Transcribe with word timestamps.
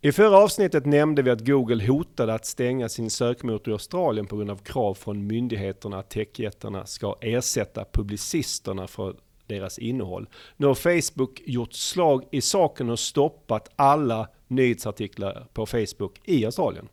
I 0.00 0.12
förra 0.12 0.36
avsnittet 0.38 0.86
nämnde 0.86 1.22
vi 1.22 1.30
att 1.30 1.46
Google 1.46 1.86
hotade 1.86 2.34
att 2.34 2.46
stänga 2.46 2.88
sin 2.88 3.10
sökmotor 3.10 3.68
i 3.68 3.72
Australien 3.72 4.26
på 4.26 4.36
grund 4.36 4.50
av 4.50 4.56
krav 4.56 4.94
från 4.94 5.26
myndigheterna 5.26 5.98
att 5.98 6.10
techjättarna 6.10 6.86
ska 6.86 7.16
ersätta 7.20 7.84
publicisterna 7.92 8.86
för 8.86 9.14
deras 9.46 9.78
innehåll. 9.78 10.28
Nu 10.56 10.66
har 10.66 10.74
Facebook 10.74 11.40
gjort 11.46 11.72
slag 11.72 12.24
i 12.30 12.40
saken 12.40 12.90
och 12.90 12.98
stoppat 12.98 13.68
alla 13.76 14.28
nyhetsartiklar 14.48 15.46
på 15.52 15.66
Facebook 15.66 16.20
i 16.24 16.44
Australien. 16.44 16.88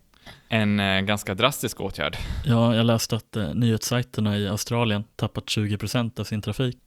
En 0.49 0.79
eh, 0.79 1.01
ganska 1.01 1.33
drastisk 1.33 1.81
åtgärd. 1.81 2.17
Ja, 2.45 2.75
jag 2.75 2.85
läste 2.85 3.15
att 3.15 3.35
eh, 3.35 3.53
nyhetssajterna 3.53 4.37
i 4.37 4.47
Australien 4.47 5.03
tappat 5.15 5.45
20% 5.45 6.19
av 6.19 6.23
sin 6.23 6.41
trafik. 6.41 6.77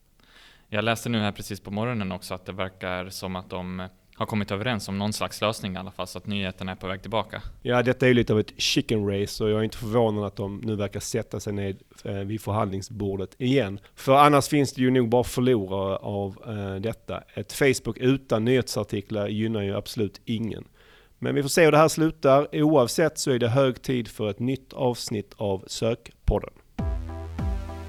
Jag 0.69 0.83
läste 0.83 1.09
nu 1.09 1.19
här 1.19 1.31
precis 1.31 1.59
på 1.59 1.71
morgonen 1.71 2.11
också 2.11 2.33
att 2.33 2.45
det 2.45 2.51
verkar 2.51 3.09
som 3.09 3.35
att 3.35 3.49
de 3.49 3.87
har 4.19 4.25
kommit 4.25 4.51
överens 4.51 4.87
om 4.87 4.97
någon 4.97 5.13
slags 5.13 5.41
lösning 5.41 5.73
i 5.73 5.77
alla 5.77 5.91
fall, 5.91 6.07
så 6.07 6.17
att 6.17 6.27
nyheterna 6.27 6.71
är 6.71 6.75
på 6.75 6.87
väg 6.87 7.01
tillbaka. 7.01 7.41
Ja, 7.61 7.83
detta 7.83 8.05
är 8.05 8.07
ju 8.07 8.13
lite 8.13 8.33
av 8.33 8.39
ett 8.39 8.53
chicken 8.61 9.07
race 9.07 9.43
och 9.43 9.49
jag 9.49 9.59
är 9.59 9.63
inte 9.63 9.77
förvånad 9.77 10.25
att 10.25 10.35
de 10.35 10.61
nu 10.63 10.75
verkar 10.75 10.99
sätta 10.99 11.39
sig 11.39 11.53
ned 11.53 11.77
eh, 12.03 12.13
vid 12.13 12.41
förhandlingsbordet 12.41 13.35
igen. 13.37 13.79
För 13.95 14.15
annars 14.15 14.47
finns 14.47 14.73
det 14.73 14.81
ju 14.81 14.91
nog 14.91 15.09
bara 15.09 15.23
förlorare 15.23 15.95
av 15.95 16.37
eh, 16.47 16.81
detta. 16.81 17.23
Ett 17.33 17.53
Facebook 17.53 17.97
utan 17.97 18.45
nyhetsartiklar 18.45 19.27
gynnar 19.27 19.61
ju 19.61 19.75
absolut 19.75 20.21
ingen. 20.25 20.63
Men 21.19 21.35
vi 21.35 21.41
får 21.41 21.49
se 21.49 21.65
hur 21.65 21.71
det 21.71 21.77
här 21.77 21.87
slutar. 21.87 22.61
Oavsett 22.61 23.17
så 23.17 23.31
är 23.31 23.39
det 23.39 23.49
hög 23.49 23.81
tid 23.81 24.07
för 24.07 24.29
ett 24.29 24.39
nytt 24.39 24.73
avsnitt 24.73 25.33
av 25.37 25.63
Sökpodden. 25.67 26.53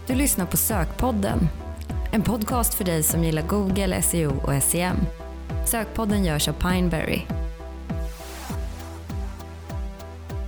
Du 0.06 0.14
lyssnar 0.14 0.46
på 0.46 0.56
Sökpodden, 0.56 1.38
en 2.12 2.22
podcast 2.22 2.74
för 2.74 2.84
dig 2.84 3.02
som 3.02 3.24
gillar 3.24 3.42
Google, 3.42 4.02
SEO 4.02 4.32
och 4.46 4.62
SEM. 4.62 4.96
Sökpodden 5.64 6.24
görs 6.24 6.48
av 6.48 6.52
Pineberry. 6.52 7.20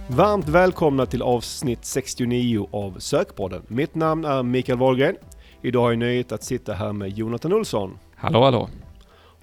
Varmt 0.09 0.49
välkomna 0.49 1.07
till 1.07 1.23
avsnitt 1.23 1.85
69 1.85 2.69
av 2.73 2.99
Sökpodden. 2.99 3.63
Mitt 3.69 3.95
namn 3.95 4.25
är 4.25 4.43
Mikael 4.43 4.79
Wahlgren. 4.79 5.17
Idag 5.63 5.81
har 5.83 5.91
jag 5.91 5.99
nöjet 5.99 6.33
att 6.33 6.43
sitta 6.45 6.73
här 6.73 6.93
med 6.93 7.09
Jonathan 7.19 7.53
Olsson 7.53 7.99
Hallå, 8.17 8.43
hallå. 8.45 8.69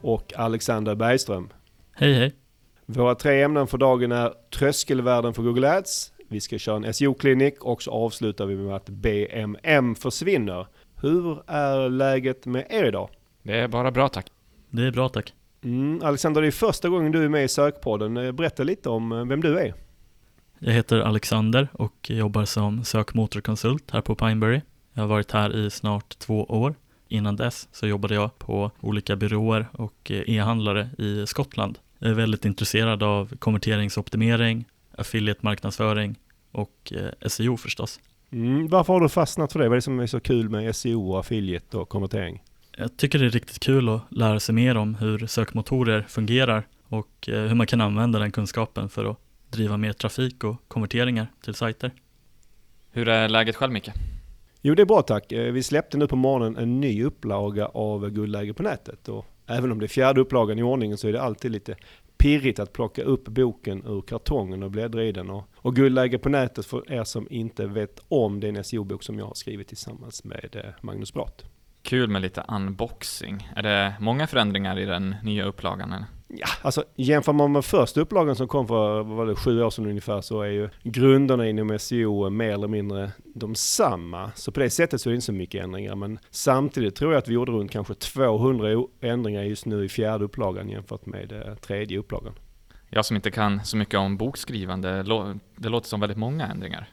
och 0.02 0.34
Alexander 0.38 0.96
Bergström. 0.96 1.50
Hej 1.96 2.14
hej! 2.14 2.34
Våra 2.86 3.16
tre 3.16 3.44
ämnen 3.44 3.68
för 3.68 3.78
dagen 3.78 4.12
är 4.12 4.34
tröskelvärden 4.54 5.34
för 5.34 5.44
Google 5.44 5.78
Ads, 5.78 6.12
vi 6.28 6.42
ska 6.42 6.58
köra 6.58 6.76
en 6.76 6.94
SEO-klinik 6.94 7.64
och 7.64 7.84
så 7.84 7.92
avslutar 7.92 8.46
vi 8.46 8.56
med 8.56 8.76
att 8.76 8.90
BMM 8.90 9.96
försvinner. 9.96 10.68
Hur 11.02 11.44
är 11.48 11.90
läget 11.90 12.46
med 12.46 12.66
er 12.70 12.84
idag? 12.84 13.10
Det 13.44 13.60
är 13.60 13.68
bara 13.68 13.92
bra 13.92 14.10
tack. 14.10 14.26
Det 14.70 14.82
är 14.88 14.92
bra 14.92 15.10
tack. 15.10 15.34
Mm, 15.64 16.02
Alexander, 16.04 16.42
det 16.42 16.48
är 16.48 16.52
första 16.52 16.90
gången 16.90 17.12
du 17.12 17.24
är 17.24 17.30
med 17.30 17.44
i 17.44 17.48
Sökpodden. 17.48 18.18
Eh, 18.18 18.32
Berätta 18.32 18.64
lite 18.64 18.90
om 18.90 19.12
eh, 19.12 19.26
vem 19.26 19.42
du 19.42 19.60
är. 19.60 19.74
Jag 20.60 20.74
heter 20.74 21.00
Alexander 21.00 21.68
och 21.74 22.10
jobbar 22.10 22.46
som 22.46 22.84
sökmotorkonsult 22.84 23.92
här 23.92 24.02
på 24.02 24.16
Pineberry. 24.16 24.62
Jag 24.94 25.04
har 25.04 25.08
varit 25.08 25.32
här 25.32 25.56
i 25.56 25.70
snart 25.70 26.20
två 26.20 26.44
år. 26.44 26.76
Innan 27.08 27.36
dess 27.36 27.68
så 27.72 27.88
jobbade 27.88 28.14
jag 28.14 28.40
på 28.40 28.72
olika 28.80 29.16
byråer 29.16 29.68
och 29.72 30.12
eh, 30.12 30.30
e-handlare 30.30 30.90
i 30.98 31.28
Skottland. 31.28 31.80
Jag 32.00 32.12
är 32.12 32.16
väldigt 32.16 32.46
intresserad 32.46 33.04
av 33.04 33.36
konverteringsoptimering, 33.40 34.66
affiliate-marknadsföring 34.98 36.16
och 36.52 36.94
SEO 37.28 37.58
förstås. 37.58 38.00
Mm, 38.32 38.68
varför 38.68 38.94
har 38.94 39.02
du 39.02 39.10
fastnat 39.10 39.52
för 39.52 39.60
det? 39.60 39.66
Vad 39.66 39.72
är 39.74 39.78
det 39.78 39.82
som 39.82 40.00
är 40.00 40.08
så 40.08 40.20
kul 40.20 40.50
med 40.50 40.76
SEO, 40.76 41.18
affiliate 41.18 41.78
och 41.78 41.90
konvertering? 41.90 42.44
Jag 42.80 42.98
tycker 42.98 43.20
det 43.20 43.26
är 43.26 43.30
riktigt 43.30 43.60
kul 43.60 43.90
att 43.90 44.02
lära 44.10 44.40
sig 44.40 44.56
mer 44.56 44.78
om 44.78 44.96
hur 44.96 45.28
sökmotorer 45.28 46.02
fungerar 46.02 46.68
och 46.88 47.30
eh, 47.30 47.42
hur 47.42 47.56
man 47.56 47.68
kan 47.68 47.82
använda 47.82 48.20
den 48.20 48.32
kunskapen 48.32 48.90
för 48.90 49.06
att 49.06 49.18
driva 49.50 49.78
mer 49.78 49.94
trafik 49.94 50.44
och 50.44 50.56
konverteringar 50.68 51.28
till 51.44 51.54
sajter. 51.54 51.92
Hur 52.92 53.08
är 53.08 53.30
läget 53.30 53.56
själv 53.56 53.74
Micke? 53.74 53.90
Jo, 54.62 54.76
det 54.76 54.82
är 54.82 54.86
bra 54.86 55.02
tack. 55.02 55.32
Eh, 55.32 55.52
Vi 55.52 55.64
släppte 55.64 55.98
nu 55.98 56.08
på 56.08 56.16
morgonen 56.16 56.58
en 56.58 56.82
ny 56.82 57.04
upplaga 57.04 57.66
av 57.66 58.10
Guldläge 58.10 58.54
på 58.54 58.64
nätet. 58.64 59.10
Och 59.10 59.26
även 59.48 59.72
om 59.72 59.80
det 59.80 59.86
är 59.86 59.88
fjärde 59.88 60.22
upplagan 60.22 60.60
i 60.60 60.64
ordningen 60.64 60.98
så 60.98 61.08
är 61.08 61.14
det 61.14 61.22
alltid 61.22 61.52
lite 61.52 61.76
pirrigt 62.18 62.60
att 62.60 62.74
plocka 62.74 63.04
upp 63.04 63.28
boken 63.28 63.84
ur 63.86 64.02
kartongen 64.02 64.64
och 64.64 64.72
bläddra 64.72 65.04
i 65.04 65.12
den. 65.12 65.30
Och, 65.30 65.44
och 65.56 65.76
Guldläge 65.76 66.18
på 66.18 66.30
nätet 66.30 66.66
för 66.66 66.92
er 66.92 67.04
som 67.04 67.28
inte 67.30 67.68
vet 67.68 68.00
om 68.08 68.40
det 68.40 68.48
är 68.48 68.58
en 68.58 68.64
SEO-bok 68.64 69.04
som 69.04 69.20
jag 69.20 69.26
har 69.26 69.34
skrivit 69.34 69.68
tillsammans 69.68 70.24
med 70.24 70.56
eh, 70.56 70.72
Magnus 70.82 71.14
Bratt. 71.14 71.46
Kul 71.90 72.10
med 72.10 72.22
lite 72.22 72.44
unboxing. 72.48 73.50
Är 73.56 73.64
det 73.64 73.94
många 74.00 74.28
förändringar 74.28 74.80
i 74.80 74.86
den 74.86 75.16
nya 75.24 75.46
upplagan? 75.46 75.94
Eller? 75.94 76.06
Ja, 76.28 76.48
alltså 76.62 76.84
jämför 76.96 77.34
man 77.34 77.52
med 77.52 77.66
första 77.66 78.02
upplagan 78.02 78.36
som 78.36 78.48
kom 78.48 78.68
för 78.68 79.04
vad 79.04 79.28
det, 79.28 79.36
sju 79.36 79.64
år 79.64 79.70
sedan 79.70 79.86
ungefär 79.86 80.22
så 80.22 80.42
är 80.42 80.48
ju 80.50 80.70
grunderna 80.84 81.48
inom 81.50 81.80
SEO 81.80 82.30
mer 82.30 82.52
eller 82.54 82.68
mindre 82.68 83.12
de 83.36 83.56
samma. 83.56 84.32
Så 84.36 84.52
på 84.52 84.60
det 84.60 84.70
sättet 84.70 85.02
så 85.02 85.10
är 85.10 85.12
det 85.12 85.16
inte 85.16 85.26
så 85.26 85.34
mycket 85.34 85.64
ändringar. 85.64 85.96
Men 85.96 86.20
samtidigt 86.30 86.96
tror 86.96 87.12
jag 87.14 87.20
att 87.20 87.28
vi 87.28 87.34
gjorde 87.34 87.52
runt 87.52 87.72
kanske 87.72 87.94
200 87.94 88.78
o- 88.78 88.90
ändringar 89.02 89.44
just 89.44 89.66
nu 89.66 89.86
i 89.86 89.90
fjärde 89.90 90.26
upplagan 90.26 90.70
jämfört 90.70 91.06
med 91.06 91.32
eh, 91.32 91.56
tredje 91.56 91.98
upplagan. 92.00 92.34
Jag 92.90 93.06
som 93.06 93.16
inte 93.16 93.32
kan 93.32 93.66
så 93.66 93.78
mycket 93.78 93.96
om 94.00 94.18
bokskrivande, 94.18 95.04
det 95.56 95.70
låter 95.70 95.88
som 95.90 96.00
väldigt 96.00 96.18
många 96.18 96.48
ändringar. 96.48 96.88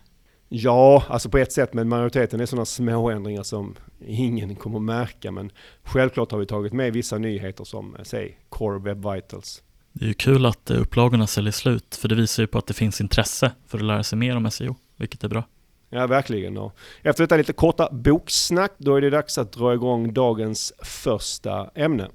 Ja, 0.49 1.05
alltså 1.09 1.29
på 1.31 1.39
ett 1.39 1.53
sätt, 1.53 1.75
men 1.75 1.89
majoriteten 1.89 2.41
är 2.41 2.47
sådana 2.47 2.65
små 2.65 3.11
ändringar 3.11 3.43
som 3.43 3.75
ingen 4.07 4.57
kommer 4.57 4.79
märka. 4.79 5.31
Men 5.33 5.51
självklart 5.83 6.33
har 6.33 6.39
vi 6.39 6.47
tagit 6.47 6.73
med 6.73 6.93
vissa 6.93 7.19
nyheter 7.19 7.65
som, 7.65 7.95
eh, 7.95 8.03
säg, 8.03 8.39
Core 8.49 8.79
Web 8.79 9.13
Vitals. 9.13 9.63
Det 9.93 10.05
är 10.05 10.09
ju 10.09 10.15
kul 10.15 10.47
att 10.47 10.71
eh, 10.71 10.81
upplagorna 10.81 11.27
säljer 11.27 11.53
slut 11.53 11.97
för 11.97 12.09
det 12.09 12.15
visar 12.15 12.43
ju 12.43 12.47
på 12.47 12.59
att 12.59 12.67
det 12.67 12.75
finns 12.75 13.01
intresse 13.01 13.53
för 13.67 13.79
att 13.79 13.85
lära 13.85 14.03
sig 14.03 14.19
mer 14.19 14.37
om 14.37 14.51
SEO, 14.51 14.77
vilket 14.97 15.25
är 15.25 15.29
bra. 15.29 15.45
Ja, 15.91 16.07
verkligen. 16.07 16.59
Och 16.59 16.77
efter 17.03 17.25
detta 17.25 17.37
lite 17.37 17.53
korta 17.53 17.89
boksnack, 17.93 18.73
då 18.79 18.97
är 18.97 19.01
det 19.01 19.11
dags 19.11 19.39
att 19.39 19.53
dra 19.53 19.75
igång 19.75 20.13
dagens 20.13 20.73
första 20.83 21.71
ämne. 21.75 22.09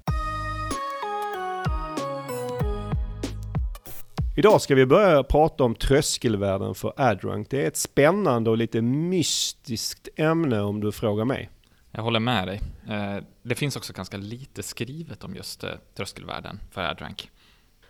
Idag 4.36 4.60
ska 4.60 4.74
vi 4.74 4.86
börja 4.86 5.22
prata 5.22 5.64
om 5.64 5.74
tröskelvärden 5.74 6.74
för 6.74 6.92
AdRank. 6.96 7.50
Det 7.50 7.62
är 7.62 7.66
ett 7.68 7.76
spännande 7.76 8.50
och 8.50 8.56
lite 8.56 8.82
mystiskt 8.82 10.08
ämne 10.16 10.60
om 10.60 10.80
du 10.80 10.92
frågar 10.92 11.24
mig. 11.24 11.50
Jag 11.90 12.02
håller 12.02 12.20
med 12.20 12.48
dig. 12.48 12.60
Eh, 12.88 13.24
Det 13.42 13.54
finns 13.54 13.76
också 13.76 13.92
ganska 13.92 14.16
lite 14.16 14.62
skrivet 14.62 15.24
om 15.24 15.34
just 15.34 15.64
eh, 15.64 15.70
tröskelvärden 15.96 16.60
för 16.70 16.80
AdRank. 16.80 17.30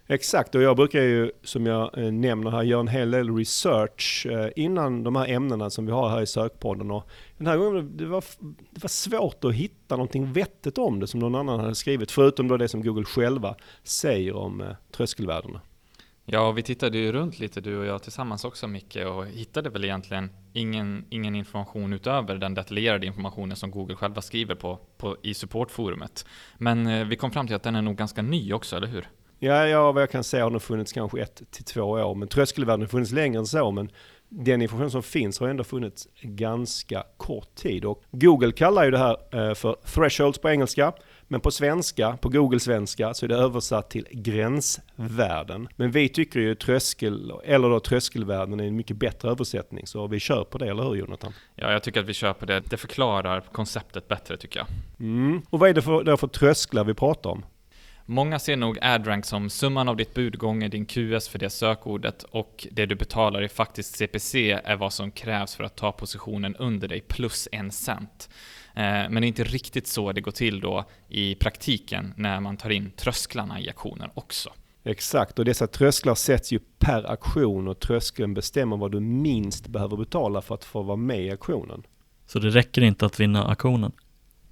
Exakt, 0.07 0.55
och 0.55 0.63
jag 0.63 0.77
brukar 0.77 1.01
ju 1.01 1.31
som 1.43 1.67
jag 1.67 1.99
eh, 1.99 2.13
nämner 2.13 2.51
här 2.51 2.63
göra 2.63 2.81
en 2.81 2.89
hel 2.89 3.11
del 3.11 3.37
research 3.37 4.27
innan 4.57 5.05
de 5.05 5.17
här 5.17 5.29
ämnena 5.29 5.71
som 5.71 5.87
vi 5.87 5.93
har 5.93 6.09
här 6.11 6.23
i 6.23 6.27
sökpodden. 6.27 6.91
Och 6.91 7.09
den 7.39 7.47
här 7.47 7.57
gången 7.57 7.97
det 7.97 8.07
var 8.07 8.25
det 8.71 8.83
var 8.83 8.89
svårt 8.89 9.45
att 9.45 9.55
hitta 9.55 9.97
någonting 9.97 10.33
vettigt 10.33 10.79
om 10.79 11.01
det 11.01 11.07
som 11.07 11.21
någon 11.21 11.35
annan 11.35 11.61
hade 11.61 11.75
skrivit, 11.75 12.11
förutom 12.11 12.49
då 12.49 12.57
det 12.57 12.69
som 12.69 12.83
Google 12.83 13.05
själva 13.05 13.55
säger 13.83 14.37
om 14.37 14.75
tröskelvärdena. 14.97 15.61
Ja, 16.25 16.53
vi 16.53 16.63
tittade 16.63 16.99
ju 16.99 17.13
runt 17.13 17.39
lite 17.39 17.61
du 17.61 17.79
och 17.79 17.87
jag 17.87 18.03
tillsammans 18.03 18.45
också 18.45 18.69
Micke 18.69 18.97
och 18.97 19.27
hittade 19.27 19.71
väl 19.71 19.85
egentligen 19.85 20.31
ingen, 20.53 21.05
ingen 21.11 21.35
information 21.35 21.93
utöver 21.93 22.35
den 22.35 22.55
detaljerade 22.55 23.07
informationen 23.07 23.57
som 23.57 23.71
Google 23.71 23.97
själva 23.97 24.23
skriver 24.23 24.55
på, 24.55 24.79
på 24.99 25.17
i 25.23 25.35
supportforumet. 25.35 26.27
Men 26.59 26.87
eh, 26.87 27.07
vi 27.07 27.17
kom 27.17 27.31
fram 27.31 27.47
till 27.47 27.57
att 27.57 27.63
den 27.63 27.75
är 27.75 27.83
nog 27.83 27.97
ganska 27.97 28.23
ny 28.23 28.53
också, 28.53 28.77
eller 28.77 28.87
hur? 28.87 29.09
Ja, 29.39 29.67
ja, 29.67 29.93
vad 29.93 30.03
jag 30.03 30.11
kan 30.11 30.25
säga 30.25 30.45
har 30.45 30.51
den 30.51 30.61
funnits 30.61 30.93
kanske 30.93 31.23
ett 31.23 31.43
till 31.51 31.65
två 31.65 31.83
år, 31.83 32.15
men 32.15 32.29
tröskelvärden 32.29 32.81
har 32.81 32.89
funnits 32.89 33.13
längre 33.13 33.39
än 33.39 33.47
så, 33.47 33.71
men 33.71 33.91
den 34.29 34.63
information 34.63 34.91
som 34.91 35.03
finns 35.03 35.41
har 35.41 35.49
ändå 35.49 35.65
funnits 35.65 36.09
ganska 36.21 37.05
kort 37.17 37.55
tid. 37.55 37.85
Och 37.85 38.03
Google 38.11 38.53
kallar 38.53 38.85
ju 38.85 38.91
det 38.91 38.99
här 38.99 39.17
eh, 39.49 39.55
för 39.55 39.77
thresholds 39.85 40.39
på 40.39 40.51
engelska, 40.51 40.93
men 41.33 41.41
på 41.41 41.51
svenska, 41.51 42.17
på 42.17 42.29
Google-svenska, 42.29 43.15
så 43.15 43.27
är 43.27 43.29
det 43.29 43.35
översatt 43.35 43.91
till 43.91 44.07
gränsvärden. 44.11 45.69
Men 45.77 45.91
vi 45.91 46.09
tycker 46.09 46.41
ju 46.41 46.55
tröskel, 46.55 47.33
eller 47.45 47.69
då 47.69 47.81
tröskelvärden 47.81 48.61
är 48.61 48.65
en 48.65 48.77
mycket 48.77 48.97
bättre 48.97 49.31
översättning, 49.31 49.87
så 49.87 50.07
vi 50.07 50.21
kör 50.21 50.45
på 50.45 50.59
det, 50.59 50.71
eller 50.71 50.83
hur 50.83 50.95
Jonathan? 50.95 51.33
Ja, 51.57 51.73
jag 51.73 51.83
tycker 51.83 52.01
att 52.01 52.07
vi 52.07 52.15
kör 52.15 52.33
på 52.33 52.47
det. 52.47 52.61
Det 52.61 52.77
förklarar 52.77 53.41
konceptet 53.41 54.09
bättre 54.09 54.37
tycker 54.37 54.59
jag. 54.59 54.67
Mm. 55.01 55.43
Och 55.51 55.59
vad 55.59 55.71
är 55.71 55.75
det 55.75 55.83
för, 55.83 56.05
då 56.05 56.17
för 56.17 56.27
trösklar 56.27 56.85
vi 56.85 56.95
pratar 56.95 57.31
om? 57.31 57.45
Många 58.07 58.39
ser 58.39 58.57
nog 58.57 58.79
AdRank 58.83 59.25
som 59.25 59.51
summan 59.51 59.89
av 59.89 59.97
ditt 59.97 60.15
bud 60.15 60.39
gånger 60.39 60.69
din 60.69 60.87
QS 60.87 61.29
för 61.29 61.39
det 61.39 61.51
sökordet 61.51 62.23
och 62.23 62.67
det 62.71 62.87
du 62.87 62.95
betalar 62.95 63.43
i 63.43 63.49
faktisk 63.49 63.97
CPC 63.97 64.51
är 64.65 64.77
vad 64.77 64.93
som 64.93 65.11
krävs 65.11 65.55
för 65.55 65.65
att 65.65 65.77
ta 65.77 65.93
positionen 65.93 66.57
under 66.57 66.89
dig 66.89 67.01
plus 67.01 67.49
en 67.53 67.71
cent. 67.71 68.29
Eh, 68.75 68.83
Men 68.83 69.15
det 69.15 69.27
är 69.27 69.29
inte 69.29 69.45
riktigt 69.45 69.87
så 69.87 70.13
det 70.13 70.21
går 70.21 70.33
till 70.33 70.61
då 70.61 70.85
i 71.09 71.35
praktiken 71.35 72.15
när 72.17 72.41
man 72.41 72.57
tar 72.57 72.71
in 72.71 72.91
trösklarna 72.97 73.61
i 73.61 73.69
aktionen 73.71 74.11
också. 74.15 74.51
Exakt, 74.85 75.39
och 75.39 75.45
dessa 75.45 75.67
trösklar 75.67 76.15
sätts 76.15 76.53
ju 76.53 76.59
per 76.79 77.11
aktion 77.11 77.69
och 77.69 77.81
tröskeln 77.81 78.35
bestämmer 78.35 78.77
vad 78.77 78.93
du 78.93 79.01
minst 79.01 79.67
behöver 79.67 79.97
betala 79.97 80.43
för 80.43 80.55
att 80.55 80.65
få 80.65 80.83
vara 80.83 80.97
med 80.97 81.21
i 81.21 81.31
aktionen. 81.31 81.83
Så 82.27 82.39
det 82.39 82.51
räcker 82.51 82.83
inte 82.83 83.07
att 83.07 83.21
vinna 83.21 83.45
auktionen. 83.45 83.93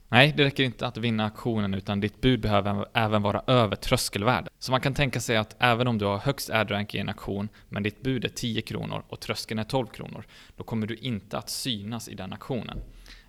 Nej, 0.08 0.34
det 0.36 0.44
räcker 0.44 0.64
inte 0.64 0.86
att 0.86 0.96
vinna 0.96 1.24
auktionen 1.24 1.74
utan 1.74 2.00
ditt 2.00 2.20
bud 2.20 2.40
behöver 2.40 2.86
även 2.94 3.22
vara 3.22 3.42
över 3.46 3.76
tröskelvärde. 3.76 4.50
Så 4.58 4.70
man 4.72 4.80
kan 4.80 4.94
tänka 4.94 5.20
sig 5.20 5.36
att 5.36 5.56
även 5.58 5.88
om 5.88 5.98
du 5.98 6.04
har 6.04 6.18
högst 6.18 6.50
adrank 6.50 6.94
i 6.94 6.98
en 6.98 7.08
auktion, 7.08 7.48
men 7.68 7.82
ditt 7.82 8.02
bud 8.02 8.24
är 8.24 8.28
10 8.28 8.62
kronor 8.62 9.02
och 9.08 9.20
tröskeln 9.20 9.58
är 9.58 9.64
12 9.64 9.86
kronor, 9.86 10.24
då 10.56 10.64
kommer 10.64 10.86
du 10.86 10.96
inte 10.96 11.38
att 11.38 11.50
synas 11.50 12.08
i 12.08 12.14
den 12.14 12.32
auktionen. 12.32 12.78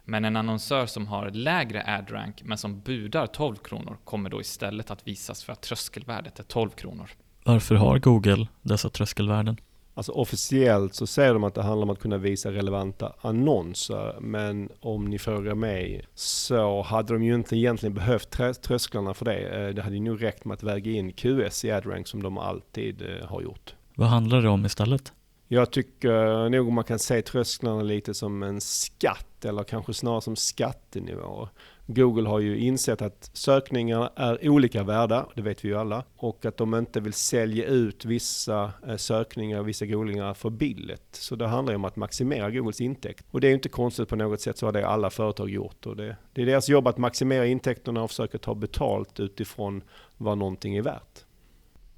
Men 0.04 0.26
en 0.26 0.36
annonsör 0.36 0.86
som 0.86 1.08
har 1.08 1.30
lägre 1.30 1.84
adrank 1.88 2.42
men 2.44 2.58
som 2.58 2.82
budar 2.82 3.28
12 3.28 3.56
kronor 3.56 3.98
kommer 4.04 4.30
då 4.30 4.42
istället 4.42 4.92
att 4.92 5.08
visas 5.08 5.44
för 5.44 5.54
att 5.54 5.62
tröskelvärdet 5.62 6.40
är 6.40 6.44
12 6.44 6.70
kronor. 6.70 7.10
Varför 7.44 7.76
har 7.76 8.00
Google 8.00 8.48
dessa 8.62 8.90
tröskelvärden? 8.90 9.58
Alltså 9.94 10.12
officiellt 10.12 10.96
så 10.96 11.08
säger 11.08 11.34
de 11.34 11.44
att 11.44 11.56
det 11.56 11.64
handlar 11.64 11.84
om 11.84 11.90
att 11.90 12.00
kunna 12.00 12.18
visa 12.18 12.52
relevanta 12.52 13.14
annonser. 13.22 14.16
Men 14.22 14.70
om 14.80 15.06
ni 15.06 15.20
frågar 15.20 15.56
mig 15.56 16.06
så 16.16 16.82
hade 16.82 17.14
de 17.14 17.24
ju 17.24 17.36
inte 17.36 17.56
egentligen 17.56 17.94
behövt 17.94 18.62
trösklarna 18.62 19.14
för 19.14 19.26
det. 19.26 19.68
Eh, 19.68 19.76
det 19.76 19.82
hade 19.82 19.96
ju 19.96 20.02
nog 20.02 20.24
räckt 20.24 20.46
med 20.46 20.56
att 20.56 20.64
väga 20.64 20.92
in 20.92 21.14
QS 21.14 21.66
i 21.66 21.72
AdRank 21.72 22.08
som 22.08 22.24
de 22.24 22.38
alltid 22.38 23.02
eh, 23.02 23.28
har 23.28 23.42
gjort. 23.42 23.76
Vad 23.96 24.08
handlar 24.08 24.42
det 24.42 24.50
om 24.50 24.66
istället? 24.66 25.14
Jag 25.54 25.72
tycker 25.72 26.50
nog 26.50 26.72
man 26.72 26.84
kan 26.84 27.00
se 27.00 27.22
trösklarna 27.22 27.82
lite 27.82 28.14
som 28.14 28.44
en 28.44 28.62
skatt 28.62 29.46
eller 29.46 29.64
kanske 29.64 29.94
snarare 29.94 30.22
som 30.22 30.36
skattenivåer. 30.36 31.50
Google 31.86 32.30
har 32.30 32.40
ju 32.40 32.60
insett 32.60 33.02
att 33.02 33.30
sökningarna 33.34 34.12
är 34.16 34.50
olika 34.50 34.84
värda, 34.84 35.28
det 35.36 35.42
vet 35.42 35.66
vi 35.66 35.70
ju 35.70 35.78
alla, 35.78 36.04
och 36.16 36.46
att 36.46 36.58
de 36.58 36.76
inte 36.76 37.00
vill 37.00 37.14
sälja 37.14 37.66
ut 37.66 38.06
vissa 38.06 38.74
sökningar 38.98 38.98
sökningar, 38.98 39.64
vissa 39.64 39.86
googlingar 39.86 40.34
för 40.34 40.50
billigt. 40.50 41.16
Så 41.16 41.36
det 41.36 41.48
handlar 41.48 41.74
ju 41.74 41.76
om 41.76 41.86
att 41.86 41.96
maximera 41.96 42.52
Googles 42.52 42.82
intäkt. 42.82 43.26
Och 43.32 43.42
det 43.42 43.48
är 43.48 43.50
ju 43.50 43.56
inte 43.56 43.70
konstigt 43.70 44.10
på 44.10 44.16
något 44.16 44.42
sätt, 44.42 44.58
så 44.58 44.66
har 44.66 44.74
det 44.74 44.88
alla 44.88 45.10
företag 45.10 45.50
gjort. 45.50 45.86
Och 45.86 45.96
det, 45.96 46.16
det 46.34 46.42
är 46.42 46.46
deras 46.46 46.70
jobb 46.70 46.88
att 46.88 46.98
maximera 46.98 47.46
intäkterna 47.46 48.04
och 48.04 48.10
försöka 48.10 48.38
ta 48.38 48.56
betalt 48.56 49.20
utifrån 49.20 49.84
vad 50.18 50.38
någonting 50.38 50.78
är 50.78 50.82
värt. 50.82 51.26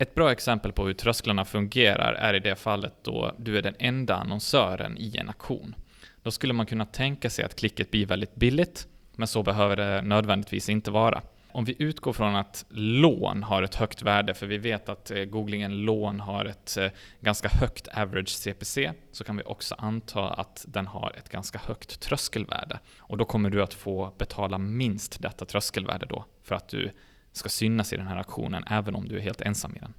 Ett 0.04 0.16
bra 0.16 0.32
exempel 0.32 0.72
på 0.72 0.86
hur 0.86 0.94
trösklarna 0.94 1.46
fungerar 1.46 2.14
är 2.14 2.34
i 2.34 2.40
det 2.40 2.56
fallet 2.56 2.94
då 3.04 3.36
du 3.38 3.58
är 3.58 3.62
den 3.62 3.76
enda 3.80 4.16
annonsören 4.16 4.98
i 4.98 5.18
en 5.18 5.28
auktion. 5.28 5.76
Då 6.24 6.32
skulle 6.32 6.54
man 6.54 6.66
kunna 6.66 6.86
tänka 6.86 7.30
sig 7.30 7.46
att 7.46 7.56
klicket 7.56 7.92
blir 7.92 8.06
väldigt 8.06 8.36
billigt, 8.36 8.88
men 9.16 9.28
så 9.28 9.44
behöver 9.44 9.76
det 9.76 10.02
nödvändigtvis 10.02 10.70
inte 10.70 10.92
vara. 10.92 11.22
Om 11.52 11.66
vi 11.66 11.76
utgår 11.80 12.14
från 12.14 12.36
att 12.36 12.66
lån 12.70 13.44
har 13.44 13.64
ett 13.64 13.76
högt 13.76 14.02
värde, 14.02 14.34
för 14.34 14.48
vi 14.48 14.58
vet 14.58 14.90
att 14.90 15.12
eh, 15.12 15.24
googlingen 15.24 15.78
lån 15.78 16.20
har 16.20 16.46
ett 16.46 16.78
eh, 16.78 16.88
ganska 17.20 17.48
högt 17.48 17.88
average 17.88 18.30
CPC, 18.30 18.92
så 19.12 19.24
kan 19.24 19.38
vi 19.38 19.44
också 19.44 19.76
anta 19.78 20.30
att 20.30 20.66
den 20.68 20.88
har 20.88 21.14
ett 21.18 21.30
ganska 21.30 21.60
högt 21.60 22.00
tröskelvärde. 22.00 22.80
Och 22.98 23.18
då 23.18 23.26
kommer 23.26 23.50
du 23.50 23.64
att 23.64 23.74
få 23.74 24.14
betala 24.18 24.58
minst 24.58 25.22
detta 25.22 25.46
tröskelvärde 25.46 26.06
då, 26.06 26.26
för 26.44 26.56
att 26.56 26.68
du 26.68 26.92
ska 27.34 27.50
synas 27.50 27.94
i 27.94 27.98
den 27.98 28.08
här 28.08 28.18
aktionen, 28.18 28.64
även 28.68 28.96
om 28.96 29.08
du 29.08 29.18
är 29.18 29.22
helt 29.22 29.42
ensam 29.42 29.76
i 29.76 29.80
den. 29.80 29.94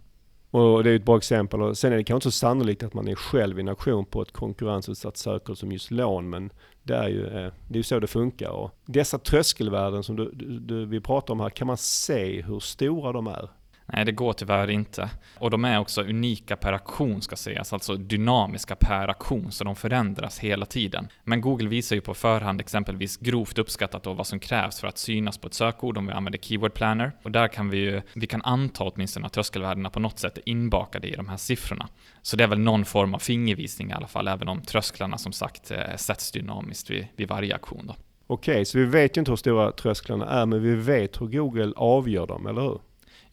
Och 0.50 0.84
det 0.84 0.90
är 0.90 0.96
ett 0.96 1.04
bra 1.04 1.16
exempel. 1.16 1.62
Och 1.62 1.78
sen 1.78 1.92
är 1.92 1.96
det 1.96 2.04
kanske 2.04 2.28
inte 2.28 2.36
så 2.36 2.38
sannolikt 2.38 2.82
att 2.82 2.94
man 2.94 3.08
är 3.08 3.14
själv 3.14 3.58
i 3.58 3.60
en 3.60 3.68
auktion 3.68 4.04
på 4.04 4.22
ett 4.22 4.32
konkurrensutsatt 4.32 5.16
sökord 5.16 5.58
som 5.58 5.72
just 5.72 5.90
lån, 5.90 6.30
men 6.30 6.52
det 6.82 6.94
är 6.94 7.08
ju, 7.08 7.26
eh, 7.26 7.52
det 7.68 7.74
är 7.74 7.76
ju 7.76 7.82
så 7.82 8.00
det 8.00 8.06
funkar. 8.06 8.50
Och 8.50 8.70
dessa 8.86 9.18
tröskelvärden 9.18 10.02
som 10.02 10.16
du, 10.16 10.30
du, 10.60 10.86
vi 10.86 11.00
pratar 11.00 11.34
om 11.34 11.40
här, 11.40 11.50
kan 11.50 11.66
man 11.66 11.76
se 11.76 12.42
hur 12.42 12.60
stora 12.60 13.12
de 13.12 13.26
är? 13.26 13.48
Nej, 13.86 14.04
det 14.04 14.12
går 14.12 14.32
tyvärr 14.32 14.70
inte. 14.70 15.10
Och 15.38 15.50
de 15.50 15.64
är 15.64 15.78
också 15.78 16.02
unika 16.02 16.56
per 16.56 16.72
aktion 16.72 17.22
ska 17.22 17.36
sägas, 17.36 17.72
alltså 17.72 17.96
dynamiska 17.96 18.76
per 18.76 19.08
aktion, 19.08 19.52
så 19.52 19.64
de 19.64 19.76
förändras 19.76 20.38
hela 20.38 20.66
tiden. 20.66 21.08
Men 21.24 21.40
Google 21.40 21.68
visar 21.68 21.96
ju 21.96 22.02
på 22.02 22.14
förhand 22.14 22.60
exempelvis 22.60 23.16
grovt 23.16 23.58
uppskattat 23.58 24.02
då 24.02 24.12
vad 24.12 24.26
som 24.26 24.38
krävs 24.38 24.80
för 24.80 24.88
att 24.88 24.98
synas 24.98 25.38
på 25.38 25.46
ett 25.46 25.54
sökord 25.54 25.98
om 25.98 26.06
vi 26.06 26.12
använder 26.12 26.38
Keyword 26.38 26.74
Planner. 26.74 27.12
Och 27.22 27.30
där 27.30 27.48
kan 27.48 27.70
vi 27.70 27.78
ju, 27.78 28.02
vi 28.14 28.26
kan 28.26 28.42
anta 28.42 28.84
åtminstone 28.84 29.26
att 29.26 29.32
tröskelvärdena 29.32 29.90
på 29.90 30.00
något 30.00 30.18
sätt 30.18 30.38
är 30.38 30.48
inbakade 30.48 31.08
i 31.08 31.16
de 31.16 31.28
här 31.28 31.36
siffrorna. 31.36 31.88
Så 32.22 32.36
det 32.36 32.44
är 32.44 32.48
väl 32.48 32.58
någon 32.58 32.84
form 32.84 33.14
av 33.14 33.18
fingervisning 33.18 33.90
i 33.90 33.92
alla 33.92 34.06
fall, 34.06 34.28
även 34.28 34.48
om 34.48 34.62
trösklarna 34.62 35.18
som 35.18 35.32
sagt 35.32 35.70
eh, 35.70 35.96
sätts 35.96 36.32
dynamiskt 36.32 36.90
vid, 36.90 37.06
vid 37.16 37.28
varje 37.28 37.54
aktion 37.54 37.86
då. 37.86 37.94
Okej, 38.26 38.64
så 38.64 38.78
vi 38.78 38.84
vet 38.84 39.16
ju 39.16 39.18
inte 39.18 39.32
hur 39.32 39.36
stora 39.36 39.72
trösklarna 39.72 40.26
är, 40.26 40.46
men 40.46 40.62
vi 40.62 40.74
vet 40.74 41.20
hur 41.20 41.26
Google 41.26 41.72
avgör 41.76 42.26
dem, 42.26 42.46
eller 42.46 42.62
hur? 42.62 42.78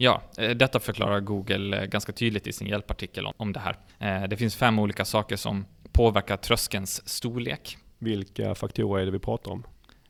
Ja, 0.03 0.21
eh, 0.37 0.49
detta 0.49 0.79
förklarar 0.79 1.19
Google 1.19 1.81
eh, 1.81 1.85
ganska 1.85 2.11
tydligt 2.11 2.47
i 2.47 2.53
sin 2.53 2.67
hjälpartikel 2.67 3.25
om 3.37 3.53
det 3.53 3.59
här. 3.59 3.75
Eh, 3.99 4.27
det 4.27 4.37
finns 4.37 4.55
fem 4.55 4.79
olika 4.79 5.05
saker 5.05 5.35
som 5.35 5.65
påverkar 5.91 6.37
tröskelns 6.37 7.09
storlek. 7.09 7.77
Vilka 7.99 8.55
faktorer 8.55 9.01
är 9.01 9.05
det 9.05 9.11
vi 9.11 9.19
pratar 9.19 9.51
om? 9.51 9.63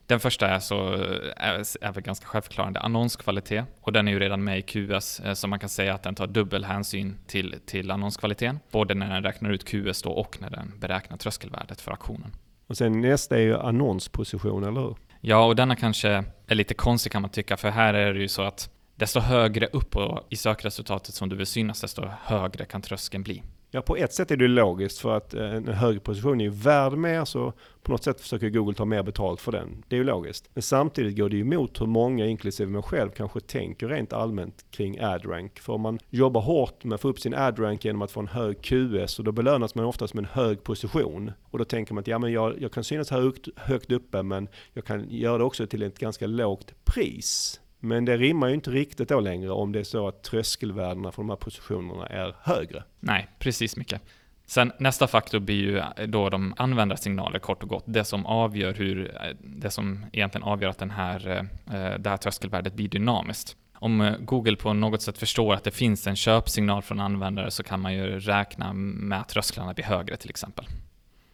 Den 0.06 0.20
första 0.20 0.48
är, 0.48 0.58
så, 0.58 0.92
är, 1.36 1.84
är 1.84 1.92
väl 1.92 2.02
ganska 2.02 2.26
självförklarande, 2.26 2.80
annonskvalitet. 2.80 3.64
Och 3.80 3.92
den 3.92 4.08
är 4.08 4.12
ju 4.12 4.18
redan 4.18 4.44
med 4.44 4.58
i 4.58 4.62
QS, 4.62 5.20
så 5.34 5.48
man 5.48 5.58
kan 5.58 5.68
säga 5.68 5.94
att 5.94 6.02
den 6.02 6.14
tar 6.14 6.26
dubbel 6.26 6.64
hänsyn 6.64 7.18
till, 7.26 7.54
till 7.66 7.90
annonskvaliteten. 7.90 8.58
Både 8.70 8.94
när 8.94 9.14
den 9.14 9.22
räknar 9.22 9.50
ut 9.50 9.64
QS 9.64 10.02
då 10.02 10.10
och 10.10 10.38
när 10.40 10.50
den 10.50 10.72
beräknar 10.78 11.16
tröskelvärdet 11.16 11.80
för 11.80 11.92
aktionen. 11.92 12.30
Och 12.66 12.76
sen 12.76 13.00
nästa 13.00 13.36
är 13.36 13.40
ju 13.40 13.58
annonsposition, 13.58 14.64
eller 14.64 14.80
hur? 14.80 14.96
Ja, 15.20 15.44
och 15.44 15.56
denna 15.56 15.76
kanske 15.76 16.24
är 16.46 16.54
lite 16.54 16.74
konstig 16.74 17.12
kan 17.12 17.22
man 17.22 17.30
tycka, 17.30 17.56
för 17.56 17.70
här 17.70 17.94
är 17.94 18.14
det 18.14 18.20
ju 18.20 18.28
så 18.28 18.42
att 18.42 18.70
desto 19.02 19.20
högre 19.20 19.66
upp 19.66 19.94
i 20.28 20.36
sökresultatet 20.36 21.14
som 21.14 21.28
du 21.28 21.36
vill 21.36 21.46
synas, 21.46 21.80
desto 21.80 22.02
högre 22.22 22.64
kan 22.64 22.82
tröskeln 22.82 23.22
bli. 23.22 23.42
Ja, 23.70 23.82
på 23.82 23.96
ett 23.96 24.12
sätt 24.12 24.30
är 24.30 24.36
det 24.36 24.48
logiskt 24.48 24.98
för 24.98 25.16
att 25.16 25.34
eh, 25.34 25.54
en 25.54 25.68
högre 25.68 26.00
position 26.00 26.40
är 26.40 26.44
ju 26.44 26.50
värd 26.50 26.92
mer, 26.92 27.24
så 27.24 27.52
på 27.82 27.92
något 27.92 28.04
sätt 28.04 28.20
försöker 28.20 28.48
Google 28.50 28.74
ta 28.74 28.84
mer 28.84 29.02
betalt 29.02 29.40
för 29.40 29.52
den. 29.52 29.84
Det 29.88 29.96
är 29.96 29.98
ju 29.98 30.04
logiskt. 30.04 30.50
Men 30.54 30.62
samtidigt 30.62 31.16
går 31.16 31.28
det 31.28 31.36
ju 31.36 31.42
emot 31.42 31.80
hur 31.80 31.86
många, 31.86 32.26
inklusive 32.26 32.70
mig 32.70 32.82
själv, 32.82 33.10
kanske 33.10 33.40
tänker 33.40 33.88
rent 33.88 34.12
allmänt 34.12 34.64
kring 34.70 35.00
AdRank. 35.00 35.58
För 35.60 35.72
om 35.72 35.80
man 35.80 35.98
jobbar 36.10 36.40
hårt 36.40 36.84
med 36.84 36.94
att 36.94 37.00
få 37.00 37.08
upp 37.08 37.20
sin 37.20 37.34
AdRank 37.34 37.84
genom 37.84 38.02
att 38.02 38.10
få 38.10 38.20
en 38.20 38.28
hög 38.28 38.62
QS, 38.62 39.18
och 39.18 39.24
då 39.24 39.32
belönas 39.32 39.74
man 39.74 39.84
oftast 39.84 40.14
med 40.14 40.22
en 40.22 40.30
hög 40.32 40.62
position. 40.62 41.32
Och 41.50 41.58
då 41.58 41.64
tänker 41.64 41.94
man 41.94 42.00
att 42.00 42.08
ja, 42.08 42.18
men 42.18 42.32
jag, 42.32 42.62
jag 42.62 42.72
kan 42.72 42.84
synas 42.84 43.10
högt, 43.10 43.48
högt 43.56 43.92
uppe, 43.92 44.22
men 44.22 44.48
jag 44.72 44.84
kan 44.84 45.10
göra 45.10 45.38
det 45.38 45.44
också 45.44 45.66
till 45.66 45.82
ett 45.82 45.98
ganska 45.98 46.26
lågt 46.26 46.74
pris. 46.84 47.60
Men 47.84 48.04
det 48.04 48.16
rimmar 48.16 48.48
ju 48.48 48.54
inte 48.54 48.70
riktigt 48.70 49.08
då 49.08 49.20
längre 49.20 49.50
om 49.50 49.72
det 49.72 49.80
är 49.80 49.84
så 49.84 50.08
att 50.08 50.22
tröskelvärdena 50.22 51.12
för 51.12 51.22
de 51.22 51.28
här 51.28 51.36
positionerna 51.36 52.06
är 52.06 52.34
högre. 52.40 52.84
Nej, 53.00 53.28
precis 53.38 53.76
mycket. 53.76 54.02
Sen 54.46 54.72
nästa 54.78 55.06
faktor 55.06 55.38
blir 55.38 55.56
ju 55.56 55.82
då 56.06 56.28
de 56.28 56.54
användarsignaler 56.56 57.38
kort 57.38 57.62
och 57.62 57.68
gott. 57.68 57.84
Det 57.86 58.04
som 58.04 58.26
avgör 58.26 58.74
hur, 58.74 59.16
det 59.40 59.70
som 59.70 60.06
egentligen 60.12 60.42
avgör 60.42 60.70
att 60.70 60.78
den 60.78 60.90
här, 60.90 61.38
eh, 61.66 61.98
det 61.98 62.10
här 62.10 62.16
tröskelvärdet 62.16 62.74
blir 62.74 62.88
dynamiskt. 62.88 63.56
Om 63.74 64.00
eh, 64.00 64.16
Google 64.18 64.56
på 64.56 64.72
något 64.72 65.02
sätt 65.02 65.18
förstår 65.18 65.54
att 65.54 65.64
det 65.64 65.70
finns 65.70 66.06
en 66.06 66.16
köpsignal 66.16 66.82
från 66.82 67.00
användare 67.00 67.50
så 67.50 67.62
kan 67.62 67.80
man 67.80 67.94
ju 67.94 68.18
räkna 68.18 68.72
med 68.72 69.20
att 69.20 69.28
trösklarna 69.28 69.74
blir 69.74 69.84
högre 69.84 70.16
till 70.16 70.30
exempel. 70.30 70.66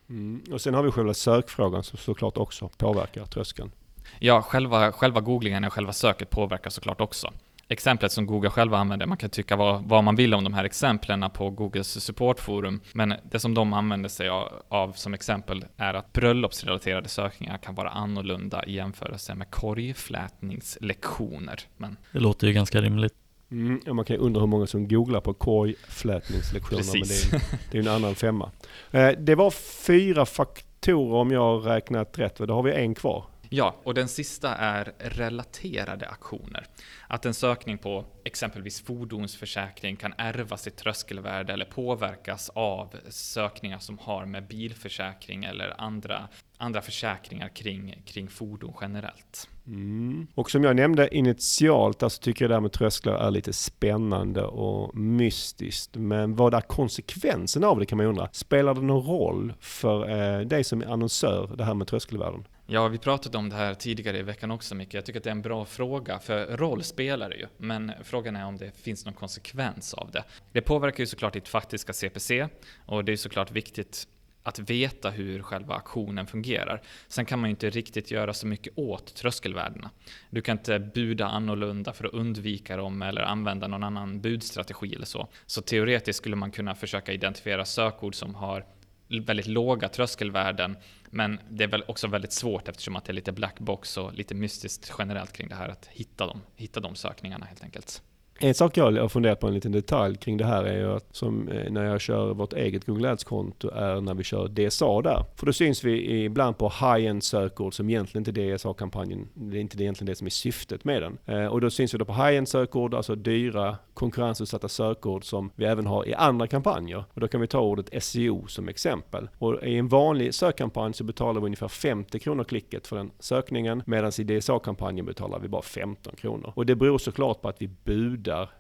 Mm. 0.09 0.43
Och 0.53 0.61
sen 0.61 0.75
har 0.75 0.83
vi 0.83 0.91
själva 0.91 1.15
sökfrågan 1.15 1.83
som 1.83 1.99
såklart 1.99 2.37
också 2.37 2.69
påverkar 2.69 3.25
tröskeln. 3.25 3.71
Ja, 4.19 4.43
själva, 4.43 4.93
själva 4.93 5.21
googlingen 5.21 5.65
och 5.65 5.73
själva 5.73 5.93
söket 5.93 6.31
påverkar 6.31 6.71
såklart 6.71 7.01
också. 7.01 7.33
Exemplet 7.71 8.13
som 8.13 8.27
Google 8.27 8.51
själva 8.51 8.79
använder, 8.79 9.07
man 9.07 9.17
kan 9.17 9.31
tycka 9.31 9.57
vad, 9.57 9.85
vad 9.85 10.05
man 10.05 10.17
vill 10.17 10.35
om 10.35 10.45
de 10.45 10.55
här 10.55 10.65
exemplen 10.65 11.31
på 11.35 11.51
Googles 11.51 12.05
supportforum, 12.05 12.81
men 12.93 13.15
det 13.31 13.41
som 13.41 13.55
de 13.55 13.73
använder 13.73 14.09
sig 14.09 14.29
av, 14.29 14.53
av 14.69 14.93
som 14.93 15.15
exempel 15.15 15.65
är 15.77 15.95
att 15.95 16.13
bröllopsrelaterade 16.13 17.09
sökningar 17.09 17.59
kan 17.59 17.75
vara 17.75 17.89
annorlunda 17.89 18.65
i 18.65 18.73
jämförelse 18.73 19.35
med 19.35 19.51
korgflätningslektioner. 19.51 21.61
Men... 21.77 21.97
Det 22.13 22.21
låter 22.21 22.47
ju 22.47 22.53
ganska 22.53 22.81
rimligt. 22.81 23.15
Mm, 23.51 23.81
man 23.87 24.05
kan 24.05 24.17
ju 24.17 24.23
undra 24.23 24.41
hur 24.41 24.47
många 24.47 24.67
som 24.67 24.89
googlar 24.89 25.21
på 25.21 25.35
korgflätningslektioner, 25.35 26.85
men 26.93 27.03
det 27.09 27.33
är, 27.33 27.43
det 27.71 27.79
är 27.79 27.83
en 27.83 27.89
annan 27.89 28.15
femma. 28.15 28.51
Eh, 28.91 29.11
det 29.19 29.35
var 29.35 29.51
fyra 29.87 30.27
faktorer 30.27 31.15
om 31.15 31.31
jag 31.31 31.41
har 31.41 31.59
räknat 31.59 32.19
rätt, 32.19 32.37
då 32.37 32.55
har 32.55 32.63
vi 32.63 32.73
en 32.73 32.95
kvar. 32.95 33.25
Ja, 33.51 33.77
och 33.85 33.95
den 33.95 34.09
sista 34.09 34.55
är 34.55 34.93
relaterade 34.99 36.09
aktioner. 36.09 36.67
Att 37.07 37.27
en 37.27 37.35
sökning 37.35 37.79
på 37.79 38.05
exempelvis 38.25 38.81
fordonsförsäkring 38.81 39.97
kan 39.97 40.15
ärva 40.19 40.57
sitt 40.57 40.77
tröskelvärde 40.77 41.53
eller 41.53 41.65
påverkas 41.65 42.51
av 42.55 42.97
sökningar 43.09 43.79
som 43.79 43.99
har 43.99 44.27
med 44.27 44.47
bilförsäkring 44.47 45.45
eller 45.45 45.81
andra, 45.81 46.29
andra 46.59 46.81
försäkringar 46.81 47.49
kring, 47.49 48.03
kring 48.07 48.29
fordon 48.29 48.75
generellt. 48.81 49.49
Mm. 49.67 50.27
Och 50.35 50.51
som 50.51 50.65
jag 50.65 50.77
nämnde 50.77 51.17
initialt, 51.17 52.03
alltså 52.03 52.23
tycker 52.23 52.45
jag 52.45 52.51
det 52.51 52.55
här 52.55 52.61
med 52.61 52.73
trösklar 52.73 53.15
är 53.15 53.31
lite 53.31 53.53
spännande 53.53 54.43
och 54.43 54.97
mystiskt. 54.97 55.97
Men 55.97 56.37
vad 56.37 56.55
är 56.55 56.61
konsekvensen 56.61 57.65
av 57.65 57.79
det 57.79 57.87
kan 57.87 57.99
man 57.99 58.07
undra. 58.07 58.29
Spelar 58.33 58.75
det 58.75 58.83
någon 58.83 59.07
roll 59.07 59.55
för 59.61 60.11
eh, 60.11 60.41
dig 60.41 60.65
som 60.65 60.85
annonsör, 60.87 61.57
det 61.57 61.65
här 61.65 61.75
med 61.75 61.87
tröskelvärden? 61.87 62.45
Ja, 62.71 62.89
vi 62.89 62.99
pratade 62.99 63.39
om 63.39 63.49
det 63.49 63.57
här 63.57 63.75
tidigare 63.75 64.19
i 64.19 64.23
veckan 64.23 64.51
också 64.51 64.75
mycket. 64.75 64.95
Jag 64.95 65.05
tycker 65.05 65.21
att 65.21 65.25
det 65.25 65.31
är 65.31 65.33
en 65.33 65.43
bra 65.43 65.65
fråga, 65.65 66.19
för 66.19 66.57
roll 66.57 66.83
spelar 66.83 67.31
det 67.31 67.37
ju. 67.37 67.47
Men 67.57 67.93
frågan 68.03 68.37
är 68.37 68.45
om 68.45 68.57
det 68.57 68.77
finns 68.77 69.05
någon 69.05 69.15
konsekvens 69.15 69.95
av 69.95 70.11
det. 70.11 70.25
Det 70.53 70.61
påverkar 70.61 71.01
ju 71.01 71.07
såklart 71.07 71.33
ditt 71.33 71.49
faktiska 71.49 71.93
CPC 71.93 72.49
och 72.87 73.05
det 73.05 73.13
är 73.13 73.17
såklart 73.17 73.51
viktigt 73.51 74.09
att 74.43 74.59
veta 74.59 75.11
hur 75.11 75.43
själva 75.43 75.75
aktionen 75.75 76.27
fungerar. 76.27 76.83
Sen 77.09 77.25
kan 77.25 77.39
man 77.39 77.49
ju 77.49 77.51
inte 77.51 77.71
riktigt 77.71 78.11
göra 78.11 78.35
så 78.35 78.47
mycket 78.47 78.79
åt 78.79 79.15
tröskelvärdena. 79.15 79.91
Du 80.31 80.41
kan 80.41 80.59
inte 80.59 80.79
buda 80.79 81.27
annorlunda 81.27 81.93
för 81.93 82.05
att 82.05 82.15
undvika 82.15 82.77
dem 82.77 83.03
eller 83.03 83.23
använda 83.23 83.67
någon 83.67 83.85
annan 83.85 84.21
budstrategi 84.21 84.95
eller 84.95 85.07
så. 85.07 85.29
Så 85.47 85.63
teoretiskt 85.63 86.19
skulle 86.19 86.37
man 86.37 86.51
kunna 86.51 86.75
försöka 86.75 87.13
identifiera 87.13 87.65
sökord 87.65 88.15
som 88.15 88.35
har 88.35 88.65
väldigt 89.09 89.47
låga 89.47 89.89
tröskelvärden. 89.89 90.77
Men 91.11 91.41
det 91.51 91.65
är 91.65 91.69
väl 91.69 91.85
också 91.89 92.07
väldigt 92.07 92.33
svårt 92.33 92.69
eftersom 92.69 92.97
att 92.97 93.05
det 93.05 93.11
är 93.11 93.15
lite 93.15 93.33
black 93.33 93.59
box 93.59 93.97
och 93.97 94.15
lite 94.15 94.35
mystiskt 94.35 94.93
generellt 94.99 95.33
kring 95.33 95.49
det 95.49 95.55
här 95.55 95.69
att 95.69 95.87
hitta 95.87 96.27
dem, 96.27 96.41
hitta 96.57 96.81
de 96.81 96.95
sökningarna 96.95 97.47
helt 97.47 97.63
enkelt. 97.63 98.03
En 98.41 98.55
sak 98.55 98.77
jag 98.77 98.93
har 98.93 99.09
funderat 99.09 99.41
på 99.41 99.47
en 99.47 99.55
liten 99.55 99.73
detalj 99.73 100.17
kring 100.17 100.37
det 100.37 100.45
här 100.45 100.65
är 100.65 100.79
ju 100.79 100.93
att 100.93 101.17
som 101.17 101.49
eh, 101.49 101.73
när 101.73 101.85
jag 101.85 102.01
kör 102.01 102.35
vårt 102.35 102.53
eget 102.53 102.85
Google 102.85 103.11
Ads-konto 103.11 103.71
är 103.71 104.01
när 104.01 104.15
vi 104.15 104.25
kör 104.25 104.49
DSA 104.49 105.03
där. 105.03 105.25
För 105.37 105.47
då 105.47 105.53
syns 105.53 105.85
vi 105.85 106.25
ibland 106.25 106.59
på 106.59 106.69
high-end 106.69 107.25
sökord 107.25 107.75
som 107.75 107.91
egentligen 107.91 108.29
inte 108.29 108.41
är 108.41 108.57
DSA-kampanjen, 108.57 109.29
det 109.35 109.57
är 109.57 109.61
inte 109.61 109.83
egentligen 109.83 110.07
det 110.07 110.15
som 110.15 110.27
är 110.27 110.31
syftet 110.31 110.85
med 110.85 111.03
den. 111.03 111.19
Eh, 111.27 111.47
och 111.47 111.61
då 111.61 111.71
syns 111.71 111.95
vi 111.95 111.99
då 111.99 112.05
på 112.05 112.13
high-end 112.13 112.49
sökord, 112.49 112.95
alltså 112.95 113.15
dyra 113.15 113.77
konkurrensutsatta 113.95 114.69
sökord 114.69 115.25
som 115.25 115.51
vi 115.55 115.65
även 115.65 115.87
har 115.87 116.09
i 116.09 116.15
andra 116.15 116.47
kampanjer. 116.47 117.05
Och 117.15 117.21
då 117.21 117.29
kan 117.29 117.41
vi 117.41 117.47
ta 117.47 117.61
ordet 117.61 118.05
SEO 118.05 118.47
som 118.47 118.69
exempel. 118.69 119.29
Och 119.39 119.63
i 119.63 119.77
en 119.77 119.89
vanlig 119.89 120.35
sökkampanj 120.35 120.95
så 120.95 121.05
betalar 121.05 121.41
vi 121.41 121.45
ungefär 121.45 121.69
50 121.69 122.19
kronor 122.19 122.45
klicket 122.45 122.87
för 122.87 122.97
den 122.97 123.11
sökningen 123.19 123.83
medan 123.87 124.13
i 124.19 124.25
DSA-kampanjen 124.25 125.07
betalar 125.07 125.39
vi 125.39 125.49
bara 125.49 125.63
15 125.63 126.15
kronor. 126.17 126.53
Och 126.57 126.67
det 126.67 126.77
beror 126.77 126.99
såklart 126.99 127.43
på 127.43 127.49
att 127.49 127.63
vi 127.63 127.69
budar 127.85 128.28
skyddar 128.29 128.51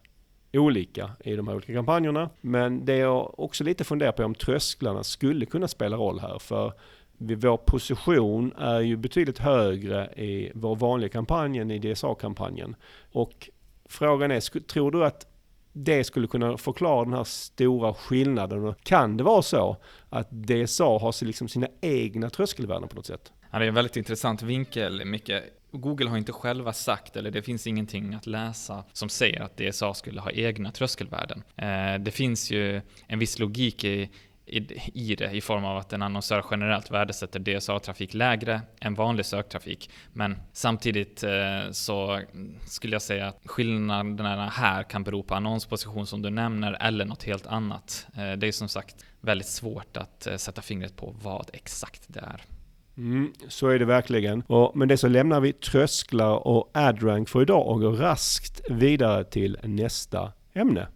olika 0.52 1.10
i 1.24 1.36
de 1.36 1.48
här 1.48 1.54
olika 1.54 1.72
kampanjerna. 1.72 2.30
Men 2.40 2.84
det 2.84 2.96
jag 2.96 3.40
också 3.40 3.64
lite 3.64 3.84
funderar 3.84 4.12
på 4.12 4.22
är 4.22 4.26
om 4.26 4.34
trösklarna 4.34 5.04
skulle 5.04 5.46
kunna 5.46 5.68
spela 5.68 5.96
roll 5.96 6.20
här. 6.20 6.38
För 6.38 6.72
vår 7.18 7.56
position 7.56 8.52
är 8.58 8.80
ju 8.80 8.96
betydligt 8.96 9.38
högre 9.38 10.06
i 10.16 10.52
vår 10.54 10.76
vanliga 10.76 11.08
kampanj 11.08 11.58
än 11.58 11.70
i 11.70 11.78
DSA-kampanjen. 11.78 12.76
Och 13.12 13.50
frågan 13.88 14.30
är, 14.30 14.60
tror 14.60 14.90
du 14.90 15.04
att 15.04 15.26
det 15.72 16.04
skulle 16.04 16.26
kunna 16.26 16.56
förklara 16.56 17.04
den 17.04 17.12
här 17.14 17.24
stora 17.24 17.94
skillnaden? 17.94 18.74
Kan 18.82 19.16
det 19.16 19.24
vara 19.24 19.42
så 19.42 19.76
att 20.10 20.30
DSA 20.30 20.84
har 20.84 21.24
liksom 21.24 21.48
sina 21.48 21.68
egna 21.80 22.30
tröskelvärden 22.30 22.88
på 22.88 22.96
något 22.96 23.06
sätt? 23.06 23.32
Ja, 23.50 23.58
det 23.58 23.64
är 23.64 23.68
en 23.68 23.74
väldigt 23.74 23.96
intressant 23.96 24.42
vinkel, 24.42 25.04
Micke. 25.04 25.32
Google 25.70 26.08
har 26.10 26.18
inte 26.18 26.32
själva 26.32 26.72
sagt, 26.72 27.16
eller 27.16 27.30
det 27.30 27.42
finns 27.42 27.66
ingenting 27.66 28.14
att 28.14 28.26
läsa 28.26 28.84
som 28.92 29.08
säger 29.08 29.40
att 29.40 29.56
DSA 29.56 29.94
skulle 29.94 30.20
ha 30.20 30.30
egna 30.30 30.72
tröskelvärden. 30.72 31.42
Eh, 31.56 31.94
det 32.00 32.10
finns 32.10 32.50
ju 32.50 32.80
en 33.06 33.18
viss 33.18 33.38
logik 33.38 33.84
i, 33.84 34.10
i, 34.46 35.14
det 35.14 35.30
i 35.30 35.40
form 35.40 35.64
av 35.64 35.76
att 35.76 35.92
en 35.92 36.02
annonsör 36.02 36.44
generellt 36.50 36.90
värdesätter 36.90 37.40
DSA-trafik 37.40 38.14
lägre 38.14 38.60
än 38.80 38.94
vanlig 38.94 39.26
söktrafik. 39.26 39.90
Men 40.12 40.36
samtidigt 40.52 41.22
eh, 41.22 41.70
så 41.70 42.20
skulle 42.66 42.94
jag 42.94 43.02
säga 43.02 43.26
att 43.26 43.40
skillnaderna 43.44 44.48
här 44.48 44.82
kan 44.82 45.04
bero 45.04 45.22
på 45.22 45.34
annonsposition 45.34 46.06
som 46.06 46.22
du 46.22 46.30
nämner 46.30 46.76
eller 46.80 47.04
något 47.04 47.22
helt 47.22 47.46
annat. 47.46 48.06
Eh, 48.16 48.32
det 48.32 48.48
är 48.48 48.52
som 48.52 48.68
sagt 48.68 49.04
väldigt 49.20 49.48
svårt 49.48 49.96
att 49.96 50.28
sätta 50.36 50.62
fingret 50.62 50.96
på 50.96 51.14
vad 51.22 51.50
exakt 51.52 52.02
det 52.06 52.20
är. 52.20 52.57
Mm, 52.98 53.32
så 53.48 53.68
är 53.68 53.78
det 53.78 53.84
verkligen. 53.84 54.42
Och 54.46 54.76
med 54.76 54.88
det 54.88 54.96
så 54.96 55.08
lämnar 55.08 55.40
vi 55.40 55.52
trösklar 55.52 56.46
och 56.46 56.70
AdRank 56.74 57.28
för 57.28 57.42
idag 57.42 57.66
och 57.66 57.80
går 57.80 57.92
raskt 57.92 58.60
vidare 58.70 59.24
till 59.24 59.58
nästa 59.62 60.32
ämne. 60.52 60.88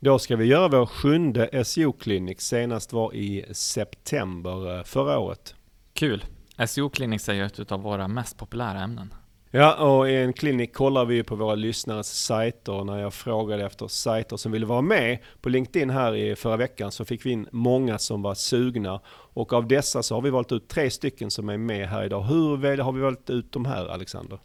Då 0.00 0.18
ska 0.18 0.36
vi 0.36 0.44
göra 0.44 0.68
vår 0.68 0.86
sjunde 0.86 1.64
SEO-klinik. 1.64 2.40
Senast 2.40 2.92
var 2.92 3.14
i 3.14 3.44
september 3.52 4.78
eh, 4.78 4.84
förra 4.84 5.18
året. 5.18 5.54
Kul! 5.92 6.24
SEO-klinik 6.66 7.28
är 7.28 7.32
ju 7.32 7.44
ett 7.44 7.72
av 7.72 7.82
våra 7.82 8.08
mest 8.08 8.38
populära 8.38 8.80
ämnen. 8.80 9.14
Ja, 9.56 9.74
och 9.74 10.10
i 10.10 10.16
en 10.16 10.32
klinik 10.32 10.74
kollar 10.74 11.04
vi 11.04 11.22
på 11.22 11.36
våra 11.36 11.54
lyssnares 11.54 12.24
sajter. 12.24 12.84
När 12.84 12.98
jag 12.98 13.14
frågade 13.14 13.66
efter 13.66 13.88
sajter 13.88 14.36
som 14.36 14.52
ville 14.52 14.66
vara 14.66 14.82
med 14.82 15.18
på 15.40 15.48
LinkedIn 15.48 15.90
här 15.90 16.14
i 16.14 16.36
förra 16.36 16.56
veckan 16.56 16.92
så 16.92 17.04
fick 17.04 17.26
vi 17.26 17.30
in 17.30 17.48
många 17.52 17.98
som 17.98 18.22
var 18.22 18.34
sugna. 18.34 19.00
Och 19.08 19.52
av 19.52 19.68
dessa 19.68 20.02
så 20.02 20.14
har 20.14 20.22
vi 20.22 20.30
valt 20.30 20.52
ut 20.52 20.68
tre 20.68 20.90
stycken 20.90 21.30
som 21.30 21.48
är 21.48 21.56
med 21.56 21.88
här 21.88 22.04
idag. 22.04 22.22
Hur 22.22 22.78
har 22.78 22.92
vi 22.92 23.00
valt 23.00 23.30
ut 23.30 23.52
de 23.52 23.64
här, 23.64 23.86
Alexander? 23.86 24.38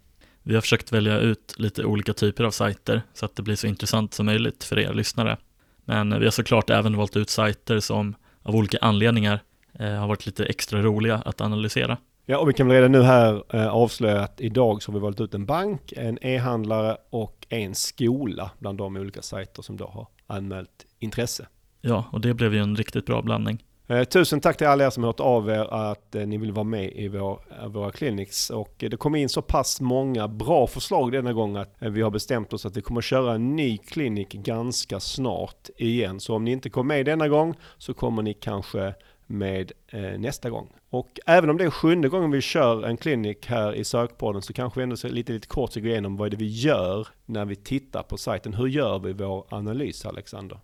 Vi 0.44 0.54
har 0.54 0.62
försökt 0.62 0.92
välja 0.92 1.20
ut 1.20 1.54
lite 1.58 1.86
olika 1.86 2.13
typer 2.13 2.44
av 2.44 2.51
sajter 2.51 3.01
så 3.13 3.25
att 3.25 3.36
det 3.36 3.42
blir 3.42 3.56
så 3.56 3.68
intressant 3.68 4.13
som 4.13 4.25
möjligt 4.25 4.63
för 4.63 4.80
er 4.80 4.94
lyssnare. 4.94 5.38
Men 5.86 6.20
vi 6.20 6.25
har 6.25 6.32
såklart 6.32 6.70
även 6.70 6.98
valt 6.98 7.18
ut 7.18 7.30
sajter 7.30 7.80
som 7.80 8.16
av 8.44 8.56
olika 8.56 8.78
anledningar 8.82 9.39
eh, 9.80 9.94
har 9.94 10.08
varit 10.08 10.25
lite 10.25 10.46
extra 10.46 10.82
roliga 10.82 11.16
att 11.16 11.42
analysera. 11.42 11.98
Ja, 12.32 12.38
och 12.38 12.50
vi 12.50 12.54
kan 12.54 12.72
redan 12.72 12.92
nu 12.92 13.02
här 13.02 13.44
eh, 13.54 13.68
avslöja 13.68 14.22
att 14.22 14.42
idag 14.42 14.84
så 14.84 14.92
har 14.92 15.00
vi 15.00 15.04
valt 15.04 15.22
ut 15.22 15.34
en 15.34 15.46
bank, 15.46 15.94
en 15.98 16.18
e-handlare 16.22 16.98
och 17.10 17.48
en 17.50 17.76
skola 17.76 18.52
bland 18.60 18.78
de 18.78 18.96
olika 18.96 19.22
sajter 19.22 19.62
som 19.62 19.78
då 19.78 19.88
har 19.88 20.08
anmält 20.28 20.86
intresse. 21.00 21.48
Ja, 21.82 22.06
och 22.12 22.22
det 22.22 22.34
blev 22.34 22.54
ju 22.54 22.60
en 22.60 22.76
riktigt 22.76 23.06
bra 23.06 23.22
blandning. 23.22 23.64
Eh, 23.88 24.04
tusen 24.04 24.42
tack 24.42 24.58
till 24.58 24.68
alla 24.68 24.86
er 24.86 24.90
som 24.90 25.04
har 25.04 25.08
hört 25.08 25.20
av 25.20 25.50
er 25.50 25.74
att 25.74 26.16
eh, 26.16 26.28
ni 26.28 26.38
vill 26.38 26.52
vara 26.52 26.64
med 26.64 26.92
i 26.92 27.08
vår, 27.08 27.68
våra 27.68 27.92
clinics. 27.92 28.50
Och 28.50 28.76
det 28.78 28.98
kom 28.98 29.16
in 29.16 29.30
så 29.30 29.42
pass 29.42 29.82
många 29.82 30.28
bra 30.28 30.68
förslag 30.68 31.12
denna 31.12 31.34
gång 31.34 31.58
att 31.58 31.76
vi 31.80 32.02
har 32.02 32.12
bestämt 32.12 32.54
oss 32.54 32.66
att 32.66 32.78
vi 32.78 32.82
kommer 32.82 33.02
köra 33.02 33.34
en 33.34 33.56
ny 33.56 33.78
klinik 33.78 34.34
ganska 34.34 35.00
snart 35.00 35.70
igen. 35.78 36.20
Så 36.20 36.36
om 36.36 36.46
ni 36.46 36.52
inte 36.52 36.70
kom 36.70 36.88
med 36.88 37.06
denna 37.06 37.28
gång 37.28 37.56
så 37.78 37.94
kommer 37.94 38.22
ni 38.22 38.34
kanske 38.34 38.94
med 39.30 39.72
eh, 39.88 40.02
nästa 40.02 40.50
gång. 40.50 40.70
Och 40.90 41.20
även 41.26 41.50
om 41.50 41.58
det 41.58 41.64
är 41.64 41.70
sjunde 41.70 42.10
gången 42.10 42.32
vi 42.32 42.42
kör 42.42 42.86
en 42.86 42.98
klinik 42.98 43.46
här 43.46 43.74
i 43.74 43.84
sökpodden 43.84 44.42
så 44.42 44.54
kanske 44.54 44.80
vi 44.80 44.84
ändå 44.84 44.96
lite, 45.04 45.34
lite 45.34 45.48
kort 45.48 45.72
ska 45.72 45.80
gå 45.80 45.88
igenom 45.88 46.18
vad 46.18 46.26
är 46.26 46.30
det 46.30 46.38
vi 46.38 46.48
gör 46.48 47.08
när 47.26 47.46
vi 47.46 47.56
tittar 47.56 48.04
på 48.04 48.18
sajten. 48.18 48.54
Hur 48.54 48.68
gör 48.68 49.00
vi 49.00 49.14
vår 49.14 49.46
analys, 49.50 50.06
Alexander? 50.06 50.60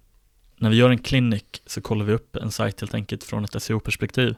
När 0.57 0.69
vi 0.69 0.75
gör 0.75 0.89
en 0.89 0.97
klinik 0.97 1.61
så 1.65 1.81
kollar 1.81 2.05
vi 2.05 2.13
upp 2.13 2.35
en 2.35 2.51
sajt 2.51 2.81
helt 2.81 2.93
enkelt 2.93 3.23
från 3.23 3.43
ett 3.43 3.63
SEO-perspektiv. 3.63 4.35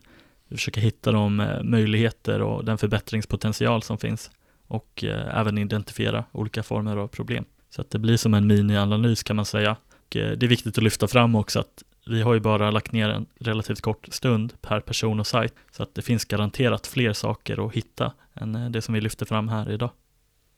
Vi 0.48 0.56
försöker 0.56 0.82
hitta 0.82 1.12
de 1.12 1.40
eh, 1.40 1.64
möjligheter 1.64 2.42
och 2.42 2.66
den 2.66 2.78
förbättringspotential 2.78 3.84
som 3.84 3.98
finns 3.98 4.32
och 4.68 5.04
eh, 5.04 5.40
även 5.40 5.58
identifiera 5.58 6.26
olika 6.32 6.64
former 6.64 6.98
av 6.98 7.08
problem. 7.08 7.46
Så 7.70 7.82
att 7.82 7.92
det 7.92 8.00
blir 8.00 8.18
som 8.18 8.34
en 8.34 8.52
mini-analys 8.52 9.24
kan 9.24 9.36
man 9.36 9.46
säga. 9.46 9.76
Och 10.08 10.18
eh, 10.18 10.32
det 10.32 10.46
är 10.46 10.48
viktigt 10.50 10.78
att 10.78 10.84
lyfta 10.84 11.08
fram 11.08 11.36
också 11.36 11.60
att 11.60 11.84
vi 12.10 12.22
har 12.22 12.34
ju 12.34 12.40
bara 12.40 12.72
lagt 12.72 12.92
ner 12.92 13.10
en 13.10 13.26
relativt 13.40 13.82
kort 13.82 14.08
stund 14.12 14.62
per 14.62 14.80
person 14.80 15.20
och 15.20 15.28
sajt, 15.28 15.54
så 15.72 15.84
att 15.84 15.96
det 15.96 16.02
finns 16.02 16.26
garanterat 16.26 16.88
fler 16.88 17.14
saker 17.14 17.68
att 17.68 17.74
hitta 17.74 18.14
än 18.34 18.56
eh, 18.56 18.70
det 18.70 18.82
som 18.82 18.94
vi 18.94 19.02
lyfter 19.02 19.26
fram 19.26 19.48
här 19.48 19.72
idag. 19.72 19.90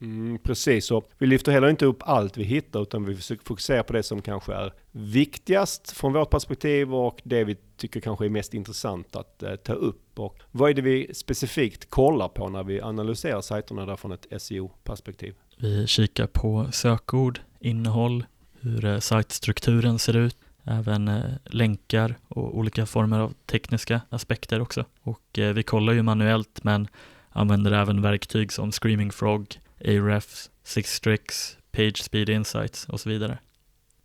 Mm, 0.01 0.39
precis, 0.44 0.91
och 0.91 1.10
vi 1.18 1.27
lyfter 1.27 1.51
heller 1.51 1.70
inte 1.70 1.86
upp 1.86 1.98
allt 2.01 2.38
vi 2.38 2.44
hittar 2.44 2.82
utan 2.82 3.06
vi 3.06 3.15
försöker 3.15 3.46
fokusera 3.46 3.84
på 3.84 3.94
det 3.94 4.03
som 4.03 4.22
kanske 4.22 4.53
är 4.53 4.74
viktigast 4.91 5.91
från 5.91 6.13
vårt 6.13 6.29
perspektiv 6.29 6.96
och 6.96 7.22
det 7.24 7.44
vi 7.44 7.58
tycker 7.77 8.00
kanske 8.00 8.25
är 8.25 8.29
mest 8.29 8.53
intressant 8.53 9.15
att 9.15 9.44
eh, 9.44 9.56
ta 9.56 9.74
upp. 9.74 10.20
Och 10.20 10.39
vad 10.51 10.70
är 10.70 10.74
det 10.74 10.82
vi 10.82 11.13
specifikt 11.13 11.89
kollar 11.89 12.27
på 12.27 12.50
när 12.50 12.63
vi 12.63 12.82
analyserar 12.82 13.41
sajterna 13.41 13.86
där 13.86 13.96
från 13.96 14.12
ett 14.12 14.41
SEO-perspektiv? 14.41 15.36
Vi 15.58 15.88
kikar 15.88 16.27
på 16.27 16.68
sökord, 16.72 17.39
innehåll, 17.60 18.25
hur 18.62 18.86
eh, 18.86 19.00
sajtstrukturen 19.00 20.00
ser 20.00 20.18
ut, 20.18 20.38
även 20.70 21.08
eh, 21.08 21.24
länkar 21.46 22.16
och 22.28 22.58
olika 22.58 22.86
former 22.86 23.20
av 23.20 23.34
tekniska 23.46 24.02
aspekter 24.10 24.62
också. 24.62 24.86
Och 25.02 25.40
eh, 25.40 25.54
vi 25.54 25.64
kollar 25.64 25.94
ju 25.94 26.04
manuellt 26.04 26.64
men 26.64 26.88
använder 27.30 27.72
även 27.72 28.02
verktyg 28.02 28.52
som 28.52 28.72
Screaming 28.72 29.12
Frog, 29.12 29.60
Ahrefs, 29.86 30.52
Sixtrix, 30.64 31.58
Page 31.72 32.04
Speed 32.04 32.30
Insights 32.30 32.86
och 32.86 33.00
så 33.00 33.10
vidare. 33.10 33.38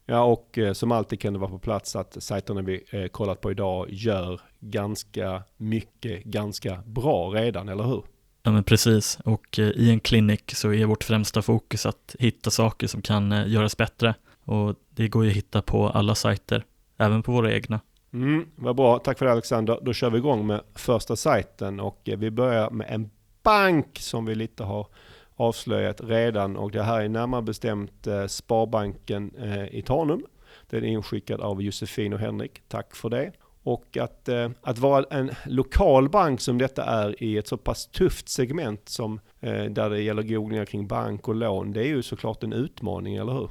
Ja, 0.07 0.25
och 0.25 0.59
eh, 0.59 0.73
som 0.73 0.93
alltid 0.93 1.21
kan 1.21 1.33
det 1.33 1.39
vara 1.39 1.51
på 1.51 1.59
plats 1.59 1.97
att 1.97 2.23
sajterna 2.23 2.63
vi 2.63 3.09
kollat 3.13 3.41
på 3.41 3.51
idag 3.51 3.87
gör 3.91 4.41
ganska 4.61 5.43
mycket, 5.57 6.25
ganska 6.25 6.83
bra 6.87 7.29
redan, 7.29 7.69
eller 7.69 7.85
hur? 7.85 8.05
Ja 8.43 8.51
men 8.51 8.65
precis, 8.65 9.19
och 9.25 9.59
i 9.59 9.91
en 9.91 10.01
klinik 10.01 10.53
så 10.55 10.73
är 10.73 10.87
vårt 10.87 11.05
främsta 11.05 11.43
fokus 11.43 11.87
att 11.87 12.17
hitta 12.19 12.51
saker 12.51 12.87
som 12.87 13.03
kan 13.03 13.51
göras 13.51 13.77
bättre 13.77 14.15
och 14.45 14.75
det 14.91 15.09
går 15.09 15.25
ju 15.25 15.31
att 15.31 15.37
hitta 15.37 15.63
på 15.63 15.89
alla 15.89 16.15
sajter, 16.15 16.65
även 16.97 17.23
på 17.23 17.33
våra 17.33 17.53
egna. 17.53 17.81
Mm, 18.15 18.47
vad 18.57 18.77
bra, 18.77 18.99
tack 18.99 19.19
för 19.19 19.27
det 19.27 19.33
Alexander. 19.33 19.79
Då 19.83 19.93
kör 19.93 20.11
vi 20.11 20.19
igång 20.19 20.47
med 20.47 20.61
första 20.75 21.17
sajten 21.17 21.81
och 21.81 22.09
eh, 22.09 22.19
vi 22.19 22.31
börjar 22.31 22.71
med 22.71 22.87
en 22.91 23.11
bank 23.43 23.99
som 23.99 24.27
vi 24.27 24.35
lite 24.35 24.65
har 24.65 24.87
avslöjat 25.37 26.01
redan 26.01 26.57
och 26.57 26.71
det 26.71 26.83
här 26.83 27.01
är 27.01 27.09
närmare 27.09 27.43
bestämt 27.43 28.07
eh, 28.07 28.27
Sparbanken 28.27 29.35
eh, 29.39 29.75
i 29.75 29.83
Tanum. 29.83 30.23
Den 30.71 30.85
är 30.85 30.89
inskickad 30.89 31.41
av 31.41 31.63
Josefin 31.63 32.13
och 32.13 32.19
Henrik. 32.19 32.63
Tack 32.69 32.97
för 32.97 33.11
det. 33.11 33.33
Och 33.63 33.97
att, 33.97 34.29
att 34.63 34.79
vara 34.79 35.05
en 35.11 35.31
lokal 35.47 36.09
bank 36.09 36.41
som 36.41 36.59
detta 36.59 36.85
är 36.85 37.23
i 37.23 37.39
ett 37.39 37.49
så 37.49 37.57
pass 37.57 37.87
tufft 37.87 38.29
segment 38.29 38.89
som 38.89 39.21
där 39.71 39.91
det 39.91 40.03
gäller 40.03 40.23
googlingar 40.23 40.65
kring 40.65 40.87
bank 40.87 41.29
och 41.29 41.35
lån, 41.35 41.73
det 41.73 41.81
är 41.81 41.87
ju 41.87 42.03
såklart 42.03 42.43
en 42.43 42.53
utmaning, 42.53 43.17
eller 43.17 43.33
hur? 43.33 43.51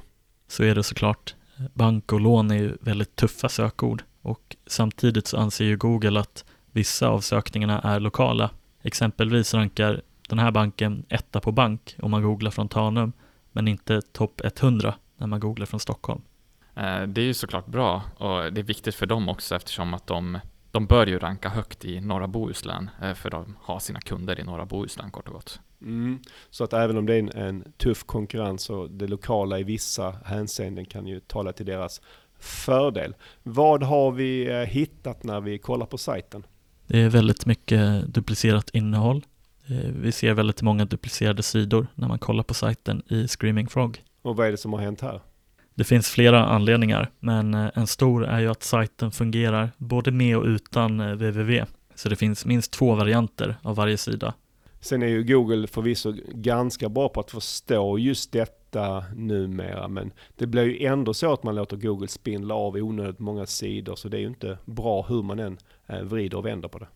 Så 0.54 0.62
är 0.62 0.74
det 0.74 0.82
såklart. 0.82 1.34
Bank 1.74 2.12
och 2.12 2.20
lån 2.20 2.50
är 2.50 2.54
ju 2.54 2.76
väldigt 2.80 3.16
tuffa 3.16 3.48
sökord 3.48 4.02
och 4.22 4.56
samtidigt 4.66 5.26
så 5.26 5.36
anser 5.36 5.64
ju 5.64 5.76
Google 5.76 6.20
att 6.20 6.44
vissa 6.72 7.08
av 7.08 7.20
sökningarna 7.20 7.80
är 7.80 8.00
lokala. 8.00 8.50
Exempelvis 8.82 9.54
rankar 9.54 10.02
den 10.28 10.38
här 10.38 10.50
banken 10.50 11.04
etta 11.08 11.40
på 11.40 11.52
bank 11.52 11.96
om 12.02 12.10
man 12.10 12.22
googlar 12.22 12.50
från 12.50 12.68
Tanum 12.68 13.12
men 13.52 13.68
inte 13.68 14.02
topp 14.02 14.40
100 14.44 14.94
när 15.16 15.26
man 15.26 15.40
googlar 15.40 15.66
från 15.66 15.80
Stockholm. 15.80 16.22
Eh, 16.76 17.02
det 17.02 17.20
är 17.20 17.26
ju 17.26 17.34
såklart 17.34 17.66
bra 17.66 18.02
och 18.16 18.52
det 18.52 18.60
är 18.60 18.64
viktigt 18.64 18.94
för 18.94 19.06
dem 19.06 19.28
också 19.28 19.56
eftersom 19.56 19.94
att 19.94 20.06
de, 20.06 20.38
de 20.74 20.86
bör 20.86 21.06
ju 21.06 21.18
ranka 21.18 21.48
högt 21.48 21.84
i 21.84 22.00
norra 22.00 22.28
Bohuslän 22.28 22.90
eh, 23.02 23.14
för 23.14 23.30
de 23.30 23.56
har 23.60 23.78
sina 23.78 24.00
kunder 24.00 24.40
i 24.40 24.44
norra 24.44 24.66
Bohuslän 24.66 25.10
kort 25.10 25.28
och 25.28 25.34
gott. 25.34 25.60
Mm. 25.82 26.18
Så 26.50 26.64
att 26.64 26.72
även 26.72 26.98
om 26.98 27.06
det 27.06 27.14
är 27.14 27.18
en, 27.18 27.28
en 27.28 27.72
tuff 27.76 28.04
konkurrens 28.04 28.70
och 28.70 28.90
det 28.90 29.06
lokala 29.06 29.58
i 29.58 29.62
vissa 29.62 30.14
hänseenden 30.24 30.84
kan 30.84 31.06
ju 31.06 31.20
tala 31.20 31.52
till 31.52 31.66
deras 31.66 32.00
fördel. 32.38 33.14
Vad 33.42 33.82
har 33.82 34.12
vi 34.12 34.50
eh, 34.50 34.58
hittat 34.58 35.24
när 35.24 35.40
vi 35.40 35.58
kollar 35.58 35.86
på 35.86 35.98
sajten? 35.98 36.46
Det 36.86 36.98
är 36.98 37.08
väldigt 37.08 37.46
mycket 37.46 38.14
duplicerat 38.14 38.70
innehåll. 38.70 39.24
Vi 39.96 40.12
ser 40.12 40.34
väldigt 40.34 40.62
många 40.62 40.84
duplicerade 40.84 41.42
sidor 41.42 41.86
när 41.94 42.08
man 42.08 42.18
kollar 42.18 42.42
på 42.42 42.54
sajten 42.54 43.02
i 43.08 43.28
Screaming 43.28 43.68
Frog. 43.68 44.02
Och 44.22 44.36
vad 44.36 44.46
är 44.46 44.50
det 44.50 44.56
som 44.56 44.72
har 44.72 44.80
hänt 44.80 45.00
här? 45.00 45.20
Det 45.74 45.84
finns 45.84 46.10
flera 46.10 46.44
anledningar, 46.46 47.10
men 47.20 47.54
eh, 47.54 47.70
en 47.74 47.86
stor 47.86 48.24
är 48.26 48.40
ju 48.40 48.48
att 48.50 48.62
sajten 48.62 49.10
fungerar 49.10 49.70
både 49.76 50.10
med 50.10 50.36
och 50.36 50.44
utan 50.44 50.98
www. 51.00 51.58
Eh, 51.58 51.66
Så 51.94 52.08
det 52.08 52.16
finns 52.16 52.46
minst 52.46 52.72
två 52.72 52.94
varianter 52.94 53.56
av 53.62 53.76
varje 53.76 53.96
sida. 53.96 54.34
Sen 54.80 55.02
är 55.02 55.06
ju 55.06 55.24
Google 55.24 55.66
förvisso 55.66 56.14
ganska 56.34 56.88
bra 56.88 57.08
på 57.08 57.20
att 57.20 57.30
förstå 57.30 57.98
just 57.98 58.32
detta 58.32 59.04
numera, 59.16 59.88
men 59.88 60.12
det 60.36 60.46
blir 60.46 60.62
ju 60.62 60.86
ändå 60.86 61.14
så 61.14 61.32
att 61.32 61.42
man 61.42 61.54
låter 61.54 61.76
Google 61.76 62.08
spindla 62.08 62.54
av 62.54 62.74
onödigt 62.76 63.18
många 63.18 63.46
sidor, 63.46 63.96
så 63.96 64.08
det 64.08 64.16
är 64.16 64.20
ju 64.20 64.26
inte 64.26 64.58
bra 64.64 65.02
hur 65.08 65.22
man 65.22 65.38
än 65.38 65.58
eh, 65.86 66.00
vrider 66.00 66.38
och 66.38 66.46
vänder 66.46 66.68
på 66.68 66.78
det. 66.78 66.86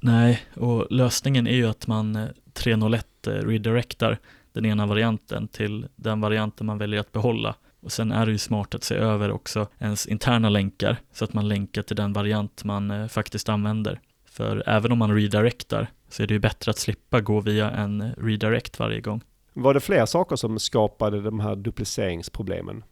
Nej, 0.00 0.40
och 0.56 0.86
lösningen 0.90 1.46
är 1.46 1.56
ju 1.56 1.66
att 1.66 1.86
man 1.86 2.28
301 2.52 3.06
redirectar 3.24 4.18
den 4.52 4.66
ena 4.66 4.86
varianten 4.86 5.48
till 5.48 5.86
den 5.96 6.20
varianten 6.20 6.66
man 6.66 6.78
väljer 6.78 7.00
att 7.00 7.12
behålla. 7.12 7.54
Och 7.80 7.92
sen 7.92 8.12
är 8.12 8.26
det 8.26 8.32
ju 8.32 8.38
smart 8.38 8.74
att 8.74 8.84
se 8.84 8.94
över 8.94 9.30
också 9.30 9.68
ens 9.78 10.06
interna 10.06 10.48
länkar 10.48 10.96
så 11.12 11.24
att 11.24 11.32
man 11.32 11.48
länkar 11.48 11.82
till 11.82 11.96
den 11.96 12.12
variant 12.12 12.64
man 12.64 12.90
eh, 12.90 13.06
faktiskt 13.08 13.48
använder. 13.48 14.00
För 14.30 14.62
även 14.66 14.92
om 14.92 14.98
man 14.98 15.14
redirectar 15.14 15.90
så 16.08 16.22
är 16.22 16.26
det 16.26 16.34
ju 16.34 16.40
bättre 16.40 16.70
att 16.70 16.78
slippa 16.78 17.20
gå 17.20 17.40
via 17.40 17.70
en 17.70 18.12
redirect 18.16 18.78
varje 18.78 19.00
gång. 19.00 19.22
Var 19.52 19.74
det 19.74 19.80
fler 19.80 20.06
saker 20.06 20.36
som 20.36 20.58
skapade 20.58 21.20
de 21.20 21.40
här 21.40 21.56
dupliceringsproblemen? 21.56 22.84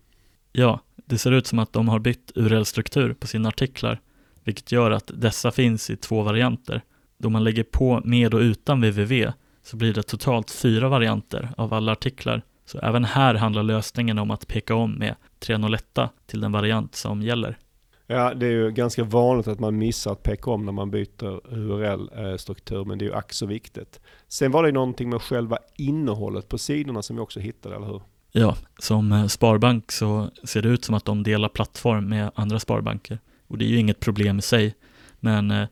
Ja, 0.52 0.81
det 0.97 1.19
ser 1.19 1.33
ut 1.33 1.47
som 1.47 1.59
att 1.59 1.73
de 1.73 1.88
har 1.88 1.99
bytt 1.99 2.33
URL-struktur 2.35 3.14
på 3.14 3.26
sina 3.26 3.49
artiklar, 3.49 4.00
vilket 4.45 4.73
gör 4.73 4.90
att 4.90 5.11
dessa 5.14 5.50
finns 5.50 5.90
i 5.90 5.97
två 5.97 6.23
varianter. 6.23 6.83
Då 7.19 7.28
man 7.28 7.45
lägger 7.45 7.62
på 7.64 8.00
med 8.05 8.35
och 8.35 8.40
utan 8.40 8.81
www 8.81 9.33
så 9.62 9.76
blir 9.76 9.95
det 9.95 10.02
totalt 10.02 10.50
fyra 10.50 10.88
varianter 10.88 11.50
av 11.57 11.75
alla 11.75 11.93
artiklar. 11.93 12.43
Så 12.66 12.78
även 12.78 13.04
här 13.04 13.35
handlar 13.35 13.62
lösningen 13.62 14.18
om 14.18 14.30
att 14.30 14.49
peka 14.49 14.75
om 14.75 14.92
med 14.92 15.14
301 15.38 15.85
till 16.26 16.40
den 16.40 16.52
variant 16.52 16.94
som 16.94 17.23
gäller. 17.23 17.58
Ja, 18.06 18.35
det 18.35 18.46
är 18.46 18.50
ju 18.50 18.70
ganska 18.70 19.04
vanligt 19.04 19.49
att 19.49 19.61
man 19.61 19.78
missar 19.78 20.12
att 20.12 20.23
peka 20.23 20.50
om 20.50 20.64
när 20.64 20.73
man 20.73 20.90
byter 20.90 21.54
URL-struktur, 21.54 22.85
men 22.85 22.99
det 22.99 23.04
är 23.04 23.06
ju 23.06 23.14
ack 23.14 23.32
så 23.32 23.46
viktigt. 23.46 24.00
Sen 24.28 24.50
var 24.50 24.62
det 24.62 24.73
någonting 24.73 25.11
med 25.11 25.23
själva 25.23 25.58
innehållet 25.76 26.49
på 26.49 26.58
sidorna 26.58 27.02
som 27.02 27.16
vi 27.16 27.23
också 27.23 27.40
hittade, 27.40 27.76
eller 27.76 27.87
hur? 27.87 28.02
Ja, 28.32 28.56
som 28.78 29.12
eh, 29.12 29.26
sparbank 29.26 29.92
så 29.92 30.30
ser 30.44 30.62
det 30.62 30.68
ut 30.68 30.85
som 30.85 30.94
att 30.94 31.04
de 31.04 31.23
delar 31.23 31.49
plattform 31.49 32.08
med 32.08 32.30
andra 32.35 32.58
sparbanker. 32.58 33.18
Och 33.46 33.58
det 33.58 33.64
är 33.64 33.68
ju 33.68 33.78
inget 33.78 34.00
problem 34.00 34.38
i 34.38 34.42
sig, 34.42 34.75
men 35.20 35.50
eh, 35.50 35.68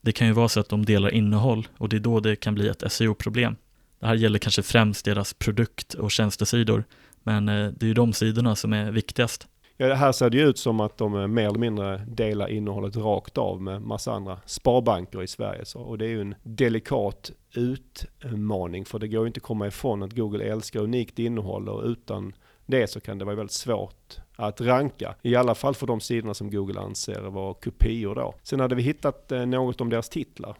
det 0.00 0.12
kan 0.12 0.26
ju 0.26 0.32
vara 0.32 0.48
så 0.48 0.60
att 0.60 0.68
de 0.68 0.84
delar 0.84 1.14
innehåll 1.14 1.68
och 1.78 1.88
det 1.88 1.96
är 1.96 2.00
då 2.00 2.20
det 2.20 2.36
kan 2.36 2.54
bli 2.54 2.68
ett 2.68 2.92
SEO-problem. 2.92 3.56
Det 4.04 4.08
här 4.08 4.14
gäller 4.14 4.38
kanske 4.38 4.62
främst 4.62 5.04
deras 5.04 5.34
produkt 5.34 5.94
och 5.94 6.10
tjänstesidor, 6.10 6.84
men 7.22 7.48
eh, 7.48 7.68
det 7.68 7.86
är 7.86 7.88
ju 7.88 7.94
de 7.94 8.12
sidorna 8.12 8.56
som 8.56 8.72
är 8.72 8.90
viktigast. 8.90 9.48
Ja, 9.76 9.94
här 9.94 10.12
ser 10.12 10.30
det 10.30 10.36
ju 10.36 10.48
ut 10.48 10.58
som 10.58 10.80
att 10.80 10.98
de 10.98 11.20
eh, 11.20 11.26
mer 11.26 11.48
eller 11.48 11.58
mindre 11.58 11.96
delar 12.08 12.48
innehållet 12.48 12.96
rakt 12.96 13.38
av 13.38 13.62
med 13.62 13.82
massa 13.82 14.12
andra 14.12 14.38
sparbanker 14.46 15.22
i 15.22 15.26
Sverige. 15.26 15.64
Så, 15.64 15.80
och 15.80 15.98
det 15.98 16.04
är 16.04 16.08
ju 16.08 16.20
en 16.20 16.34
delikat 16.42 17.30
utmaning, 17.54 18.84
för 18.84 18.98
det 18.98 19.08
går 19.08 19.20
ju 19.20 19.26
inte 19.26 19.38
att 19.38 19.42
komma 19.42 19.66
ifrån 19.66 20.02
att 20.02 20.12
Google 20.12 20.44
älskar 20.44 20.80
unikt 20.80 21.18
innehåll 21.18 21.68
och 21.68 21.84
utan 21.84 22.32
det 22.66 22.90
så 22.90 23.00
kan 23.00 23.18
det 23.18 23.24
vara 23.24 23.36
väldigt 23.36 23.52
svårt 23.52 24.16
att 24.36 24.60
ranka. 24.60 25.14
I 25.22 25.36
alla 25.36 25.54
fall 25.54 25.74
för 25.74 25.86
de 25.86 26.00
sidorna 26.00 26.34
som 26.34 26.50
Google 26.50 26.80
anser 26.80 27.20
vara 27.20 27.54
kopior 27.54 28.14
då. 28.14 28.34
Sen 28.42 28.60
hade 28.60 28.74
vi 28.74 28.82
hittat 28.82 29.32
eh, 29.32 29.46
något 29.46 29.80
om 29.80 29.90
deras 29.90 30.08
titlar. 30.08 30.56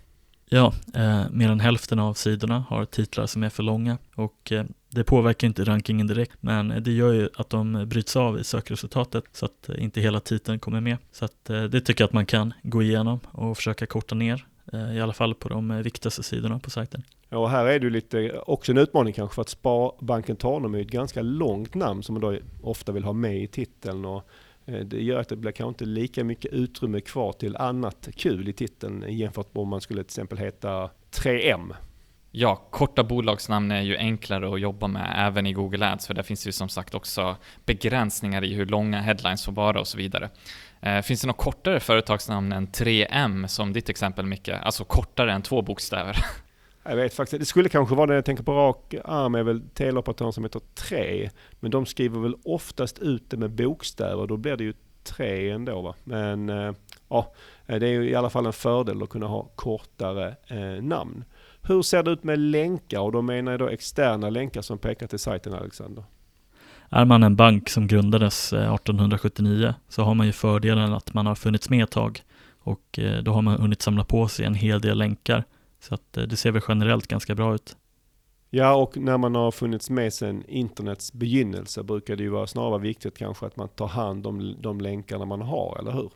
Ja, 0.55 0.73
eh, 0.95 1.23
mer 1.31 1.49
än 1.49 1.61
hälften 1.61 1.99
av 1.99 2.15
sidorna 2.15 2.65
har 2.69 2.85
titlar 2.85 3.27
som 3.27 3.43
är 3.43 3.49
för 3.49 3.63
långa 3.63 3.99
och 4.15 4.53
eh, 4.53 4.65
det 4.89 5.05
påverkar 5.05 5.47
inte 5.47 5.65
rankingen 5.65 6.07
direkt 6.07 6.37
men 6.41 6.83
det 6.83 6.93
gör 6.93 7.13
ju 7.13 7.29
att 7.37 7.51
de 7.51 7.89
bryts 7.89 8.17
av 8.17 8.39
i 8.39 8.45
sökresultatet 8.45 9.25
så 9.33 9.45
att 9.45 9.69
eh, 9.69 9.83
inte 9.83 10.01
hela 10.01 10.21
titeln 10.21 10.59
kommer 10.59 10.81
med. 10.81 10.97
Så 11.13 11.25
att 11.25 11.51
eh, 11.51 11.63
det 11.63 11.81
tycker 11.81 12.03
jag 12.03 12.09
att 12.09 12.13
man 12.13 12.27
kan 12.27 12.55
gå 12.63 12.83
igenom 12.83 13.21
och 13.33 13.57
försöka 13.57 13.87
korta 13.87 14.15
ner 14.15 14.47
Eh, 14.73 14.97
i 14.97 15.01
alla 15.01 15.13
fall 15.13 15.35
på 15.35 15.49
de 15.49 15.83
viktigaste 15.83 16.23
sidorna 16.23 16.59
på 16.59 16.71
sajten. 16.71 17.03
Ja, 17.29 17.39
och 17.39 17.51
här 17.51 17.67
är 17.67 17.79
det 17.79 17.85
ju 17.85 17.91
lite 17.91 18.39
också 18.47 18.73
en 18.73 18.79
utmaning 18.79 19.13
kanske 19.13 19.35
för 19.35 19.43
att 19.43 19.49
Sparbanken 19.49 20.37
Tanum 20.37 20.75
är 20.75 20.81
ett 20.81 20.87
ganska 20.87 21.23
långt 21.23 21.75
namn 21.75 22.03
som 22.03 22.13
man 22.13 22.21
då 22.21 22.39
ofta 22.63 22.93
vill 22.93 23.05
ha 23.05 23.13
med 23.13 23.43
i 23.43 23.47
titeln. 23.47 24.05
Och 24.05 24.29
Eh, 24.67 24.81
det 24.81 25.03
gör 25.03 25.21
att 25.21 25.29
det 25.29 25.37
blir 25.37 25.53
kanske 25.53 25.69
inte 25.69 25.85
lika 25.85 26.25
mycket 26.25 26.53
utrymme 26.53 27.01
kvar 27.01 27.33
till 27.33 27.57
annat 27.57 28.09
kul 28.17 28.49
i 28.49 28.53
titeln 28.53 29.05
jämfört 29.09 29.55
med 29.55 29.63
om 29.63 29.69
man 29.69 29.81
skulle 29.81 30.03
till 30.03 30.07
exempel 30.07 30.39
heta 30.39 30.91
3M. 31.11 31.75
Ja, 32.37 32.57
korta 32.71 33.05
bolagsnamn 33.05 33.71
är 33.71 33.83
ju 33.83 33.97
enklare 33.97 34.55
att 34.55 34.61
jobba 34.61 34.87
med 34.87 35.15
även 35.17 35.47
i 35.47 35.53
Google 35.53 35.93
Ads, 35.93 36.07
för 36.07 36.15
där 36.15 36.23
finns 36.23 36.47
ju 36.47 36.53
som 36.53 36.69
sagt 36.69 36.95
också 36.95 37.37
begränsningar 37.65 38.45
i 38.45 38.55
hur 38.55 38.67
långa 38.67 39.01
headlines 39.01 39.45
får 39.45 39.53
vara 39.53 39.81
och 39.81 39.87
så 39.87 39.99
vidare. 39.99 40.31
Eh, 40.81 41.03
finns 41.03 41.21
det 41.21 41.27
något 41.27 41.37
kortare 41.37 41.81
företagsnamn 41.81 42.53
än 42.53 42.69
3M 42.69 43.47
som 43.47 43.73
ditt 43.73 43.89
exempel 43.89 44.27
Micke? 44.27 44.49
Alltså 44.49 44.85
kortare 44.85 45.33
än 45.33 45.43
två 45.43 45.63
bokstäver? 45.63 46.17
Jag 46.85 46.97
vet 46.97 47.15
faktiskt 47.15 47.41
Det 47.41 47.47
skulle 47.47 47.69
kanske 47.69 47.95
vara 47.95 48.07
det 48.07 48.15
jag 48.15 48.25
tänker 48.25 48.43
på 48.45 48.53
rak 48.53 48.95
arm 49.05 49.35
är 49.35 49.43
väl 49.43 49.63
teleoperatören 49.75 50.33
som 50.33 50.45
heter 50.45 50.61
3. 50.75 51.31
Men 51.61 51.71
de 51.71 51.87
skriver 51.87 52.21
väl 52.21 52.37
oftast 52.45 52.99
ut 52.99 53.31
det 53.31 53.37
med 53.37 53.51
bokstäver. 53.51 54.27
Då 54.27 54.37
blir 54.37 54.57
det 54.57 54.65
ju 54.65 54.73
3 55.05 55.51
ändå 55.51 55.83
va. 55.83 55.95
Men 56.05 56.49
eh, 56.49 56.73
ja, 57.09 57.33
eh, 57.67 57.79
det 57.79 57.87
är 57.87 57.91
ju 57.91 58.11
i 58.11 58.15
alla 58.15 58.31
fall 58.31 58.47
en 58.47 58.53
fördel 58.53 59.03
att 59.03 59.09
kunna 59.09 59.27
ha 59.27 59.43
kortare 59.55 60.37
eh, 60.47 60.83
namn. 60.83 61.25
Hur 61.63 61.83
ser 61.83 62.03
det 62.03 62.11
ut 62.11 62.25
med 62.25 62.39
länkar? 62.39 63.01
Och 63.01 63.13
då 63.13 63.23
menar 63.23 63.53
jag 63.53 63.59
då 63.59 63.69
externa 63.69 64.31
länkar 64.31 64.63
som 64.63 64.79
pekar 64.79 65.07
till 65.07 65.19
sajten 65.19 65.55
Alexander. 65.55 66.05
Är 66.89 67.05
man 67.05 67.23
en 67.23 67.37
bank 67.37 67.69
som 67.69 67.87
grundades 67.87 68.53
eh, 68.53 68.75
1879 68.75 69.75
så 69.89 70.03
har 70.03 70.15
man 70.15 70.27
ju 70.27 70.33
fördelen 70.33 70.93
att 70.93 71.15
man 71.15 71.27
har 71.27 71.35
funnits 71.35 71.71
med 71.71 71.85
ett 71.85 71.91
tag 71.91 72.23
och 72.59 72.99
då 73.23 73.33
har 73.33 73.43
man 73.43 73.61
hunnit 73.61 73.83
samla 73.83 74.05
på 74.05 74.29
sig 74.29 74.47
en 74.47 74.55
hel 74.55 74.81
del 74.81 74.99
länkar. 74.99 75.45
Så 75.85 75.95
att 75.95 76.17
eh, 76.17 76.23
det 76.23 76.37
ser 76.37 76.51
väl 76.51 76.63
generellt 76.69 77.07
ganska 77.07 77.35
bra 77.35 77.55
ut. 77.55 77.77
Ja, 78.51 78.75
och 78.75 78.97
när 78.97 79.19
man 79.19 79.35
har 79.35 79.51
funnits 79.51 79.91
med 79.91 80.13
sedan 80.13 80.45
internets 80.49 81.13
begynnelse 81.13 81.83
brukar 81.83 82.17
det 82.17 82.23
ju 82.23 82.29
vara 82.29 82.47
snarare 82.47 82.81
viktigt 82.81 83.19
kanske 83.19 83.47
att 83.47 83.57
man 83.57 83.69
tar 83.69 83.89
hand 83.89 84.27
om 84.27 84.57
de 84.61 84.81
länkarna 84.81 85.25
man 85.25 85.43
har, 85.43 85.77
eller 85.79 85.93
hur? 85.93 86.11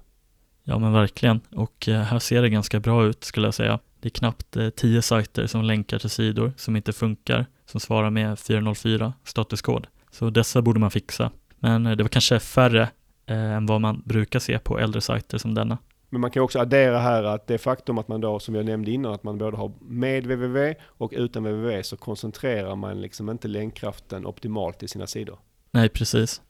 Ja, 0.64 0.78
men 0.78 0.92
verkligen. 0.92 1.40
Och 1.50 1.86
här 1.86 2.18
ser 2.18 2.42
det 2.42 2.48
ganska 2.48 2.80
bra 2.80 3.04
ut 3.04 3.24
skulle 3.24 3.46
jag 3.46 3.54
säga. 3.54 3.78
Det 4.00 4.08
är 4.08 4.10
knappt 4.10 4.56
tio 4.76 5.02
sajter 5.02 5.46
som 5.46 5.62
länkar 5.62 5.98
till 5.98 6.10
sidor 6.10 6.52
som 6.56 6.76
inte 6.76 6.92
funkar, 6.92 7.46
som 7.66 7.80
svarar 7.80 8.10
med 8.10 8.38
404 8.38 9.12
statuskod. 9.24 9.86
Så 10.10 10.30
dessa 10.30 10.62
borde 10.62 10.80
man 10.80 10.90
fixa. 10.90 11.30
Men 11.58 11.86
eh, 11.86 11.96
det 11.96 12.04
var 12.04 12.08
kanske 12.08 12.40
färre 12.40 12.82
eh, 13.26 13.52
än 13.52 13.66
vad 13.66 13.80
man 13.80 14.02
brukar 14.04 14.38
se 14.38 14.58
på 14.58 14.78
äldre 14.78 15.00
sajter 15.00 15.38
som 15.38 15.54
denna. 15.54 15.78
Men 16.10 16.20
man 16.20 16.30
kan 16.30 16.42
också 16.42 16.58
addera 16.58 16.98
här 16.98 17.22
att 17.24 17.46
det 17.46 17.58
faktum 17.58 17.98
att 17.98 18.08
man 18.08 18.20
då, 18.20 18.38
som 18.38 18.54
jag 18.54 18.64
nämnde 18.64 18.90
innan, 18.90 19.12
att 19.12 19.22
man 19.22 19.38
både 19.38 19.56
har 19.56 19.72
med 19.80 20.22
www 20.26 20.74
och 20.84 21.12
utan 21.16 21.42
www 21.44 21.82
så 21.82 21.96
koncentrerar 21.96 22.76
man 22.76 23.00
liksom 23.00 23.30
inte 23.30 23.48
länkkraften 23.48 24.26
optimalt 24.26 24.82
i 24.82 24.88
sina 24.88 25.06
sidor. 25.06 25.38
Nej, 25.70 25.88
precis. 25.88 26.42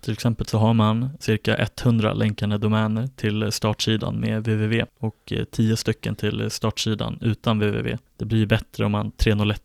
Till 0.00 0.12
exempel 0.12 0.46
så 0.46 0.58
har 0.58 0.74
man 0.74 1.10
cirka 1.20 1.56
100 1.56 2.12
länkande 2.12 2.58
domäner 2.58 3.06
till 3.06 3.52
startsidan 3.52 4.20
med 4.20 4.38
www 4.38 4.84
och 4.98 5.32
10 5.50 5.76
stycken 5.76 6.16
till 6.16 6.50
startsidan 6.50 7.18
utan 7.20 7.58
www. 7.58 7.98
Det 8.16 8.24
blir 8.24 8.38
ju 8.38 8.46
bättre 8.46 8.84
om 8.84 8.92
man 8.92 9.10
301 9.10 9.62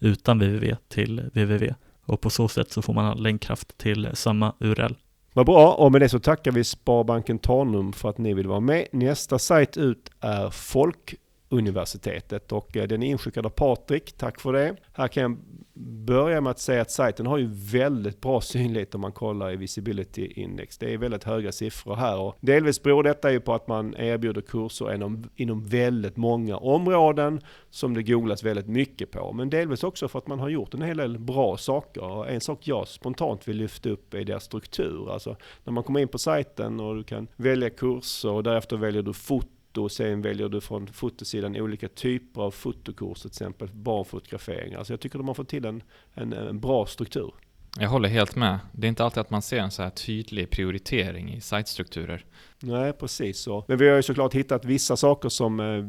utan 0.00 0.38
www 0.38 0.76
till 0.88 1.20
www 1.20 1.74
och 2.04 2.20
på 2.20 2.30
så 2.30 2.48
sätt 2.48 2.72
så 2.72 2.82
får 2.82 2.92
man 2.92 3.22
länkkraft 3.22 3.78
till 3.78 4.08
samma 4.14 4.54
URL. 4.60 4.94
Vad 5.32 5.46
bra, 5.46 5.74
och 5.74 5.92
med 5.92 6.00
det 6.00 6.08
så 6.08 6.18
tackar 6.18 6.52
vi 6.52 6.64
Sparbanken 6.64 7.38
Tanum 7.38 7.92
för 7.92 8.08
att 8.08 8.18
ni 8.18 8.34
vill 8.34 8.46
vara 8.46 8.60
med. 8.60 8.86
Nästa 8.92 9.38
sajt 9.38 9.76
ut 9.76 10.10
är 10.20 10.50
Folkuniversitetet 10.50 12.52
och 12.52 12.76
eh, 12.76 12.88
den 12.88 13.02
är 13.02 13.06
inskickad 13.06 13.46
av 13.46 13.50
Patrik. 13.50 14.12
Tack 14.12 14.40
för 14.40 14.52
det. 14.52 14.76
Här 14.92 15.08
kan 15.08 15.22
jag 15.22 15.36
börja 15.80 16.40
med 16.40 16.50
att 16.50 16.58
säga 16.58 16.82
att 16.82 16.90
sajten 16.90 17.26
har 17.26 17.38
ju 17.38 17.48
väldigt 17.52 18.20
bra 18.20 18.40
synlighet 18.40 18.94
om 18.94 19.00
man 19.00 19.12
kollar 19.12 19.52
i 19.52 19.56
Visibility 19.56 20.26
Index. 20.26 20.78
Det 20.78 20.94
är 20.94 20.98
väldigt 20.98 21.24
höga 21.24 21.52
siffror 21.52 21.96
här 21.96 22.18
och 22.18 22.36
delvis 22.40 22.82
beror 22.82 23.02
detta 23.02 23.32
ju 23.32 23.40
på 23.40 23.54
att 23.54 23.68
man 23.68 23.94
erbjuder 23.96 24.40
kurser 24.40 24.94
inom, 24.94 25.30
inom 25.36 25.66
väldigt 25.66 26.16
många 26.16 26.56
områden 26.56 27.40
som 27.70 27.94
det 27.94 28.02
googlas 28.02 28.42
väldigt 28.42 28.68
mycket 28.68 29.10
på. 29.10 29.32
Men 29.32 29.50
delvis 29.50 29.84
också 29.84 30.08
för 30.08 30.18
att 30.18 30.26
man 30.26 30.40
har 30.40 30.48
gjort 30.48 30.74
en 30.74 30.82
hel 30.82 30.96
del 30.96 31.18
bra 31.18 31.56
saker. 31.56 32.02
Och 32.02 32.30
en 32.30 32.40
sak 32.40 32.68
jag 32.68 32.88
spontant 32.88 33.48
vill 33.48 33.56
lyfta 33.56 33.90
upp 33.90 34.14
är 34.14 34.24
deras 34.24 34.44
struktur. 34.44 35.12
Alltså 35.12 35.36
när 35.64 35.72
man 35.72 35.84
kommer 35.84 36.00
in 36.00 36.08
på 36.08 36.18
sajten 36.18 36.80
och 36.80 36.96
du 36.96 37.02
kan 37.02 37.28
välja 37.36 37.70
kurser 37.70 38.30
och 38.30 38.42
därefter 38.42 38.76
väljer 38.76 39.02
du 39.02 39.12
foto 39.12 39.48
och 39.78 39.92
sen 39.92 40.22
väljer 40.22 40.48
du 40.48 40.60
från 40.60 40.86
fotosidan 40.86 41.56
olika 41.56 41.88
typer 41.88 42.42
av 42.42 42.50
fotokurser, 42.50 43.28
till 43.28 43.28
exempel 43.28 43.68
barnfotografering. 43.72 44.74
Alltså 44.74 44.92
jag 44.92 45.00
tycker 45.00 45.18
de 45.18 45.28
har 45.28 45.34
fått 45.34 45.48
till 45.48 45.64
en, 45.64 45.82
en, 46.14 46.32
en 46.32 46.60
bra 46.60 46.86
struktur. 46.86 47.32
Jag 47.78 47.88
håller 47.88 48.08
helt 48.08 48.36
med. 48.36 48.58
Det 48.72 48.86
är 48.86 48.88
inte 48.88 49.04
alltid 49.04 49.20
att 49.20 49.30
man 49.30 49.42
ser 49.42 49.58
en 49.58 49.70
så 49.70 49.82
här 49.82 49.90
tydlig 49.90 50.50
prioritering 50.50 51.34
i 51.34 51.40
sajtstrukturer. 51.40 52.24
Nej, 52.60 52.92
precis 52.92 53.38
så. 53.38 53.64
Men 53.68 53.78
vi 53.78 53.88
har 53.88 53.96
ju 53.96 54.02
såklart 54.02 54.34
hittat 54.34 54.64
vissa 54.64 54.96
saker 54.96 55.28
som 55.28 55.60
eh, 55.60 55.84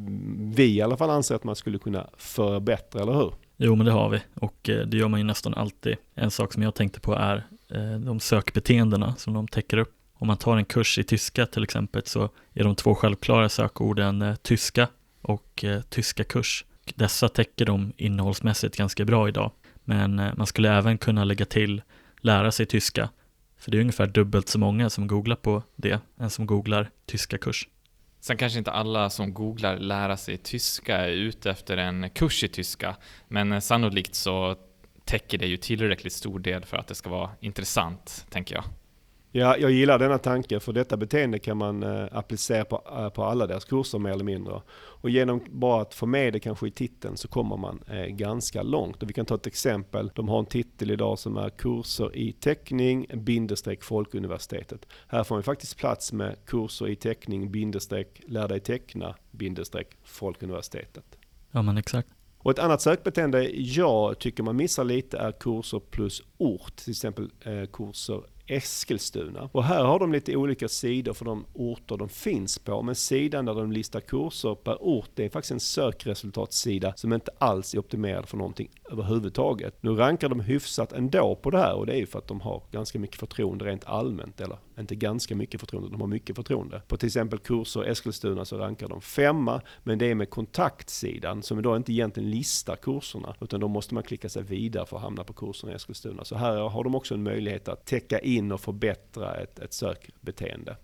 vi 0.56 0.76
i 0.76 0.82
alla 0.82 0.98
fall 0.98 1.10
anser 1.10 1.36
att 1.36 1.44
man 1.44 1.56
skulle 1.56 1.80
kunna 1.80 2.10
förbättra, 2.18 3.02
eller 3.02 3.14
hur? 3.14 3.34
Jo, 3.58 3.76
men 3.76 3.86
det 3.86 3.92
har 3.92 4.10
vi 4.10 4.20
och 4.34 4.70
eh, 4.70 4.86
det 4.88 4.98
gör 4.98 5.08
man 5.08 5.20
ju 5.20 5.24
nästan 5.24 5.54
alltid. 5.54 5.96
En 6.16 6.32
sak 6.32 6.54
som 6.54 6.64
jag 6.64 6.76
tänkte 6.76 7.00
på 7.00 7.14
är 7.14 7.48
eh, 7.70 8.00
de 8.00 8.20
sökbeteendena 8.20 9.16
som 9.16 9.34
de 9.34 9.48
täcker 9.48 9.78
upp. 9.78 10.01
Om 10.22 10.28
man 10.28 10.38
tar 10.38 10.58
en 10.58 10.66
kurs 10.66 10.98
i 10.98 11.04
tyska 11.04 11.46
till 11.46 11.64
exempel 11.64 12.02
så 12.06 12.30
är 12.54 12.64
de 12.64 12.76
två 12.76 12.96
självklara 12.96 13.50
sökorden 13.50 14.22
eh, 14.22 14.36
tyska 14.36 14.88
och 15.22 15.64
eh, 15.64 15.82
tyska 15.82 16.24
kurs. 16.24 16.66
Dessa 16.96 17.30
täcker 17.30 17.66
de 17.66 17.94
innehållsmässigt 17.98 18.78
ganska 18.78 19.06
bra 19.06 19.28
idag. 19.28 19.52
Men 19.84 20.20
eh, 20.20 20.34
man 20.38 20.48
skulle 20.48 20.74
även 20.74 20.98
kunna 20.98 21.24
lägga 21.24 21.46
till 21.46 21.82
lära 22.20 22.52
sig 22.52 22.66
tyska. 22.66 23.10
För 23.58 23.72
det 23.72 23.78
är 23.78 23.82
ungefär 23.82 24.08
dubbelt 24.08 24.48
så 24.48 24.60
många 24.60 24.90
som 24.90 25.08
googlar 25.08 25.36
på 25.36 25.64
det 25.76 26.00
än 26.20 26.30
som 26.30 26.46
googlar 26.46 26.90
tyska 27.06 27.38
kurs. 27.38 27.68
Sen 28.20 28.38
kanske 28.38 28.60
inte 28.60 28.72
alla 28.72 29.10
som 29.10 29.34
googlar 29.34 29.78
lära 29.78 30.18
sig 30.18 30.38
tyska 30.38 30.98
är 30.98 31.10
ute 31.10 31.52
efter 31.52 31.78
en 31.78 32.10
kurs 32.10 32.44
i 32.44 32.48
tyska, 32.48 32.96
men 33.28 33.62
sannolikt 33.62 34.16
så 34.16 34.56
täcker 35.06 35.38
det 35.38 35.48
ju 35.48 35.58
tillräckligt 35.58 36.14
stor 36.14 36.40
del 36.40 36.66
för 36.66 36.78
att 36.78 36.88
det 36.88 36.96
ska 36.96 37.10
vara 37.10 37.30
intressant, 37.40 38.26
tänker 38.30 38.56
jag. 38.56 38.64
Ja, 39.34 39.58
jag 39.58 39.72
gillar 39.72 40.00
denna 40.00 40.18
tanke 40.18 40.60
för 40.60 40.74
detta 40.74 40.98
beteende 40.98 41.40
kan 41.40 41.58
man 41.58 41.84
eh, 41.84 42.08
applicera 42.12 42.66
på, 42.66 42.84
eh, 42.98 43.10
på 43.10 43.24
alla 43.24 43.48
deras 43.48 43.66
kurser 43.66 44.00
mer 44.00 44.12
eller 44.12 44.24
mindre. 44.24 44.62
Och 44.74 45.10
genom 45.10 45.42
bara 45.50 45.82
att 45.82 45.94
få 45.94 46.06
med 46.06 46.34
det 46.34 46.40
kanske 46.40 46.68
i 46.68 46.72
titeln 46.72 47.18
så 47.18 47.28
kommer 47.28 47.58
man 47.58 47.84
eh, 47.88 48.06
ganska 48.06 48.64
långt. 48.64 49.04
Och 49.04 49.10
vi 49.10 49.14
kan 49.14 49.26
ta 49.26 49.36
ett 49.36 49.48
exempel. 49.48 50.12
De 50.16 50.30
har 50.30 50.40
en 50.40 50.46
titel 50.46 50.92
idag 50.92 51.20
som 51.20 51.38
är 51.38 51.50
kurser 51.50 52.16
i 52.16 52.34
teckning 52.34 53.06
bindestreck 53.14 53.84
Folkuniversitetet. 53.84 54.86
Här 55.08 55.24
får 55.24 55.36
man 55.36 55.44
faktiskt 55.44 55.78
plats 55.78 56.14
med 56.14 56.36
kurser 56.46 56.88
i 56.88 56.96
teckning 56.96 57.52
bindestreck 57.52 58.22
lär 58.28 58.48
dig 58.48 58.60
teckna 58.60 59.16
bindestreck 59.32 59.88
Folkuniversitetet. 60.04 61.06
Ja 61.52 61.62
men 61.62 61.78
exakt. 61.78 62.10
Och 62.38 62.52
ett 62.52 62.60
annat 62.60 62.82
sökbeteende 62.82 63.50
jag 63.54 64.20
tycker 64.20 64.44
man 64.44 64.56
missar 64.56 64.84
lite 64.84 65.18
är 65.18 65.32
kurser 65.32 65.80
plus 65.80 66.24
ort. 66.38 66.76
Till 66.76 66.92
exempel 66.92 67.30
eh, 67.42 67.66
kurser 67.74 68.22
Eskilstuna. 68.48 69.50
Och 69.52 69.64
här 69.64 69.84
har 69.84 70.00
de 70.00 70.12
lite 70.12 70.36
olika 70.36 70.68
sidor 70.68 71.14
för 71.14 71.26
de 71.26 71.46
orter 71.54 71.98
de 71.98 72.10
finns 72.10 72.60
på. 72.60 72.82
Men 72.82 72.96
sidan 72.96 73.46
där 73.46 73.54
de 73.54 73.72
listar 73.72 74.00
kurser 74.00 74.56
per 74.56 74.78
ort, 74.84 75.10
det 75.16 75.26
är 75.26 75.30
faktiskt 75.30 75.52
en 75.52 75.60
sökresultatsida 75.60 76.94
som 76.96 77.14
inte 77.14 77.32
alls 77.38 77.74
är 77.74 77.80
optimerad 77.80 78.30
för 78.30 78.38
någonting 78.38 78.70
överhuvudtaget. 78.92 79.84
Nu 79.84 79.96
rankar 79.96 80.30
de 80.30 80.40
hyfsat 80.40 80.94
ändå 80.94 81.36
på 81.36 81.50
det 81.50 81.58
här 81.58 81.74
och 81.74 81.86
det 81.86 81.94
är 81.94 81.98
ju 81.98 82.06
för 82.06 82.20
att 82.20 82.28
de 82.28 82.42
har 82.42 82.64
ganska 82.72 83.00
mycket 83.00 83.20
förtroende 83.20 83.66
rent 83.66 83.86
allmänt. 83.86 84.42
Eller 84.42 84.58
inte 84.80 84.96
ganska 84.96 85.36
mycket 85.36 85.60
förtroende, 85.60 85.90
de 85.90 86.02
har 86.02 86.08
mycket 86.08 86.36
förtroende. 86.36 86.82
På 86.88 86.98
till 86.98 87.08
exempel 87.08 87.40
kurser 87.40 87.84
Eskilstuna 87.84 88.46
så 88.46 88.58
rankar 88.58 88.88
de 88.88 89.02
femma, 89.02 89.62
men 89.84 90.00
det 90.00 90.06
är 90.06 90.16
med 90.16 90.30
kontaktsidan 90.30 91.44
som 91.44 91.62
då 91.62 91.76
inte 91.76 91.92
egentligen 91.92 92.30
listar 92.30 92.76
kurserna, 92.76 93.36
utan 93.42 93.60
då 93.60 93.68
måste 93.68 93.94
man 93.94 94.04
klicka 94.04 94.30
sig 94.30 94.44
vidare 94.44 94.86
för 94.86 94.98
att 94.98 95.04
hamna 95.04 95.24
på 95.24 95.34
kurserna 95.34 95.72
i 95.72 95.76
Eskilstuna. 95.76 96.26
Så 96.26 96.36
här 96.36 96.58
har 96.58 96.84
de 96.84 96.96
också 96.96 97.14
en 97.14 97.24
möjlighet 97.24 97.68
att 97.68 97.86
täcka 97.86 98.20
in 98.20 98.52
och 98.52 98.62
förbättra 98.62 99.36
ett, 99.36 99.60
ett 99.60 99.74
sökbeteende. 99.74 100.78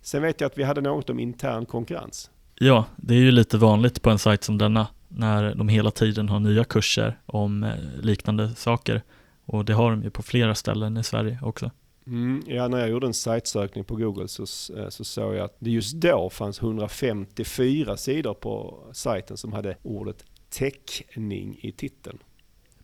Sen 0.00 0.22
vet 0.22 0.40
jag 0.40 0.48
att 0.48 0.58
vi 0.58 0.62
hade 0.62 0.80
något 0.80 1.10
om 1.10 1.20
intern 1.20 1.66
konkurrens. 1.66 2.30
Ja, 2.54 2.84
det 2.96 3.14
är 3.14 3.18
ju 3.18 3.30
lite 3.30 3.58
vanligt 3.58 4.02
på 4.02 4.10
en 4.10 4.18
sajt 4.18 4.44
som 4.44 4.58
denna 4.58 4.86
när 5.14 5.54
de 5.54 5.68
hela 5.68 5.90
tiden 5.90 6.28
har 6.28 6.40
nya 6.40 6.64
kurser 6.64 7.18
om 7.26 7.64
eh, 7.64 7.74
liknande 8.00 8.54
saker. 8.54 9.02
Och 9.44 9.64
det 9.64 9.72
har 9.72 9.90
de 9.90 10.02
ju 10.02 10.10
på 10.10 10.22
flera 10.22 10.54
ställen 10.54 10.96
i 10.96 11.04
Sverige 11.04 11.38
också. 11.42 11.70
Mm, 12.06 12.42
ja, 12.46 12.68
när 12.68 12.78
jag 12.78 12.90
gjorde 12.90 13.06
en 13.06 13.14
sajtsökning 13.14 13.84
på 13.84 13.96
Google 13.96 14.28
så, 14.28 14.42
eh, 14.76 14.88
så 14.88 15.04
såg 15.04 15.34
jag 15.34 15.44
att 15.44 15.56
det 15.58 15.70
just 15.70 15.94
då 15.94 16.30
fanns 16.30 16.62
154 16.62 17.96
sidor 17.96 18.34
på 18.34 18.84
sajten 18.92 19.36
som 19.36 19.52
hade 19.52 19.76
ordet 19.82 20.24
täckning 20.50 21.58
i 21.62 21.72
titeln. 21.72 22.18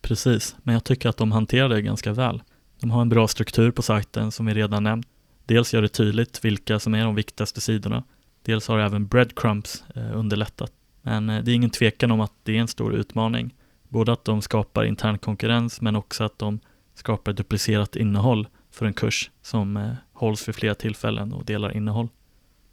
Precis, 0.01 0.57
men 0.63 0.73
jag 0.73 0.85
tycker 0.85 1.09
att 1.09 1.17
de 1.17 1.33
hanterar 1.33 1.69
det 1.69 1.83
ganska 1.83 2.13
väl. 2.13 2.43
De 2.81 2.91
har 2.91 3.03
en 3.03 3.09
bra 3.09 3.29
struktur 3.29 3.71
på 3.71 3.83
sajten 3.83 4.33
som 4.33 4.47
vi 4.47 4.55
redan 4.55 4.83
nämnt. 4.83 5.07
Dels 5.47 5.75
gör 5.75 5.83
det 5.83 5.89
tydligt 5.89 6.45
vilka 6.45 6.79
som 6.79 6.95
är 6.95 7.05
de 7.05 7.15
viktigaste 7.15 7.61
sidorna. 7.61 8.05
Dels 8.43 8.69
har 8.69 8.79
även 8.79 9.07
breadcrumbs 9.07 9.85
eh, 9.95 10.19
underlättat. 10.19 10.73
Men 11.09 11.31
eh, 11.31 11.45
det 11.45 11.51
är 11.51 11.55
ingen 11.55 11.71
tvekan 11.71 12.11
om 12.11 12.21
att 12.21 12.33
det 12.43 12.57
är 12.57 12.61
en 12.61 12.69
stor 12.69 12.95
utmaning. 12.95 13.55
Både 13.89 14.13
att 14.13 14.25
de 14.25 14.43
skapar 14.43 14.85
intern 14.85 15.19
konkurrens 15.19 15.81
men 15.81 15.97
också 15.97 16.25
att 16.25 16.39
de 16.39 16.61
skapar 16.95 17.33
duplicerat 17.33 17.97
innehåll 17.97 18.49
för 18.71 18.87
en 18.87 18.93
kurs 18.93 19.31
som 19.43 19.77
eh, 19.77 19.93
hålls 20.13 20.49
vid 20.49 20.55
flera 20.55 20.75
tillfällen 20.75 21.33
och 21.33 21.45
delar 21.45 21.77
innehåll. 21.77 22.09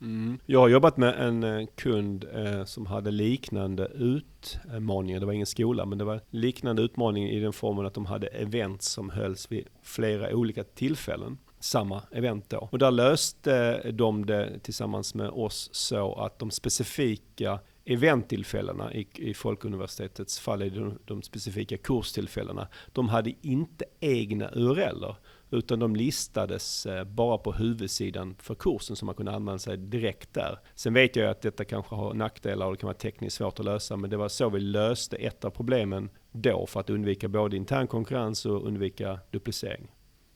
Mm. 0.01 0.39
Jag 0.45 0.59
har 0.59 0.69
jobbat 0.69 0.97
med 0.97 1.27
en 1.27 1.43
eh, 1.43 1.67
kund 1.75 2.25
eh, 2.33 2.65
som 2.65 2.85
hade 2.85 3.11
liknande 3.11 3.85
utmaningar. 3.85 5.19
Det 5.19 5.25
var 5.25 5.33
ingen 5.33 5.45
skola, 5.45 5.85
men 5.85 5.97
det 5.97 6.03
var 6.03 6.21
liknande 6.29 6.81
utmaningar 6.81 7.29
i 7.29 7.39
den 7.39 7.53
formen 7.53 7.85
att 7.85 7.93
de 7.93 8.05
hade 8.05 8.27
event 8.27 8.81
som 8.81 9.09
hölls 9.09 9.51
vid 9.51 9.67
flera 9.83 10.35
olika 10.35 10.63
tillfällen. 10.63 11.37
Samma 11.59 12.01
event 12.11 12.49
då. 12.49 12.69
Och 12.71 12.79
där 12.79 12.91
löste 12.91 13.81
de 13.91 14.25
det 14.25 14.59
tillsammans 14.59 15.15
med 15.15 15.29
oss 15.29 15.69
så 15.71 16.15
att 16.15 16.39
de 16.39 16.51
specifika 16.51 17.59
eventtillfällena 17.85 18.93
i, 18.93 19.07
i 19.13 19.33
Folkuniversitetets 19.33 20.39
fall, 20.39 20.63
i 20.63 20.69
de, 20.69 20.99
de 21.05 21.21
specifika 21.21 21.77
kurstillfällena, 21.77 22.67
de 22.93 23.09
hade 23.09 23.33
inte 23.41 23.85
egna 23.99 24.49
URLer 24.53 25.15
utan 25.51 25.79
de 25.79 25.95
listades 25.95 26.85
eh, 26.85 27.03
bara 27.03 27.37
på 27.37 27.51
huvudsidan 27.51 28.35
för 28.39 28.55
kursen 28.55 28.95
så 28.95 29.05
man 29.05 29.15
kunde 29.15 29.31
använda 29.31 29.59
sig 29.59 29.77
direkt 29.77 30.33
där. 30.33 30.59
Sen 30.75 30.93
vet 30.93 31.15
jag 31.15 31.29
att 31.29 31.41
detta 31.41 31.65
kanske 31.65 31.95
har 31.95 32.13
nackdelar 32.13 32.65
och 32.65 32.71
det 32.71 32.77
kan 32.77 32.87
vara 32.87 32.97
tekniskt 32.97 33.35
svårt 33.35 33.59
att 33.59 33.65
lösa 33.65 33.97
men 33.97 34.09
det 34.09 34.17
var 34.17 34.29
så 34.29 34.49
vi 34.49 34.59
löste 34.59 35.15
ett 35.15 35.45
av 35.45 35.49
problemen 35.49 36.09
då 36.31 36.65
för 36.67 36.79
att 36.79 36.89
undvika 36.89 37.27
både 37.27 37.57
intern 37.57 37.87
konkurrens 37.87 38.45
och 38.45 38.67
undvika 38.67 39.19
duplicering. 39.31 39.91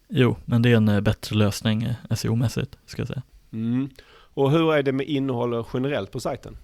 Jo, 0.07 0.35
men 0.45 0.61
det 0.61 0.71
är 0.71 0.75
en 0.75 0.89
eh, 0.89 1.01
bättre 1.01 1.35
lösning 1.35 1.83
eh, 1.83 2.15
SEO-mässigt 2.15 2.77
ska 2.85 3.01
jag 3.01 3.07
säga. 3.07 3.21
Mm. 3.51 3.89
Och 4.33 4.51
hur 4.51 4.73
är 4.73 4.83
det 4.83 4.91
med 4.91 5.05
innehåll 5.05 5.65
generellt 5.73 6.11
på 6.11 6.19
sajten? 6.19 6.57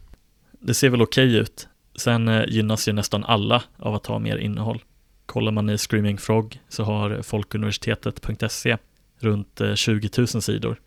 Det 0.65 0.73
ser 0.73 0.89
väl 0.89 1.01
okej 1.01 1.27
okay 1.27 1.39
ut. 1.39 1.67
Sen 1.95 2.27
eh, 2.27 2.43
gynnas 2.47 2.87
ju 2.87 2.93
nästan 2.93 3.23
alla 3.23 3.63
av 3.77 3.95
att 3.95 4.05
ha 4.05 4.19
mer 4.19 4.37
innehåll. 4.37 4.83
Kollar 5.25 5.51
man 5.51 5.69
i 5.69 5.77
Screaming 5.77 6.17
Frog 6.17 6.59
så 6.69 6.83
har 6.83 7.21
folkuniversitetet.se 7.21 8.77
runt 9.19 9.61
eh, 9.61 9.73
20 9.73 10.09
000 10.17 10.27
sidor. 10.27 10.81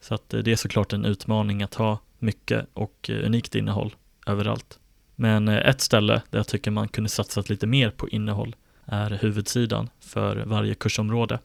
Så 0.00 0.14
att 0.14 0.34
eh, 0.34 0.40
det 0.40 0.52
är 0.52 0.56
såklart 0.56 0.92
en 0.92 1.04
utmaning 1.04 1.62
att 1.62 1.74
ha 1.74 1.98
mycket 2.18 2.66
och 2.72 3.10
unikt 3.24 3.54
innehåll 3.54 3.94
överallt. 4.26 4.78
Men 5.16 5.48
ett 5.48 5.80
ställe 5.80 6.22
där 6.30 6.38
jag 6.38 6.48
tycker 6.48 6.70
man 6.70 6.88
kunde 6.88 7.10
satsat 7.10 7.48
lite 7.48 7.66
mer 7.66 7.90
på 7.90 8.08
innehåll 8.08 8.56
är 8.84 9.10
huvudsidan 9.10 9.90
för 10.00 10.36
varje 10.36 10.74
kursområde. 10.74 11.38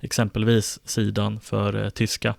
Exempelvis 0.00 0.80
sidan 0.84 1.40
för 1.40 1.90
tyska. 1.90 2.34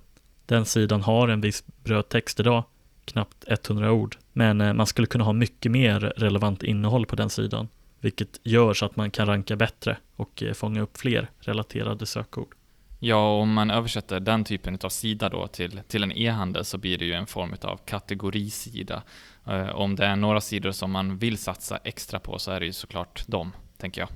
Den 0.46 0.66
sidan 0.66 1.02
har 1.02 1.28
en 1.28 1.42
viss 1.42 1.64
brödtext 1.84 2.40
idag, 2.40 2.64
knappt 3.12 3.46
100 3.48 3.92
ord, 3.92 4.18
men 4.34 4.58
man 4.58 4.86
skulle 4.86 5.08
kunna 5.08 5.24
ha 5.24 5.34
mycket 5.34 5.72
mer 5.72 6.00
relevant 6.00 6.64
innehåll 6.64 7.06
på 7.06 7.16
den 7.16 7.30
sidan 7.30 7.68
vilket 8.00 8.40
gör 8.44 8.74
så 8.74 8.86
att 8.86 8.96
man 8.96 9.12
kan 9.12 9.26
ranka 9.26 9.56
bättre 9.56 9.98
och 10.16 10.44
eh, 10.44 10.54
fånga 10.54 10.82
upp 10.82 10.98
fler 10.98 11.30
relaterade 11.40 12.06
sökord. 12.06 12.56
Ja, 13.00 13.40
om 13.42 13.54
man 13.54 13.72
översätter 13.72 14.20
den 14.20 14.44
typen 14.44 14.78
av 14.84 14.90
sida 14.90 15.30
då 15.30 15.48
till, 15.48 15.82
till 15.88 16.04
en 16.04 16.12
e-handel 16.12 16.66
så 16.66 16.78
blir 16.78 16.98
det 16.98 17.06
ju 17.06 17.14
en 17.14 17.28
form 17.28 17.56
av 17.62 17.78
kategorisida. 17.78 19.04
Eh, 19.48 19.70
om 19.70 19.96
det 19.96 20.06
är 20.06 20.16
några 20.16 20.42
sidor 20.42 20.72
som 20.72 20.92
man 20.92 21.18
vill 21.18 21.38
satsa 21.38 21.78
extra 21.78 22.20
på 22.20 22.40
så 22.40 22.52
är 22.52 22.60
det 22.60 22.66
ju 22.66 22.74
såklart 22.74 23.28
dem, 23.28 23.52
tänker 23.78 24.02
jag. 24.02 24.10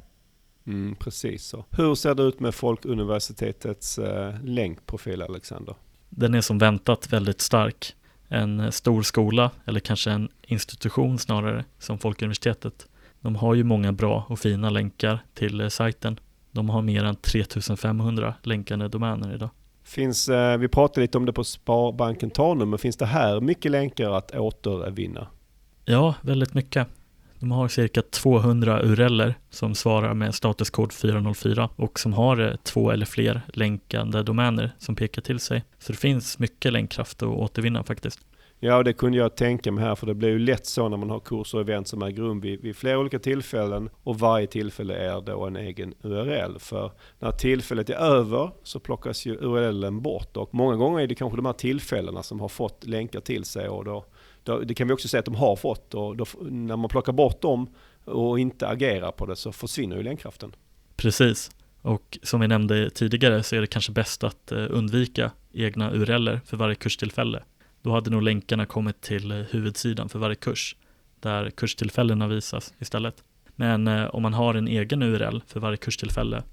Mm, 0.68 0.96
precis 0.96 1.46
så. 1.46 1.66
Hur 1.70 1.96
ser 1.96 2.16
det 2.16 2.24
ut 2.24 2.40
med 2.40 2.56
Folkuniversitetets 2.56 3.98
eh, 3.98 4.36
länkprofil, 4.44 5.22
Alexander? 5.22 5.76
Den 6.10 6.34
är 6.34 6.42
som 6.42 6.58
väntat 6.58 7.14
väldigt 7.14 7.42
stark. 7.42 7.96
En 8.34 8.72
stor 8.72 9.02
skola, 9.02 9.52
eller 9.66 9.80
kanske 9.80 10.12
en 10.12 10.30
institution 10.42 11.20
snarare, 11.20 11.66
som 11.80 12.00
Folkuniversitetet 12.00 12.88
De 13.20 13.36
har 13.36 13.54
ju 13.54 13.64
många 13.64 13.92
bra 13.92 14.26
och 14.30 14.40
fina 14.40 14.70
länkar 14.70 15.20
till 15.34 15.62
eh, 15.62 15.68
sajten. 15.68 16.20
De 16.52 16.70
har 16.70 16.82
mer 16.82 17.04
än 17.04 17.16
3500 17.16 18.34
länkande 18.44 18.88
domäner 18.88 19.36
idag. 19.36 19.50
Finns, 19.84 20.30
eh, 20.30 20.58
vi 20.58 20.68
pratade 20.68 21.02
lite 21.02 21.18
om 21.18 21.26
det 21.26 21.34
på 21.34 21.44
Sparbanken 21.44 22.30
Tanum, 22.30 22.70
men 22.70 22.80
finns 22.80 22.98
det 22.98 23.06
här 23.06 23.42
mycket 23.42 23.72
länkar 23.72 24.12
att 24.12 24.36
återvinna? 24.36 25.28
Ja, 25.86 26.16
väldigt 26.22 26.54
mycket. 26.54 26.88
De 27.44 27.52
har 27.52 27.68
cirka 27.68 28.02
200 28.02 28.82
ureller 28.84 29.36
som 29.50 29.76
svarar 29.76 30.14
med 30.14 30.36
statuskod 30.36 30.94
404 30.94 31.70
och 31.76 32.00
som 32.00 32.14
har 32.14 32.40
eh, 32.42 32.56
två 32.56 32.92
eller 32.92 33.06
fler 33.06 33.42
länkande 33.48 34.24
domäner 34.24 34.72
som 34.78 34.96
pekar 34.96 35.22
till 35.22 35.40
sig. 35.40 35.64
Så 35.80 35.92
det 35.92 35.98
finns 35.98 36.40
mycket 36.40 36.74
länkkraft 36.74 37.24
att 37.24 37.30
återvinna 37.30 37.84
faktiskt. 37.84 38.20
Ja, 38.60 38.84
det 38.84 38.94
kunde 38.94 39.18
jag 39.18 39.36
tänka 39.36 39.72
mig 39.72 39.84
här, 39.84 39.96
för 39.96 40.08
det 40.08 40.14
blir 40.14 40.30
ju 40.30 40.40
lätt 40.40 40.66
så 40.66 40.90
när 40.90 40.98
man 40.98 41.10
har 41.10 41.20
kurser 41.20 41.58
och 41.58 41.62
event 41.62 41.88
som 41.88 42.02
äger 42.02 42.22
rum 42.22 42.42
vid, 42.42 42.62
vid 42.62 42.76
flera 42.76 43.00
olika 43.00 43.20
tillfällen 43.20 43.90
och 44.04 44.20
varje 44.20 44.48
tillfälle 44.48 44.96
är 44.96 45.22
då 45.22 45.46
en 45.46 45.56
egen 45.56 45.94
URL. 46.04 46.60
För 46.60 46.92
när 47.20 47.32
tillfället 47.32 47.90
är 47.90 47.96
över 47.96 48.52
så 48.64 48.80
plockas 48.80 49.26
ju 49.26 49.36
URLen 49.36 50.02
bort 50.02 50.38
och 50.38 50.54
många 50.54 50.76
gånger 50.76 51.02
är 51.02 51.08
det 51.08 51.16
kanske 51.16 51.36
de 51.36 51.46
här 51.46 51.54
tillfällena 51.54 52.24
som 52.24 52.40
har 52.40 52.50
fått 52.50 52.86
länkar 52.86 53.20
till 53.20 53.46
sig 53.46 53.70
och 53.70 53.86
då 53.86 54.06
det 54.44 54.74
kan 54.74 54.88
vi 54.88 54.94
också 54.94 55.08
säga 55.08 55.20
att 55.20 55.26
de 55.26 55.36
har 55.36 55.56
fått 55.56 55.94
och 55.94 56.18
då, 56.18 56.26
när 56.42 56.76
man 56.76 56.90
plockar 56.90 57.14
bort 57.14 57.42
dem 57.42 57.68
och 58.06 58.40
inte 58.40 58.68
agerar 58.68 59.12
på 59.12 59.26
det 59.26 59.36
så 59.36 59.52
försvinner 59.52 59.98
ju 59.98 60.04
länkkraften. 60.04 60.56
Precis, 60.96 61.52
och 61.82 62.18
som 62.24 62.40
vi 62.40 62.48
nämnde 62.48 62.90
tidigare 62.90 63.44
så 63.44 63.56
är 63.56 63.62
det 63.62 63.68
kanske 63.68 63.92
bäst 63.92 64.24
att 64.24 64.52
eh, 64.52 64.66
undvika 64.70 65.32
egna 65.54 65.92
URLer 65.92 66.42
för 66.46 66.58
varje 66.58 66.76
kurstillfälle. 66.76 67.44
Då 67.82 67.92
hade 67.92 68.10
nog 68.10 68.22
länkarna 68.22 68.66
kommit 68.66 69.02
till 69.02 69.32
eh, 69.32 69.38
huvudsidan 69.38 70.10
för 70.10 70.20
varje 70.20 70.36
kurs, 70.36 70.76
där 71.20 71.50
kurstillfällena 71.50 72.28
visas 72.28 72.74
istället. 72.80 73.24
Men 73.56 73.88
eh, 73.88 74.06
om 74.06 74.22
man 74.22 74.34
har 74.34 74.56
en 74.56 74.68
egen 74.68 75.04
URL 75.04 75.42
för 75.48 75.60
varje 75.60 75.78
kurstillfälle 75.78 76.44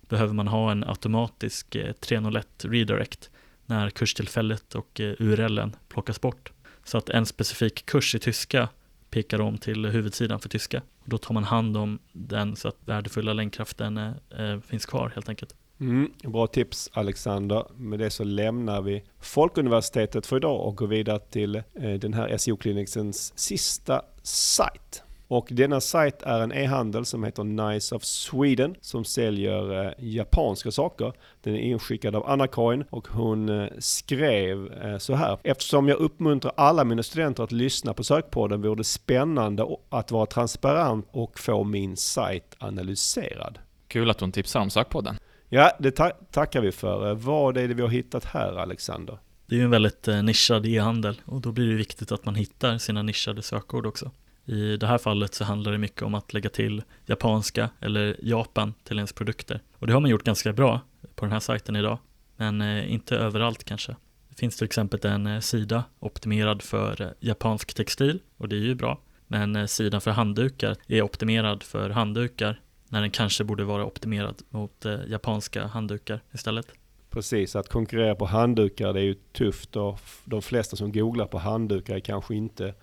behöver 0.00 0.34
man 0.34 0.48
ha 0.48 0.70
en 0.70 0.84
automatisk 0.84 1.76
301 2.00 2.48
redirect 2.64 3.30
när 3.66 3.90
kurstillfället 3.90 4.74
och 4.74 5.00
URLen 5.00 5.76
plockas 5.88 6.20
bort. 6.20 6.52
Så 6.86 6.98
att 6.98 7.08
en 7.08 7.26
specifik 7.26 7.86
kurs 7.86 8.14
i 8.14 8.18
tyska 8.18 8.68
pekar 9.10 9.40
om 9.40 9.58
till 9.58 9.86
huvudsidan 9.86 10.40
för 10.40 10.48
tyska. 10.48 10.82
Då 11.04 11.18
tar 11.18 11.34
man 11.34 11.44
hand 11.44 11.76
om 11.76 11.98
den 12.12 12.56
så 12.56 12.68
att 12.68 12.76
värdefulla 12.84 13.32
länkkraften 13.32 13.96
eh, 13.96 14.12
eh, 14.38 14.60
finns 14.60 14.86
kvar 14.86 15.12
helt 15.14 15.28
enkelt. 15.28 15.54
Mm, 15.80 16.12
bra 16.22 16.46
tips 16.46 16.90
Alexander. 16.92 17.66
Med 17.76 17.98
det 17.98 18.10
så 18.10 18.24
lämnar 18.24 18.82
vi 18.82 19.04
Folkuniversitetet 19.20 20.26
för 20.26 20.36
idag 20.36 20.60
och 20.60 20.76
går 20.76 20.86
vidare 20.86 21.18
till 21.18 21.56
eh, 21.56 21.62
den 22.00 22.14
här 22.14 22.36
SEO-klinikens 22.36 23.32
sista 23.36 24.02
sajt. 24.22 25.02
Och 25.28 25.48
denna 25.50 25.80
sajt 25.80 26.22
är 26.22 26.40
en 26.40 26.52
e-handel 26.52 27.04
som 27.04 27.24
heter 27.24 27.44
Nice 27.44 27.94
of 27.94 28.04
Sweden 28.04 28.74
som 28.80 29.04
säljer 29.04 29.86
eh, 29.86 29.92
japanska 29.98 30.70
saker. 30.70 31.12
Den 31.40 31.54
är 31.54 31.60
inskickad 31.60 32.16
av 32.16 32.30
Anna-Karin 32.30 32.84
och 32.90 33.08
hon 33.08 33.48
eh, 33.48 33.68
skrev 33.78 34.72
eh, 34.72 34.98
så 34.98 35.14
här. 35.14 35.38
Eftersom 35.42 35.88
jag 35.88 35.98
uppmuntrar 35.98 36.52
alla 36.56 36.84
mina 36.84 37.02
studenter 37.02 37.42
att 37.42 37.52
lyssna 37.52 37.94
på 37.94 38.04
sökpodden 38.04 38.62
vore 38.62 38.76
det 38.76 38.84
spännande 38.84 39.66
att 39.88 40.10
vara 40.10 40.26
transparent 40.26 41.08
och 41.10 41.38
få 41.38 41.64
min 41.64 41.96
sajt 41.96 42.56
analyserad. 42.58 43.58
Kul 43.88 44.10
att 44.10 44.20
hon 44.20 44.32
tipsar 44.32 44.60
om 44.60 44.70
sökpodden. 44.70 45.18
Ja, 45.48 45.76
det 45.78 45.90
ta 45.90 46.10
tackar 46.10 46.60
vi 46.60 46.72
för. 46.72 47.14
Vad 47.14 47.56
är 47.56 47.68
det 47.68 47.74
vi 47.74 47.82
har 47.82 47.88
hittat 47.88 48.24
här, 48.24 48.56
Alexander? 48.56 49.18
Det 49.46 49.54
är 49.54 49.58
ju 49.58 49.64
en 49.64 49.70
väldigt 49.70 50.08
eh, 50.08 50.22
nischad 50.22 50.66
e-handel 50.66 51.20
och 51.24 51.40
då 51.40 51.52
blir 51.52 51.68
det 51.68 51.74
viktigt 51.74 52.12
att 52.12 52.24
man 52.24 52.34
hittar 52.34 52.78
sina 52.78 53.02
nischade 53.02 53.42
sökord 53.42 53.86
också. 53.86 54.10
I 54.46 54.76
det 54.76 54.86
här 54.86 54.98
fallet 54.98 55.34
så 55.34 55.44
handlar 55.44 55.72
det 55.72 55.78
mycket 55.78 56.02
om 56.02 56.14
att 56.14 56.32
lägga 56.32 56.50
till 56.50 56.82
japanska 57.06 57.70
eller 57.80 58.16
Japan 58.22 58.74
till 58.84 58.96
ens 58.96 59.12
produkter. 59.12 59.60
Och 59.78 59.86
det 59.86 59.92
har 59.92 60.00
man 60.00 60.10
gjort 60.10 60.24
ganska 60.24 60.52
bra 60.52 60.80
på 61.14 61.24
den 61.24 61.32
här 61.32 61.40
sajten 61.40 61.76
idag, 61.76 61.98
men 62.36 62.60
eh, 62.60 62.92
inte 62.92 63.16
överallt 63.16 63.64
kanske. 63.64 63.96
Det 64.28 64.34
finns 64.38 64.56
till 64.56 64.64
exempel 64.64 65.06
en 65.06 65.26
eh, 65.26 65.40
sida 65.40 65.84
optimerad 65.98 66.62
för 66.62 67.02
eh, 67.02 67.08
japansk 67.20 67.74
textil 67.74 68.18
och 68.36 68.48
det 68.48 68.56
är 68.56 68.60
ju 68.60 68.74
bra. 68.74 69.00
Men 69.26 69.68
sidan 69.68 70.00
för 70.00 70.10
handdukar 70.10 70.76
är 70.86 71.02
optimerad 71.02 71.62
för 71.62 71.90
handdukar 71.90 72.60
när 72.88 73.00
den 73.00 73.10
kanske 73.10 73.44
borde 73.44 73.64
vara 73.64 73.84
optimerad 73.84 74.42
mot 74.50 74.84
japanska 75.08 75.66
handdukar 75.66 76.20
istället. 76.32 76.66
Precis, 77.10 77.56
att 77.56 77.68
konkurrera 77.68 78.14
på 78.14 78.26
handdukar 78.26 78.92
det 78.92 79.00
är 79.00 79.04
ju 79.04 79.14
tufft 79.14 79.76
och 79.76 80.00
de 80.24 80.42
flesta 80.42 80.76
som 80.76 80.92
googlar 80.92 81.26
på 81.26 81.38
handdukar 81.38 81.94
är 81.96 82.00
kanske 82.00 82.34
inte 82.34 82.74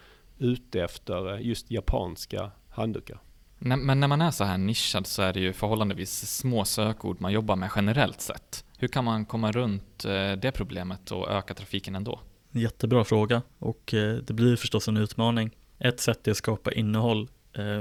ute 0.43 0.83
efter 0.83 1.33
eh, 1.33 1.47
just 1.47 1.71
japanska 1.71 2.51
handdukar. 2.69 3.19
Men 3.59 3.99
när 3.99 4.07
man 4.07 4.21
är 4.21 4.31
så 4.31 4.43
här 4.43 4.57
nischad 4.57 5.07
så 5.07 5.21
är 5.21 5.33
det 5.33 5.39
ju 5.39 5.53
förhållandevis 5.53 6.37
små 6.37 6.65
sökord 6.65 7.21
man 7.21 7.31
jobbar 7.31 7.55
med 7.55 7.69
generellt 7.75 8.21
sett. 8.21 8.65
Hur 8.77 8.87
kan 8.87 9.05
man 9.05 9.25
komma 9.25 9.51
runt 9.51 10.05
eh, 10.05 10.31
det 10.31 10.51
problemet 10.55 11.11
och 11.11 11.31
öka 11.31 11.53
trafiken 11.53 11.95
ändå? 11.95 12.19
Jättebra 12.51 13.03
fråga 13.03 13.41
och 13.59 13.93
eh, 13.93 14.15
det 14.15 14.33
blir 14.33 14.55
förstås 14.55 14.87
en 14.87 14.97
utmaning. 14.97 15.51
Ett 15.79 15.99
sätt 15.99 16.27
är 16.27 16.31
att 16.31 16.37
skapa 16.37 16.71
innehåll 16.71 17.29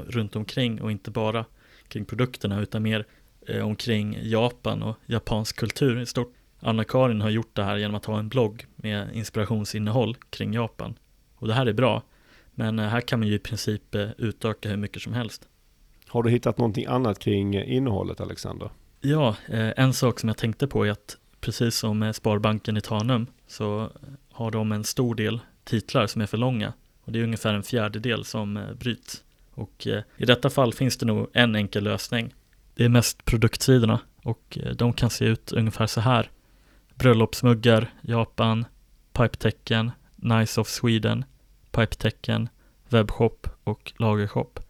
runt 0.06 0.36
omkring 0.36 0.82
och 0.82 0.90
inte 0.90 1.10
bara 1.10 1.44
kring 1.88 2.04
produkterna 2.04 2.60
utan 2.60 2.82
mer 2.82 3.06
omkring 3.62 4.18
Japan 4.22 4.82
och 4.82 4.96
japansk 5.06 5.56
kultur 5.56 6.00
i 6.00 6.06
stort. 6.06 6.34
Anna-Karin 6.60 7.20
har 7.20 7.30
gjort 7.30 7.56
det 7.56 7.64
här 7.64 7.76
genom 7.76 7.94
att 7.94 8.04
ha 8.04 8.18
en 8.18 8.28
blogg 8.28 8.66
med 8.76 9.16
inspirationsinnehåll 9.16 10.16
kring 10.30 10.52
Japan. 10.52 10.94
Och 11.34 11.48
det 11.48 11.54
här 11.54 11.66
är 11.66 11.72
bra, 11.72 12.02
men 12.62 12.78
eh, 12.78 12.88
här 12.88 13.00
kan 13.00 13.18
man 13.18 13.28
ju 13.28 13.34
i 13.34 13.38
princip 13.38 13.94
eh, 13.94 14.08
utöka 14.18 14.68
hur 14.68 14.76
mycket 14.76 15.02
som 15.02 15.12
helst. 15.12 15.48
Har 16.06 16.22
du 16.22 16.30
hittat 16.30 16.58
någonting 16.58 16.86
annat 16.86 17.18
kring 17.18 17.54
eh, 17.54 17.76
innehållet 17.76 18.20
Alexander? 18.20 18.70
Ja, 19.00 19.36
en 19.48 19.92
sak 19.92 20.20
som 20.20 20.28
jag 20.28 20.36
tänkte 20.36 20.66
på 20.66 20.86
är 20.86 20.90
att 20.90 21.16
precis 21.40 21.74
som 21.74 22.12
Sparbanken 22.14 22.76
i 22.76 22.80
Tanum 22.80 23.26
så 23.46 23.90
har 24.32 24.50
de 24.50 24.72
en 24.72 24.84
stor 24.84 25.14
del 25.14 25.40
titlar 25.64 26.06
som 26.06 26.22
är 26.22 26.26
för 26.26 26.38
långa 26.38 26.72
och 27.04 27.12
det 27.12 27.18
är 27.18 27.24
ungefär 27.24 27.54
en 27.54 27.62
fjärdedel 27.62 28.24
som 28.24 28.60
bryts. 28.78 29.24
Och 29.54 29.86
i 30.16 30.24
detta 30.24 30.50
fall 30.50 30.72
finns 30.72 30.96
det 30.96 31.06
nog 31.06 31.26
en 31.32 31.56
enkel 31.56 31.84
lösning. 31.84 32.34
Det 32.74 32.84
är 32.84 32.88
mest 32.88 33.24
produktsidorna 33.24 34.00
och 34.22 34.58
de 34.76 34.92
kan 34.92 35.10
se 35.10 35.24
ut 35.24 35.52
ungefär 35.52 35.86
så 35.86 36.00
här. 36.00 36.30
Bröllopsmuggar, 36.94 37.94
Japan, 38.02 38.64
pipetecken, 39.12 39.90
Nice 40.16 40.60
of 40.60 40.68
Sweden, 40.68 41.24
pipetecken, 41.72 42.48
webbshop 42.88 43.48
och 43.64 43.92
lagershop. 43.96 44.60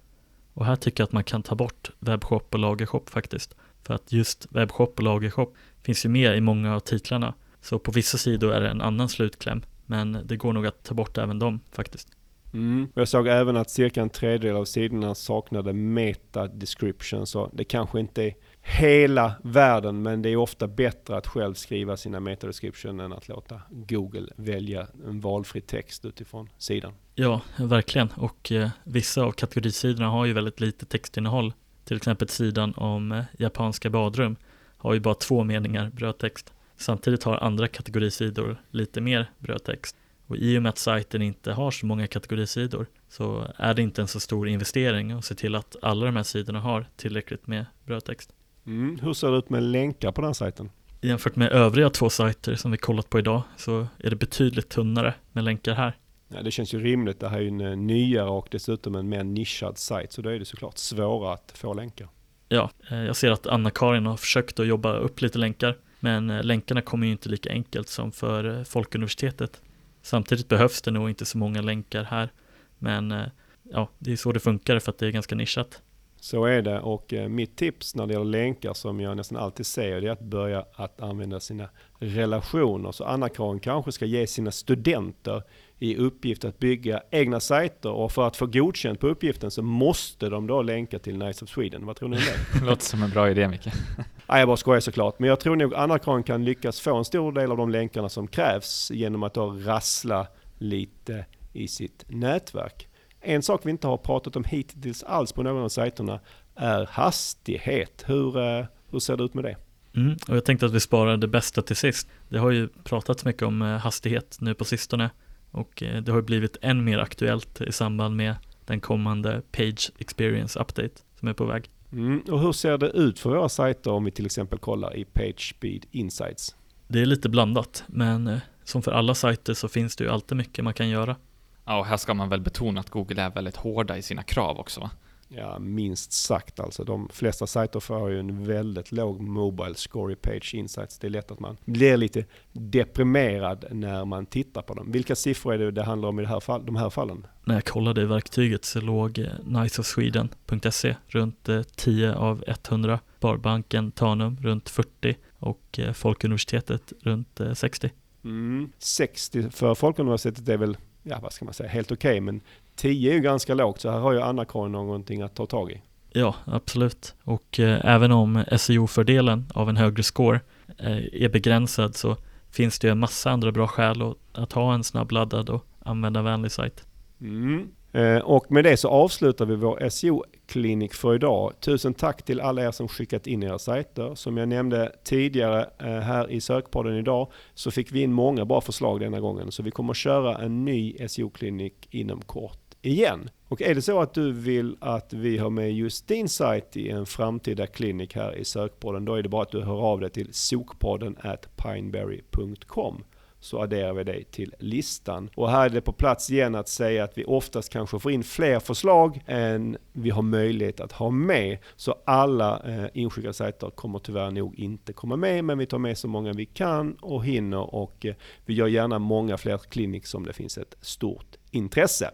Och 0.55 0.67
här 0.67 0.77
tycker 0.77 1.03
jag 1.03 1.07
att 1.07 1.13
man 1.13 1.25
kan 1.25 1.43
ta 1.43 1.55
bort 1.55 1.91
webbshop 1.99 2.55
och 2.55 2.59
lagershop 2.59 3.11
faktiskt. 3.11 3.55
För 3.83 3.95
att 3.95 4.13
just 4.13 4.47
webbshop 4.51 4.99
och 4.99 5.03
lagershop 5.03 5.57
finns 5.83 6.05
ju 6.05 6.09
med 6.09 6.37
i 6.37 6.41
många 6.41 6.75
av 6.75 6.81
titlarna. 6.81 7.35
Så 7.61 7.79
på 7.79 7.93
vissa 7.93 8.19
sidor 8.19 8.53
är 8.53 8.61
det 8.61 8.69
en 8.69 8.81
annan 8.81 9.09
slutkläm. 9.09 9.63
Men 9.87 10.19
det 10.25 10.37
går 10.37 10.53
nog 10.53 10.67
att 10.67 10.85
ta 10.85 10.95
bort 10.95 11.19
även 11.19 11.39
dem 11.39 11.61
faktiskt. 11.73 12.09
Mm. 12.55 12.89
Jag 12.95 13.09
såg 13.09 13.29
även 13.29 13.57
att 13.57 13.71
cirka 13.71 14.03
en 14.03 14.11
tredjedel 14.11 14.57
av 14.57 14.65
sidorna 14.65 15.15
saknade 15.15 15.73
meta 15.73 16.47
description, 16.47 17.27
så 17.27 17.51
det 17.53 17.65
kanske 17.65 18.01
inte 18.01 18.23
är 18.23 18.35
hela 18.63 19.35
världen, 19.43 20.03
men 20.03 20.23
det 20.23 20.29
är 20.29 20.37
ofta 20.37 20.69
bättre 20.69 21.17
att 21.17 21.27
själv 21.27 21.55
skriva 21.55 21.97
sina 21.97 22.21
meta 22.21 22.47
description 22.47 23.01
än 23.01 23.13
att 23.13 23.29
låta 23.29 23.61
Google 23.71 24.33
välja 24.37 24.87
en 25.07 25.21
valfri 25.21 25.61
text 25.61 26.05
utifrån 26.05 26.49
sidan. 26.59 26.93
Ja, 27.15 27.41
verkligen. 27.57 28.09
Och 28.09 28.53
eh, 28.53 28.69
vissa 28.85 29.23
av 29.23 29.33
kategorisidorna 29.33 30.09
har 30.09 30.27
ju 30.27 30.33
väldigt 30.33 30.61
lite 30.61 30.87
textinnehåll. 30.87 31.53
Till 31.85 31.97
exempel 31.97 32.29
sidan 32.29 32.75
om 32.77 33.13
eh, 33.13 33.25
japanska 33.39 33.91
badrum 33.91 34.37
har 34.77 34.95
ju 34.95 35.01
bara 35.01 35.15
två 35.15 35.45
meningar 35.45 35.91
brödtext. 35.91 36.53
Samtidigt 36.77 37.25
har 37.25 37.37
andra 37.37 37.69
kategorisidor 37.69 38.57
lite 38.71 39.01
mer 39.01 39.31
brödtext. 39.39 39.97
Och 40.27 40.37
i 40.37 40.59
och 40.59 40.63
med 40.63 40.71
att 40.71 40.79
sajten 40.79 41.23
inte 41.23 41.53
har 41.53 41.71
så 41.71 41.87
många 41.87 42.07
kategorisidor 42.07 42.87
så 43.09 43.47
är 43.57 43.75
det 43.75 43.83
inte 43.83 44.03
en 44.03 44.09
så 44.09 44.21
stor 44.21 44.49
investering 44.49 45.13
att 45.13 45.25
se 45.25 45.35
till 45.35 45.55
att 45.55 45.77
alla 45.83 46.07
de 46.07 46.17
här 46.17 46.23
sidorna 46.23 46.61
har 46.61 46.87
tillräckligt 46.97 47.47
med 47.47 47.67
brödtext. 47.85 48.33
Mm. 48.67 48.99
Hur 49.03 49.13
ser 49.13 49.31
det 49.31 49.39
ut 49.39 49.51
med 49.51 49.63
länkar 49.63 50.13
på 50.13 50.21
den 50.21 50.35
sajten? 50.35 50.71
Jämfört 51.01 51.37
med 51.37 51.53
övriga 51.53 51.91
två 51.91 52.11
sajter 52.11 52.55
som 52.55 52.71
vi 52.71 52.79
kollat 52.79 53.11
på 53.11 53.19
idag 53.19 53.43
så 53.57 53.87
är 53.99 54.11
det 54.11 54.17
betydligt 54.17 54.69
tunnare 54.69 55.15
med 55.33 55.45
länkar 55.45 55.75
här. 55.75 55.97
Ja, 56.29 56.43
det 56.43 56.51
känns 56.51 56.75
ju 56.75 56.81
rimligt. 56.81 57.21
Det 57.21 57.29
här 57.29 57.39
är 57.39 57.43
ju 57.43 57.49
en 57.49 57.61
eh, 57.61 57.77
nyare 57.77 58.29
och 58.29 58.49
dessutom 58.51 58.95
en 58.95 59.09
mer 59.09 59.25
nischad 59.25 59.79
sajt 59.79 60.13
så 60.13 60.23
då 60.23 60.31
är 60.31 60.39
det 60.39 60.45
såklart 60.45 60.79
svårare 60.79 61.35
att 61.35 61.53
få 61.55 61.75
länkar. 61.75 62.09
Ja, 62.49 62.71
eh, 62.91 62.99
jag 62.99 63.17
ser 63.17 63.31
att 63.31 63.47
Anna-Karin 63.47 64.07
har 64.07 64.17
försökt 64.17 64.61
att 64.61 64.67
jobba 64.67 64.97
upp 64.97 65.21
lite 65.21 65.39
länkar 65.39 65.77
men 66.01 66.31
eh, 66.31 66.43
länkarna 66.43 66.83
kommer 66.83 67.07
ju 67.07 67.13
inte 67.13 67.29
lika 67.29 67.51
enkelt 67.51 67.89
som 67.89 68.13
för 68.13 68.65
Folkuniversitetet. 68.65 69.63
Samtidigt 70.03 70.49
behövs 70.49 70.83
det 70.83 70.91
nog 70.91 71.09
inte 71.09 71.25
så 71.25 71.39
många 71.39 71.61
länkar 71.61 72.05
här. 72.05 72.33
Men 72.79 73.15
ja, 73.63 73.89
det 73.99 74.13
är 74.13 74.17
så 74.17 74.33
det 74.33 74.41
funkar 74.41 74.79
för 74.79 74.93
att 74.93 74.99
det 74.99 75.07
är 75.07 75.11
ganska 75.11 75.35
nischat. 75.35 75.83
Så 76.23 76.45
är 76.45 76.63
det 76.63 76.81
och 76.81 77.13
eh, 77.13 77.29
mitt 77.29 77.57
tips 77.57 77.95
när 77.95 78.07
det 78.07 78.13
gäller 78.13 78.25
länkar 78.25 78.75
som 78.75 79.01
jag 79.01 79.17
nästan 79.17 79.39
alltid 79.39 79.67
säger 79.67 80.01
det 80.01 80.07
är 80.07 80.13
att 80.13 80.21
börja 80.21 80.65
att 80.75 81.01
använda 81.01 81.41
sina 81.41 81.69
relationer. 81.99 82.93
Så 82.93 83.05
Anna-Karin 83.05 83.61
kanske 83.61 83.93
ska 83.93 84.05
ge 84.05 84.27
sina 84.27 84.51
studenter 84.51 85.43
i 85.79 85.97
uppgift 85.97 86.45
att 86.45 86.59
bygga 86.59 87.03
egna 87.11 87.41
sajter 87.41 87.91
och 87.91 88.13
för 88.13 88.27
att 88.27 88.37
få 88.37 88.47
godkänt 88.47 89.01
på 89.01 89.07
uppgiften 89.07 89.51
så 89.51 89.63
måste 89.63 90.29
de 90.29 90.47
då 90.47 90.63
länka 90.63 90.99
till 90.99 91.19
Nice 91.19 91.45
of 91.45 91.51
Sweden. 91.51 91.87
Vad 91.87 91.97
tror 91.97 92.09
ni 92.09 92.17
om 92.17 92.23
det? 92.23 92.65
Låter 92.67 92.85
som 92.85 93.03
en 93.03 93.11
bra 93.11 93.31
idé 93.31 93.49
Micke. 93.49 93.67
Nej, 94.29 94.39
jag 94.39 94.49
bara 94.49 94.57
skojar 94.57 94.81
såklart. 94.81 95.19
Men 95.19 95.29
jag 95.29 95.41
tror 95.41 95.57
nog 95.57 95.75
Anna-Karin 95.75 96.23
kan 96.23 96.45
lyckas 96.45 96.81
få 96.81 96.97
en 96.97 97.05
stor 97.05 97.33
del 97.33 97.51
av 97.51 97.57
de 97.57 97.71
länkarna 97.71 98.09
som 98.09 98.29
krävs 98.29 98.91
genom 98.91 99.23
att 99.23 99.35
då 99.35 99.51
rassla 99.51 100.27
lite 100.59 101.25
i 101.53 101.69
sitt 101.69 102.05
nätverk. 102.09 102.89
En 103.23 103.43
sak 103.43 103.61
vi 103.65 103.71
inte 103.71 103.87
har 103.87 103.97
pratat 103.97 104.37
om 104.37 104.45
hittills 104.45 105.03
alls 105.03 105.33
på 105.33 105.43
någon 105.43 105.63
av 105.63 105.69
sajterna 105.69 106.21
är 106.55 106.87
hastighet. 106.87 108.05
Hur, 108.07 108.39
eh, 108.39 108.65
hur 108.91 108.99
ser 108.99 109.17
det 109.17 109.25
ut 109.25 109.35
med 109.35 109.45
det? 109.45 109.57
Mm, 109.97 110.17
och 110.29 110.37
jag 110.37 110.45
tänkte 110.45 110.67
att 110.67 110.73
vi 110.73 110.81
sparar 110.81 111.17
det 111.17 111.29
bästa 111.29 111.63
till 111.63 111.77
sist. 111.77 112.09
Det 112.29 112.39
har 112.39 112.51
ju 112.51 112.69
pratats 112.85 113.25
mycket 113.25 113.43
om 113.43 113.63
eh, 113.63 113.69
hastighet 113.69 114.37
nu 114.41 114.55
på 114.55 114.65
sistone 114.65 115.11
och 115.51 115.83
eh, 115.83 116.03
det 116.03 116.13
har 116.13 116.19
ju 116.19 116.25
blivit 116.25 116.57
än 116.63 116.85
mer 116.85 116.99
aktuellt 116.99 117.61
i 117.61 117.73
samband 117.73 118.17
med 118.17 118.35
den 118.67 118.81
kommande 118.81 119.43
Page 119.53 119.91
Experience 119.99 120.61
Update 120.61 120.95
som 121.19 121.29
är 121.29 121.33
på 121.33 121.45
väg. 121.45 121.71
Mm, 121.93 122.21
och 122.21 122.41
hur 122.41 122.53
ser 122.53 122.79
det 122.79 122.89
ut 122.89 123.19
för 123.19 123.31
våra 123.31 123.49
sajter 123.49 123.91
om 123.91 124.05
vi 124.05 124.11
till 124.11 124.27
exempel 124.27 124.59
kollar 124.59 124.97
i 124.97 125.05
PageSpeed 125.05 125.87
Insights? 125.91 126.57
Det 126.89 127.01
är 127.03 127.07
lite 127.07 127.29
blandat, 127.29 127.85
men 127.87 128.41
som 128.65 128.83
för 128.83 128.93
alla 128.93 129.15
sajter 129.15 129.55
så 129.55 129.69
finns 129.69 129.97
det 129.97 130.05
ju 130.05 130.11
alltid 130.11 130.37
mycket 130.37 130.65
man 130.65 130.75
kan 130.75 130.89
göra. 130.89 131.17
Ja, 131.65 131.79
och 131.79 131.87
här 131.87 131.97
ska 131.97 132.15
man 132.15 132.29
väl 132.29 132.41
betona 132.41 132.81
att 132.81 132.91
Google 132.91 133.23
är 133.23 133.31
väldigt 133.31 133.57
hårda 133.57 133.97
i 133.97 134.03
sina 134.03 134.23
krav 134.23 134.59
också 134.59 134.81
va? 134.81 134.91
Ja, 135.37 135.59
minst 135.59 136.13
sagt 136.13 136.61
alltså. 136.61 136.85
De 136.85 137.09
flesta 137.13 137.47
sajter 137.47 137.81
får 137.81 138.11
ju 138.11 138.21
en 138.21 138.45
väldigt 138.45 138.93
låg 138.93 139.21
Mobile 139.21 139.75
Score 139.75 140.13
i 140.13 140.17
Page 140.17 140.55
Insights. 140.55 140.99
Det 140.99 141.07
är 141.07 141.11
lätt 141.11 141.31
att 141.31 141.41
man 141.41 141.57
blir 141.65 141.97
lite 141.97 142.25
deprimerad 142.53 143.65
när 143.71 144.05
man 144.05 144.27
tittar 144.27 144.63
på 144.63 144.75
dem. 144.75 144.93
Vilka 144.93 145.17
siffror 145.17 145.55
är 145.55 145.59
det 145.59 145.71
det 145.71 145.83
handlar 145.83 146.09
om 146.09 146.19
i 146.19 146.23
det 146.23 146.29
här 146.29 146.41
fall, 146.41 146.67
de 146.67 146.77
här 146.77 146.91
fallen? 146.91 147.27
När 147.45 147.55
jag 147.55 147.65
kollade 147.65 148.03
i 148.03 148.05
verktyget 148.05 148.65
så 148.65 148.81
låg 148.81 149.19
eh, 149.19 149.27
niceofsweden.se 149.45 150.97
runt 151.07 151.49
10 151.77 152.09
eh, 152.09 152.23
av 152.23 152.45
100, 152.47 153.01
Sparbanken 153.19 153.93
Tanum 153.93 154.37
runt 154.41 154.69
40 154.69 155.17
och 155.39 155.79
eh, 155.79 155.93
Folkuniversitetet 155.93 156.93
runt 157.01 157.41
60. 157.55 157.91
Mm. 158.25 158.73
60 158.79 159.51
för 159.51 159.75
Folkuniversitetet 159.75 160.49
är 160.49 160.57
väl 160.57 160.77
ja 161.03 161.19
vad 161.23 161.33
ska 161.33 161.45
man 161.45 161.55
säga, 161.55 161.69
helt 161.69 161.93
okej. 161.93 162.11
Okay, 162.11 162.21
men 162.21 162.41
10 162.77 163.11
är 163.11 163.15
ju 163.15 163.21
ganska 163.21 163.55
lågt 163.55 163.81
så 163.81 163.91
här 163.91 163.99
har 163.99 164.13
ju 164.13 164.21
Anna-Karin 164.21 164.73
någonting 164.73 165.23
att 165.23 165.35
ta 165.35 165.47
tag 165.47 165.71
i. 165.71 165.81
Ja, 166.13 166.35
absolut. 166.45 167.15
Och 167.25 167.61
eh, 167.61 167.81
även 167.85 168.13
om 168.13 168.45
SEO-fördelen 168.59 169.47
av 169.55 169.69
en 169.69 169.77
högre 169.77 170.03
score 170.03 170.41
eh, 170.79 171.23
är 171.23 171.29
begränsad 171.29 171.97
så 171.97 172.17
finns 172.51 172.79
det 172.79 172.87
ju 172.87 172.91
en 172.91 172.99
massa 172.99 173.31
andra 173.31 173.53
bra 173.53 173.67
skäl 173.67 174.03
att, 174.03 174.17
att 174.33 174.53
ha 174.53 174.75
en 174.75 174.85
snabbladdad 174.85 175.51
och 175.51 175.67
användarvänlig 175.79 176.53
sajt. 176.53 176.87
Mm. 177.21 177.69
Eh, 177.93 178.19
och 178.19 178.53
med 178.53 178.65
det 178.65 178.77
så 178.77 178.89
avslutar 178.89 179.47
vi 179.47 179.57
vår 179.57 179.89
SEO-klinik 179.89 180.95
för 180.95 181.15
idag. 181.15 181.53
Tusen 181.61 181.95
tack 181.95 182.23
till 182.23 182.41
alla 182.41 182.63
er 182.63 182.71
som 182.71 182.89
skickat 182.89 183.27
in 183.27 183.43
era 183.43 183.59
sajter. 183.59 184.15
Som 184.15 184.37
jag 184.37 184.49
nämnde 184.49 184.93
tidigare 185.05 185.69
eh, 185.79 185.87
här 185.87 186.31
i 186.31 186.41
sökpodden 186.41 186.97
idag 186.97 187.29
så 187.55 187.71
fick 187.71 187.93
vi 187.93 188.03
in 188.03 188.13
många 188.13 188.45
bra 188.45 188.61
förslag 188.61 189.01
denna 189.01 189.21
gången. 189.21 189.53
Så 189.53 189.63
vi 189.63 189.71
kommer 189.71 189.91
att 189.91 189.97
köra 189.97 190.39
en 190.39 190.65
ny 190.65 190.97
SEO-klinik 191.09 191.89
inom 191.91 192.21
kort 192.21 192.59
igen. 192.83 193.31
Och 193.49 193.63
är 193.63 193.75
det 193.75 193.83
så 193.83 194.01
att 194.01 194.15
du 194.15 194.33
vill 194.33 194.77
att 194.81 195.13
vi 195.13 195.39
har 195.39 195.51
med 195.51 195.73
just 195.73 196.09
din 196.09 196.29
sajt 196.29 196.77
i 196.77 196.91
en 196.91 197.07
framtida 197.07 197.67
klinik 197.67 198.15
här 198.15 198.37
i 198.37 198.45
sökpodden, 198.45 199.05
då 199.05 199.15
är 199.15 199.23
det 199.23 199.29
bara 199.29 199.43
att 199.43 199.51
du 199.51 199.63
hör 199.63 199.81
av 199.81 200.01
dig 200.01 200.11
till 200.11 200.29
sokpodden 200.33 201.17
at 201.21 201.57
pineberry.com 201.57 203.05
så 203.43 203.63
adderar 203.63 203.93
vi 203.93 204.05
dig 204.05 204.25
till 204.25 204.55
listan. 204.59 205.31
Och 205.35 205.51
här 205.51 205.67
är 205.67 205.71
det 205.71 205.81
på 205.81 205.93
plats 205.93 206.31
igen 206.31 206.55
att 206.55 206.69
säga 206.69 207.05
att 207.05 207.19
vi 207.19 207.25
oftast 207.25 207.73
kanske 207.73 207.99
får 207.99 208.13
in 208.13 208.25
fler 208.25 208.61
förslag 208.61 209.23
än 209.27 209.77
vi 209.93 210.11
har 210.11 210.23
möjlighet 210.23 210.81
att 210.81 210.93
ha 210.93 211.11
med. 211.11 211.59
Så 211.77 211.95
alla 212.05 212.63
eh, 212.65 212.87
inskickade 212.95 213.35
sajter 213.35 213.71
kommer 213.71 213.99
tyvärr 213.99 214.31
nog 214.31 214.59
inte 214.59 214.93
komma 214.93 215.17
med, 215.17 215.45
men 215.45 215.59
vi 215.59 215.67
tar 215.67 215.79
med 215.79 215.99
så 215.99 216.09
många 216.09 216.33
vi 216.33 216.47
kan 216.47 216.95
och 216.95 217.25
hinner 217.25 217.75
och 217.75 218.07
eh, 218.07 218.15
vi 218.47 218.55
gör 218.55 218.67
gärna 218.67 218.99
många 218.99 219.37
fler 219.37 219.59
clinics 219.59 220.15
om 220.15 220.27
det 220.27 220.33
finns 220.33 220.59
ett 220.59 220.77
stort 220.81 221.37
intresse. 221.51 222.11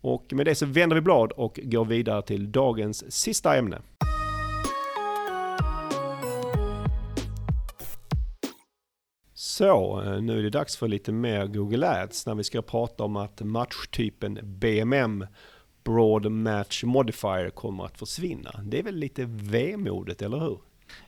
Och 0.00 0.32
med 0.32 0.46
det 0.46 0.54
så 0.54 0.66
vänder 0.66 0.96
vi 0.96 1.02
blad 1.02 1.32
och 1.32 1.60
går 1.62 1.84
vidare 1.84 2.22
till 2.22 2.52
dagens 2.52 3.12
sista 3.12 3.56
ämne. 3.56 3.78
Så, 9.58 10.02
eh, 10.02 10.20
nu 10.20 10.38
är 10.38 10.42
det 10.42 10.50
dags 10.50 10.76
för 10.76 10.88
lite 10.88 11.12
mer 11.12 11.46
Google 11.46 11.88
Ads 11.88 12.26
när 12.26 12.34
vi 12.34 12.44
ska 12.44 12.62
prata 12.62 13.04
om 13.04 13.16
att 13.16 13.40
matchtypen 13.40 14.38
BMM, 14.42 15.26
Broad 15.84 16.32
Match 16.32 16.84
Modifier, 16.84 17.50
kommer 17.50 17.84
att 17.84 17.98
försvinna. 17.98 18.60
Det 18.64 18.78
är 18.78 18.82
väl 18.82 18.96
lite 18.96 19.24
vemodigt, 19.28 20.22
eller 20.22 20.38
hur? 20.38 20.58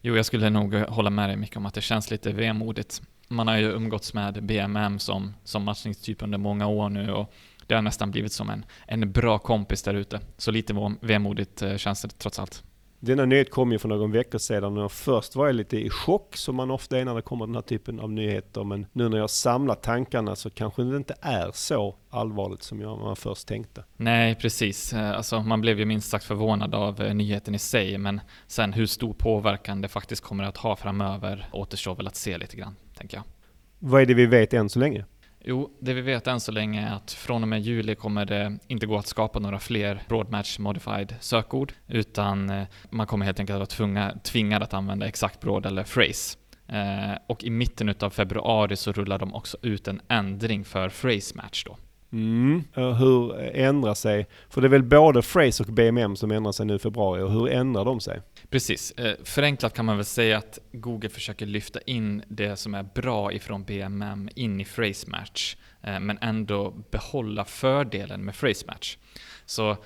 Jo, 0.01 0.17
jag 0.17 0.27
skulle 0.27 0.51
nog 0.51 0.75
hålla 0.75 1.11
med 1.11 1.29
dig 1.29 1.37
mycket 1.37 1.57
om 1.57 1.67
att 1.67 1.75
det 1.75 1.81
känns 1.81 2.11
lite 2.11 2.33
vemodigt. 2.33 3.03
Man 3.29 3.49
har 3.49 3.57
ju 3.57 3.73
umgåtts 3.73 4.15
med 4.15 4.45
BMM 4.45 4.99
som, 4.99 5.35
som 5.45 5.63
matchningstyp 5.63 6.23
under 6.23 6.39
många 6.39 6.67
år 6.67 6.89
nu 6.89 7.13
och 7.13 7.33
det 7.67 7.75
har 7.75 7.83
nästan 7.83 8.11
blivit 8.11 8.33
som 8.33 8.51
en, 8.51 8.65
en 8.87 9.13
bra 9.13 9.39
kompis 9.39 9.83
där 9.83 9.95
ute. 9.95 10.21
Så 10.37 10.51
lite 10.51 10.97
vemodigt 11.01 11.63
eh, 11.63 11.77
känns 11.77 12.03
det 12.03 12.09
trots 12.09 12.39
allt. 12.39 12.65
Denna 13.03 13.25
nyhet 13.25 13.51
kom 13.51 13.73
ju 13.73 13.79
för 13.79 13.89
någon 13.89 14.13
vecka 14.13 14.39
sedan 14.39 14.79
och 14.79 14.93
först 14.93 15.37
var 15.37 15.47
jag 15.47 15.57
lite 15.57 15.77
i 15.77 15.91
chock 15.91 16.37
som 16.37 16.57
man 16.57 16.71
ofta 16.71 16.99
är 16.99 17.05
när 17.05 17.15
det 17.15 17.23
kommer 17.23 17.47
den 17.47 17.55
här 17.55 17.63
typen 17.63 18.01
av 18.01 18.11
nyheter. 18.11 18.65
Men 18.65 18.87
nu 18.93 19.09
när 19.09 19.19
jag 19.19 19.31
samlar 19.31 19.75
tankarna 19.75 20.37
så 20.37 20.51
kanske 20.51 20.83
det 20.83 20.97
inte 20.97 21.15
är 21.21 21.51
så 21.55 21.97
allvarligt 22.11 22.63
som 22.63 22.81
jag 22.81 22.99
man 22.99 23.17
först 23.17 23.49
tänkte. 23.49 23.85
Nej, 23.97 24.35
precis. 24.35 24.93
Eh, 24.93 25.11
alltså, 25.11 25.41
man 25.43 25.61
blev 25.61 25.79
ju 25.79 25.85
minst 25.85 26.11
sagt 26.11 26.25
förvånad 26.25 26.75
av 26.75 27.03
eh, 27.03 27.15
nyheten 27.15 27.55
i 27.55 27.59
sig, 27.59 27.99
men 27.99 28.21
sen 28.47 28.73
hur 28.73 28.87
stor 28.87 29.13
påverkan 29.13 29.81
det 29.81 29.89
faktiskt 29.89 30.23
kommer 30.23 30.45
att 30.45 30.57
ha 30.57 30.77
framöver 30.77 31.49
återstår 31.53 31.95
väl 31.95 32.07
att 32.07 32.17
se 32.17 32.39
lite 32.39 32.57
grann, 32.57 32.77
tänker 32.95 33.17
jag. 33.17 33.25
Vad 33.79 34.03
är 34.03 34.07
det 34.07 34.15
vi 34.15 34.27
vet 34.27 34.55
än 34.55 34.69
så 34.69 34.79
länge? 34.79 35.05
Jo, 35.45 35.71
det 35.81 35.95
vi 35.95 36.01
vet 36.01 36.27
än 36.27 36.41
så 36.41 36.53
länge 36.53 36.89
är 36.89 36.95
att 36.95 37.13
från 37.13 37.43
och 37.43 37.49
med 37.49 37.61
juli 37.61 37.95
kommer 37.95 38.25
det 38.25 38.59
inte 38.67 38.87
gå 38.87 38.99
att 38.99 39.07
skapa 39.07 39.39
några 39.39 39.59
fler 39.59 40.03
Broadmatch 40.09 40.59
Modified 40.59 41.15
sökord, 41.21 41.73
utan 41.87 42.51
eh, 42.51 42.67
man 42.91 43.07
kommer 43.07 43.27
helt 43.27 43.41
enkelt 43.41 43.63
att 43.63 43.81
vara 43.81 44.13
tvingad 44.23 44.63
att 44.63 44.75
använda 44.75 45.07
exakt 45.07 45.41
broad 45.41 45.67
eller 45.67 45.85
phrase. 45.85 46.39
Eh, 46.67 47.19
och 47.27 47.45
i 47.45 47.51
mitten 47.51 47.95
av 48.01 48.11
februari 48.11 48.77
så 48.77 48.93
rullar 48.93 49.19
de 49.19 49.35
också 49.35 49.57
ut 49.63 49.89
en 49.89 50.01
ändring 50.09 50.65
för 50.65 50.89
phrase 50.89 51.37
match 51.37 51.65
då. 51.65 51.77
Mm. 52.13 52.65
Hur 52.75 53.41
ändrar 53.41 53.95
sig, 53.95 54.27
för 54.49 54.61
det 54.61 54.67
är 54.67 54.69
väl 54.69 54.83
både 54.83 55.23
Phrase 55.23 55.63
och 55.63 55.73
BMM 55.73 56.17
som 56.17 56.31
ändrar 56.31 56.53
sig 56.53 56.67
nu 56.67 56.75
i 56.75 56.79
februari, 56.79 57.23
och 57.23 57.33
hur 57.33 57.49
ändrar 57.49 57.85
de 57.85 58.01
sig? 58.01 58.21
Precis. 58.51 58.91
Eh, 58.91 59.15
förenklat 59.25 59.75
kan 59.75 59.85
man 59.85 59.97
väl 59.97 60.05
säga 60.05 60.39
att 60.39 60.59
Google 60.73 61.09
försöker 61.09 61.47
lyfta 61.47 61.81
in 61.81 62.23
det 62.29 62.57
som 62.57 62.75
är 62.75 62.83
bra 62.83 63.33
ifrån 63.33 63.65
BMM 63.65 64.29
in 64.35 64.61
i 64.61 64.65
Phrase 64.65 65.11
Match, 65.11 65.57
eh, 65.83 66.01
men 66.01 66.19
ändå 66.21 66.75
behålla 66.91 67.45
fördelen 67.45 68.25
med 68.25 68.35
Phrase 68.35 68.67
Match. 68.67 68.97
Så, 69.47 69.77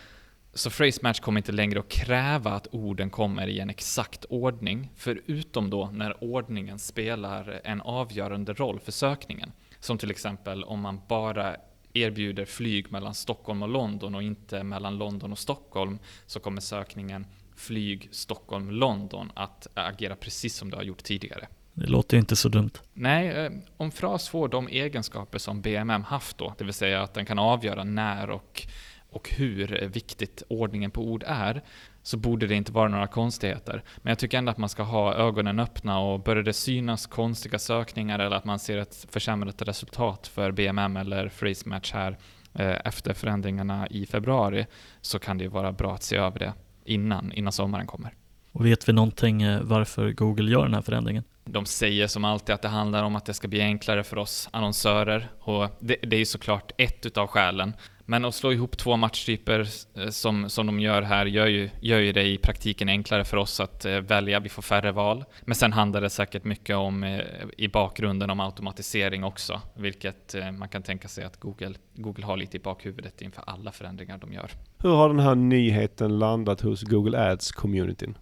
så 0.54 0.70
Phrase 0.70 1.00
Match 1.02 1.20
kommer 1.20 1.38
inte 1.38 1.52
längre 1.52 1.80
att 1.80 1.88
kräva 1.88 2.50
att 2.50 2.66
orden 2.70 3.10
kommer 3.10 3.46
i 3.46 3.60
en 3.60 3.70
exakt 3.70 4.24
ordning, 4.24 4.90
förutom 4.96 5.70
då 5.70 5.90
när 5.92 6.24
ordningen 6.24 6.78
spelar 6.78 7.60
en 7.64 7.80
avgörande 7.80 8.52
roll 8.52 8.80
för 8.80 8.92
sökningen. 8.92 9.52
Som 9.80 9.98
till 9.98 10.10
exempel 10.10 10.64
om 10.64 10.80
man 10.80 11.00
bara 11.08 11.56
erbjuder 11.94 12.44
flyg 12.44 12.92
mellan 12.92 13.14
Stockholm 13.14 13.62
och 13.62 13.68
London 13.68 14.14
och 14.14 14.22
inte 14.22 14.62
mellan 14.62 14.98
London 14.98 15.32
och 15.32 15.38
Stockholm 15.38 15.98
så 16.26 16.40
kommer 16.40 16.60
sökningen 16.60 17.26
flyg 17.56 18.08
Stockholm 18.10 18.70
London 18.70 19.32
att 19.34 19.66
agera 19.74 20.16
precis 20.16 20.56
som 20.56 20.70
det 20.70 20.76
har 20.76 20.82
gjort 20.82 21.02
tidigare. 21.02 21.48
Det 21.72 21.86
låter 21.86 22.16
inte 22.16 22.36
så 22.36 22.48
dumt. 22.48 22.70
Nej, 22.92 23.28
eh, 23.28 23.52
om 23.76 23.90
fras 23.90 24.28
får 24.28 24.48
de 24.48 24.68
egenskaper 24.68 25.38
som 25.38 25.60
BMM 25.60 26.02
haft 26.02 26.38
då, 26.38 26.54
det 26.58 26.64
vill 26.64 26.74
säga 26.74 27.02
att 27.02 27.14
den 27.14 27.26
kan 27.26 27.38
avgöra 27.38 27.84
när 27.84 28.30
och, 28.30 28.66
och 29.10 29.30
hur 29.30 29.88
viktigt 29.88 30.42
ordningen 30.48 30.90
på 30.90 31.02
ord 31.02 31.24
är, 31.26 31.62
så 32.04 32.16
borde 32.16 32.46
det 32.46 32.54
inte 32.54 32.72
vara 32.72 32.88
några 32.88 33.06
konstigheter. 33.06 33.82
Men 33.96 34.10
jag 34.10 34.18
tycker 34.18 34.38
ändå 34.38 34.50
att 34.50 34.58
man 34.58 34.68
ska 34.68 34.82
ha 34.82 35.14
ögonen 35.14 35.60
öppna 35.60 35.98
och 35.98 36.20
börjar 36.20 36.42
det 36.42 36.52
synas 36.52 37.06
konstiga 37.06 37.58
sökningar 37.58 38.18
eller 38.18 38.36
att 38.36 38.44
man 38.44 38.58
ser 38.58 38.78
ett 38.78 39.06
försämrat 39.10 39.62
resultat 39.62 40.26
för 40.26 40.52
BMM 40.52 40.96
eller 40.96 41.28
Phrase 41.28 41.68
Match 41.68 41.92
här 41.92 42.18
eh, 42.52 42.76
efter 42.84 43.14
förändringarna 43.14 43.86
i 43.86 44.06
februari 44.06 44.66
så 45.00 45.18
kan 45.18 45.38
det 45.38 45.44
ju 45.44 45.50
vara 45.50 45.72
bra 45.72 45.94
att 45.94 46.02
se 46.02 46.16
över 46.16 46.38
det 46.38 46.52
innan, 46.84 47.32
innan 47.32 47.52
sommaren 47.52 47.86
kommer. 47.86 48.14
Och 48.52 48.66
vet 48.66 48.88
vi 48.88 48.92
någonting 48.92 49.42
eh, 49.42 49.60
varför 49.62 50.12
Google 50.12 50.50
gör 50.50 50.62
den 50.62 50.74
här 50.74 50.82
förändringen? 50.82 51.24
De 51.44 51.66
säger 51.66 52.06
som 52.06 52.24
alltid 52.24 52.54
att 52.54 52.62
det 52.62 52.68
handlar 52.68 53.02
om 53.02 53.16
att 53.16 53.24
det 53.24 53.34
ska 53.34 53.48
bli 53.48 53.60
enklare 53.60 54.04
för 54.04 54.18
oss 54.18 54.48
annonsörer 54.52 55.28
och 55.40 55.68
det, 55.80 55.96
det 56.02 56.16
är 56.16 56.20
ju 56.20 56.26
såklart 56.26 56.72
ett 56.78 57.06
utav 57.06 57.26
skälen. 57.26 57.72
Men 58.06 58.24
att 58.24 58.34
slå 58.34 58.52
ihop 58.52 58.76
två 58.76 58.96
matchtyper 58.96 59.68
eh, 59.94 60.08
som, 60.08 60.50
som 60.50 60.66
de 60.66 60.80
gör 60.80 61.02
här 61.02 61.26
gör 61.26 61.46
ju, 61.46 61.70
gör 61.80 61.98
ju 61.98 62.12
det 62.12 62.22
i 62.22 62.38
praktiken 62.38 62.88
enklare 62.88 63.24
för 63.24 63.36
oss 63.36 63.60
att 63.60 63.84
eh, 63.84 64.00
välja. 64.00 64.40
Vi 64.40 64.48
får 64.48 64.62
färre 64.62 64.92
val. 64.92 65.24
Men 65.42 65.54
sen 65.54 65.72
handlar 65.72 66.00
det 66.00 66.10
säkert 66.10 66.44
mycket 66.44 66.76
om 66.76 67.04
eh, 67.04 67.20
i 67.58 67.68
bakgrunden 67.68 68.30
om 68.30 68.40
automatisering 68.40 69.24
också, 69.24 69.60
vilket 69.74 70.34
man 70.58 70.68
kan 70.68 70.82
tänka 70.82 71.08
sig 71.08 71.24
att 71.24 71.40
Google, 71.40 71.74
Google 71.94 72.26
har 72.26 72.36
lite 72.36 72.56
i 72.56 72.60
bakhuvudet 72.60 73.22
inför 73.22 73.42
alla 73.46 73.72
förändringar 73.72 74.18
de 74.18 74.32
gör. 74.32 74.50
Hur 74.78 74.90
har 74.90 75.08
den 75.08 75.20
här 75.20 75.34
nyheten 75.34 76.18
landat 76.18 76.60
hos 76.60 76.82
Google 76.82 77.18
Ads-communityn? 77.18 78.14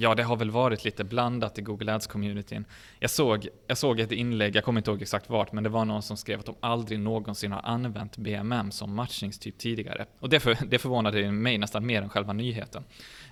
Ja, 0.00 0.14
det 0.14 0.22
har 0.22 0.36
väl 0.36 0.50
varit 0.50 0.84
lite 0.84 1.04
blandat 1.04 1.58
i 1.58 1.62
Google 1.62 1.92
Ads-communityn. 1.92 2.64
Jag 2.98 3.10
såg, 3.10 3.48
jag 3.66 3.78
såg 3.78 4.00
ett 4.00 4.12
inlägg, 4.12 4.56
jag 4.56 4.64
kommer 4.64 4.80
inte 4.80 4.90
ihåg 4.90 5.02
exakt 5.02 5.30
vart, 5.30 5.52
men 5.52 5.64
det 5.64 5.70
var 5.70 5.84
någon 5.84 6.02
som 6.02 6.16
skrev 6.16 6.40
att 6.40 6.46
de 6.46 6.54
aldrig 6.60 7.00
någonsin 7.00 7.52
har 7.52 7.60
använt 7.62 8.16
BMM 8.16 8.70
som 8.70 8.94
matchningstyp 8.94 9.58
tidigare. 9.58 10.06
Och 10.20 10.28
det, 10.28 10.40
för, 10.40 10.56
det 10.66 10.78
förvånade 10.78 11.32
mig 11.32 11.58
nästan 11.58 11.86
mer 11.86 12.02
än 12.02 12.08
själva 12.08 12.32
nyheten. 12.32 12.84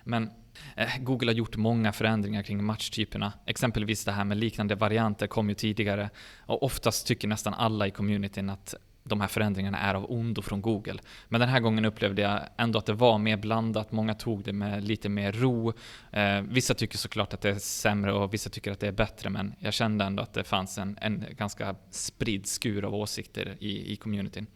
Men 0.04 0.30
eh, 0.76 0.88
Google 1.00 1.30
har 1.30 1.34
gjort 1.34 1.56
många 1.56 1.92
förändringar 1.92 2.42
kring 2.42 2.64
matchtyperna. 2.64 3.32
Exempelvis 3.46 4.04
det 4.04 4.12
här 4.12 4.24
med 4.24 4.36
liknande 4.36 4.74
varianter 4.74 5.26
kom 5.26 5.48
ju 5.48 5.54
tidigare. 5.54 6.10
Och 6.46 6.62
oftast 6.62 7.06
tycker 7.06 7.28
nästan 7.28 7.54
alla 7.54 7.86
i 7.86 7.90
communityn 7.90 8.50
att 8.50 8.74
de 9.08 9.20
här 9.20 9.28
förändringarna 9.28 9.78
är 9.78 9.94
av 9.94 10.10
ondo 10.10 10.42
från 10.42 10.60
Google. 10.60 10.98
Men 11.28 11.40
den 11.40 11.48
här 11.48 11.60
gången 11.60 11.84
upplevde 11.84 12.22
jag 12.22 12.40
ändå 12.56 12.78
att 12.78 12.86
det 12.86 12.92
var 12.92 13.18
mer 13.18 13.36
blandat. 13.36 13.92
Många 13.92 14.14
tog 14.14 14.44
det 14.44 14.52
med 14.52 14.84
lite 14.84 15.08
mer 15.08 15.32
ro. 15.32 15.72
Eh, 16.10 16.40
vissa 16.40 16.74
tycker 16.74 16.98
såklart 16.98 17.34
att 17.34 17.40
det 17.40 17.50
är 17.50 17.58
sämre 17.58 18.12
och 18.12 18.34
vissa 18.34 18.50
tycker 18.50 18.72
att 18.72 18.80
det 18.80 18.88
är 18.88 18.92
bättre, 18.92 19.30
men 19.30 19.54
jag 19.58 19.74
kände 19.74 20.04
ändå 20.04 20.22
att 20.22 20.32
det 20.32 20.44
fanns 20.44 20.78
en, 20.78 20.98
en 21.00 21.24
ganska 21.30 21.76
spridd 21.90 22.46
skur 22.46 22.84
av 22.84 22.94
åsikter 22.94 23.56
i, 23.60 23.92
i 23.92 23.96
communityn. 23.96 24.46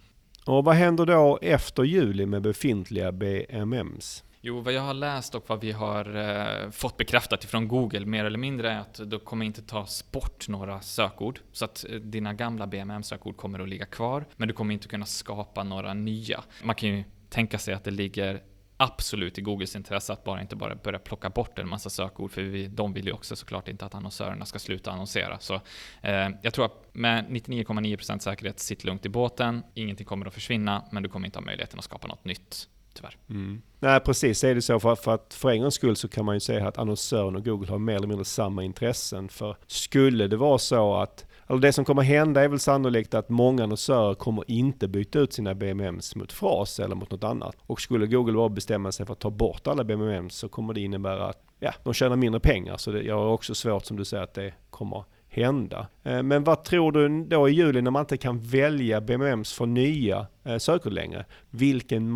Och 0.47 0.65
vad 0.65 0.75
händer 0.75 1.07
då 1.07 1.39
efter 1.43 1.83
juli 1.83 2.27
med 2.27 2.43
befintliga 2.43 3.13
BMMs? 3.13 4.25
Jo, 4.43 4.61
vad 4.61 4.73
jag 4.73 4.83
har 4.83 4.95
läst 4.95 5.35
och 5.35 5.45
vad 5.47 5.61
vi 5.61 5.73
har 5.73 6.17
eh, 6.17 6.71
fått 6.71 6.97
bekräftat 6.97 7.45
ifrån 7.45 7.69
Google 7.69 8.07
mer 8.07 8.25
eller 8.25 8.39
mindre 8.39 8.71
är 8.73 8.79
att 8.79 9.11
det 9.11 9.19
kommer 9.19 9.47
inte 9.47 9.63
tas 9.63 10.11
bort 10.13 10.49
några 10.49 10.81
sökord. 10.81 11.41
Så 11.53 11.65
att 11.65 11.85
eh, 11.89 11.97
dina 11.97 12.35
gamla 12.35 12.67
BMM-sökord 12.67 13.37
kommer 13.37 13.59
att 13.59 13.69
ligga 13.69 13.87
kvar, 13.87 14.27
men 14.37 14.49
du 14.49 14.55
kommer 14.55 14.75
inte 14.75 14.89
kunna 14.89 15.07
skapa 15.07 15.65
några 15.65 15.95
nya. 15.95 16.45
Man 16.63 16.75
kan 16.75 16.89
ju 16.89 17.05
tänka 17.29 17.59
sig 17.59 17.75
att 17.75 17.85
det 17.85 17.91
ligger 17.91 18.43
absolut 18.77 19.39
i 19.39 19.43
Googles 19.43 19.77
intresse 19.77 20.13
att 20.13 20.25
bara 20.25 20.41
inte 20.41 20.57
bara 20.57 20.75
börja 20.75 20.99
plocka 20.99 21.31
bort 21.31 21.59
en 21.59 21.69
massa 21.69 21.91
sökord, 21.91 22.31
för 22.31 22.43
vi, 22.43 22.67
de 22.67 22.93
vill 22.93 23.07
ju 23.07 23.13
också 23.13 23.37
såklart 23.37 23.69
inte 23.69 23.87
att 23.87 23.95
annonsörerna 23.95 24.45
ska 24.45 24.59
sluta 24.59 24.91
annonsera. 24.91 25.39
Så 25.39 25.55
eh, 26.03 26.29
jag 26.43 26.55
tror 26.55 26.65
att 26.65 26.95
med 26.95 27.25
99,9% 27.25 28.19
säkerhet, 28.19 28.61
sitt 28.61 28.85
lugnt 28.85 29.07
i 29.07 29.09
båten, 29.09 29.63
ingenting 29.75 30.07
kommer 30.07 30.27
att 30.27 30.35
försvinna, 30.35 30.85
men 30.93 31.03
du 31.03 31.09
kommer 31.09 31.27
inte 31.27 31.39
ha 31.39 31.45
möjligheten 31.45 31.79
att 31.79 31.85
skapa 31.85 32.09
något 32.09 32.25
nytt 32.25 32.69
tyvärr. 32.95 33.17
Mm. 33.31 33.63
Nej 33.79 34.01
precis, 34.01 34.45
är 34.45 34.55
det 34.55 34.63
så 34.63 34.81
för, 34.81 34.95
för 34.95 35.15
att 35.15 35.35
för 35.35 35.51
en 35.51 35.61
gångs 35.61 35.75
skull 35.75 35.97
så 35.97 36.09
kan 36.09 36.25
man 36.25 36.37
ju 36.37 36.41
säga 36.41 36.69
att 36.69 36.79
annonsören 36.79 37.37
och 37.37 37.45
Google 37.45 37.71
har 37.71 37.79
mer 37.79 37.95
eller 37.95 38.07
mindre 38.07 38.25
samma 38.25 38.65
intressen. 38.65 39.29
För 39.29 39.57
skulle 39.67 40.27
det 40.27 40.37
vara 40.37 40.59
så 40.59 40.95
att, 40.95 41.27
eller 41.49 41.61
det 41.61 41.73
som 41.73 41.85
kommer 41.85 42.03
hända 42.03 42.45
är 42.45 42.49
väl 42.49 42.61
sannolikt 42.61 43.15
att 43.15 43.29
många 43.29 43.63
annonsörer 43.63 44.15
kommer 44.15 44.51
inte 44.51 44.89
byta 44.89 45.19
ut 45.19 45.33
sina 45.33 45.55
BMMs 45.55 46.17
mot 46.17 46.33
fras 46.33 46.81
eller 46.81 46.95
mot 46.95 47.11
något 47.11 47.25
annat. 47.25 47.57
Och 47.61 47.81
skulle 47.81 48.07
Google 48.07 48.33
bara 48.33 48.49
bestämma 48.49 48.93
sig 48.93 49.07
för 49.07 49.13
att 49.13 49.21
ta 49.21 49.31
bort 49.31 49.67
alla 49.67 49.85
BMMs 49.85 50.35
så 50.35 50.49
kommer 50.49 50.75
det 50.75 50.81
innebära 50.81 51.27
att 51.29 51.43
ja, 51.59 51.75
de 51.83 51.95
tjänar 51.95 52.17
mindre 52.17 52.41
pengar. 52.41 52.77
Så 52.77 52.91
det 52.91 53.03
gör 53.03 53.27
också 53.27 53.55
svårt 53.55 53.85
som 53.85 53.97
du 53.97 54.05
säger 54.05 54.25
att 54.25 54.35
det 54.35 54.55
kommer 54.71 55.05
hända. 55.31 55.87
Eh, 56.03 56.23
men 56.23 56.45
vad 56.45 56.65
tror 56.65 56.93
du 56.93 57.25
då 57.25 57.49
i 57.49 57.53
juli 57.53 57.83
när 57.83 57.91
man 57.91 58.01
inte 58.01 58.17
kan 58.17 58.39
välja 58.39 59.01
BMMs 59.01 59.53
för 59.53 59.67
nya 59.67 60.27
eh, 60.45 60.59
sökord 60.59 60.93
längre? 60.93 61.25
Vilken 61.51 62.11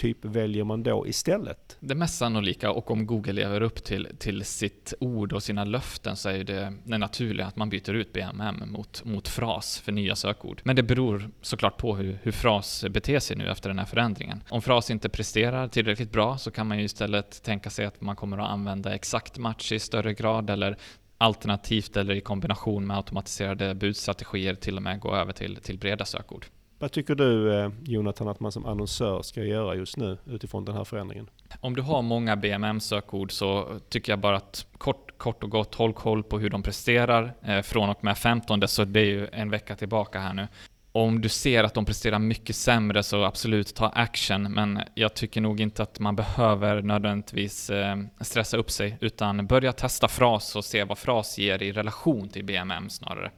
typ 0.00 0.24
väljer 0.24 0.64
man 0.64 0.82
då 0.82 1.06
istället? 1.06 1.76
Det 1.80 1.94
mest 1.94 2.18
sannolika, 2.18 2.70
och 2.70 2.90
om 2.90 3.06
Google 3.06 3.32
lever 3.32 3.60
upp 3.60 3.84
till, 3.84 4.08
till 4.18 4.44
sitt 4.44 4.94
ord 5.00 5.32
och 5.32 5.42
sina 5.42 5.64
löften, 5.64 6.16
så 6.16 6.28
är 6.28 6.44
det, 6.44 6.72
det 6.84 6.98
naturliga 6.98 7.46
att 7.46 7.56
man 7.56 7.68
byter 7.70 7.94
ut 7.94 8.12
BMM 8.12 8.62
mot, 8.66 9.04
mot 9.04 9.28
fras 9.28 9.78
för 9.78 9.92
nya 9.92 10.16
sökord. 10.16 10.60
Men 10.64 10.76
det 10.76 10.82
beror 10.82 11.30
såklart 11.40 11.76
på 11.76 11.96
hur, 11.96 12.18
hur 12.22 12.32
fras 12.32 12.84
beter 12.90 13.18
sig 13.18 13.36
nu 13.36 13.50
efter 13.50 13.70
den 13.70 13.78
här 13.78 13.86
förändringen. 13.86 14.42
Om 14.48 14.62
fras 14.62 14.90
inte 14.90 15.08
presterar 15.08 15.68
tillräckligt 15.68 16.12
bra 16.12 16.38
så 16.38 16.50
kan 16.50 16.66
man 16.66 16.78
ju 16.78 16.84
istället 16.84 17.42
tänka 17.42 17.70
sig 17.70 17.86
att 17.86 18.00
man 18.00 18.16
kommer 18.16 18.38
att 18.38 18.50
använda 18.50 18.94
exakt 18.94 19.38
match 19.38 19.72
i 19.72 19.78
större 19.78 20.14
grad 20.14 20.50
eller 20.50 20.76
alternativt 21.18 21.96
eller 21.96 22.14
i 22.14 22.20
kombination 22.20 22.86
med 22.86 22.96
automatiserade 22.96 23.74
budstrategier 23.74 24.54
till 24.54 24.76
och 24.76 24.82
med 24.82 25.00
gå 25.00 25.14
över 25.14 25.32
till, 25.32 25.56
till 25.56 25.78
breda 25.78 26.04
sökord. 26.04 26.46
Vad 26.80 26.92
tycker 26.92 27.14
du 27.14 27.54
eh, 27.54 27.70
Jonathan 27.84 28.28
att 28.28 28.40
man 28.40 28.52
som 28.52 28.66
annonsör 28.66 29.22
ska 29.22 29.44
göra 29.44 29.74
just 29.74 29.96
nu 29.96 30.18
utifrån 30.26 30.64
den 30.64 30.76
här 30.76 30.84
förändringen? 30.84 31.30
Om 31.60 31.76
du 31.76 31.82
har 31.82 32.02
många 32.02 32.36
BMM-sökord 32.36 33.32
så 33.32 33.80
tycker 33.88 34.12
jag 34.12 34.18
bara 34.18 34.36
att 34.36 34.66
kort, 34.78 35.18
kort 35.18 35.42
och 35.42 35.50
gott 35.50 35.74
håll 35.74 35.92
koll 35.92 36.22
på 36.22 36.38
hur 36.38 36.50
de 36.50 36.62
presterar 36.62 37.34
eh, 37.42 37.62
från 37.62 37.90
och 37.90 38.04
med 38.04 38.18
15 38.18 38.68
så 38.68 38.84
det 38.84 39.00
är 39.00 39.04
ju 39.04 39.28
en 39.32 39.50
vecka 39.50 39.76
tillbaka 39.76 40.20
här 40.20 40.34
nu 40.34 40.48
om 40.92 41.20
du 41.20 41.28
ser 41.28 41.64
att 41.64 41.74
de 41.74 41.84
presterar 41.84 42.18
mycket 42.18 42.56
sämre 42.56 43.02
så 43.02 43.24
absolut 43.24 43.74
ta 43.74 43.88
action, 43.88 44.52
men 44.52 44.80
jag 44.94 45.14
tycker 45.14 45.40
nog 45.40 45.60
inte 45.60 45.82
att 45.82 46.00
man 46.00 46.16
behöver 46.16 46.82
nödvändigtvis 46.82 47.70
eh, 47.70 47.96
stressa 48.20 48.56
upp 48.56 48.70
sig, 48.70 48.98
utan 49.00 49.46
börja 49.46 49.72
testa 49.72 50.08
fras 50.08 50.56
och 50.56 50.64
se 50.64 50.84
vad 50.84 50.98
fras 50.98 51.38
ger 51.38 51.62
i 51.62 51.72
relation 51.72 52.28
till 52.28 52.44
BMM 52.44 52.90
snarare. 52.90 53.30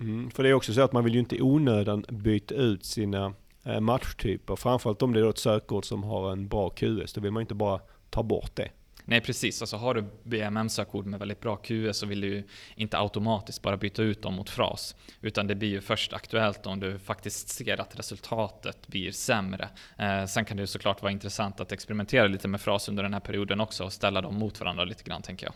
Mm, 0.00 0.30
för 0.30 0.42
det 0.42 0.48
är 0.48 0.54
också 0.54 0.72
så 0.72 0.80
att 0.80 0.92
man 0.92 1.04
vill 1.04 1.14
ju 1.14 1.20
inte 1.20 1.36
i 1.36 1.42
onödan 1.42 2.04
byta 2.08 2.54
ut 2.54 2.84
sina 2.84 3.34
eh, 3.64 3.80
matchtyper, 3.80 4.56
framförallt 4.56 5.02
om 5.02 5.12
det 5.12 5.20
är 5.20 5.30
ett 5.30 5.38
sökord 5.38 5.84
som 5.84 6.02
har 6.02 6.32
en 6.32 6.48
bra 6.48 6.70
QS, 6.70 7.12
då 7.12 7.20
vill 7.20 7.30
man 7.32 7.40
ju 7.40 7.44
inte 7.44 7.54
bara 7.54 7.80
ta 8.10 8.22
bort 8.22 8.56
det. 8.56 8.70
Nej 9.06 9.20
precis, 9.20 9.62
alltså 9.62 9.76
har 9.76 9.94
du 9.94 10.04
BMM-sökord 10.22 11.06
med 11.06 11.18
väldigt 11.18 11.40
bra 11.40 11.56
QS 11.56 11.98
så 11.98 12.06
vill 12.06 12.20
du 12.20 12.28
ju 12.28 12.42
inte 12.76 12.98
automatiskt 12.98 13.62
bara 13.62 13.76
byta 13.76 14.02
ut 14.02 14.22
dem 14.22 14.34
mot 14.34 14.50
fras. 14.50 14.96
Utan 15.20 15.46
det 15.46 15.54
blir 15.54 15.68
ju 15.68 15.80
först 15.80 16.12
aktuellt 16.12 16.66
om 16.66 16.80
du 16.80 16.98
faktiskt 16.98 17.48
ser 17.48 17.80
att 17.80 17.98
resultatet 17.98 18.88
blir 18.88 19.12
sämre. 19.12 19.68
Eh, 19.98 20.24
sen 20.26 20.44
kan 20.44 20.56
det 20.56 20.60
ju 20.60 20.66
såklart 20.66 21.02
vara 21.02 21.12
intressant 21.12 21.60
att 21.60 21.72
experimentera 21.72 22.26
lite 22.26 22.48
med 22.48 22.60
fras 22.60 22.88
under 22.88 23.02
den 23.02 23.12
här 23.12 23.20
perioden 23.20 23.60
också 23.60 23.84
och 23.84 23.92
ställa 23.92 24.20
dem 24.20 24.34
mot 24.34 24.60
varandra 24.60 24.84
lite 24.84 25.04
grann 25.04 25.22
tänker 25.22 25.46
jag. 25.46 25.54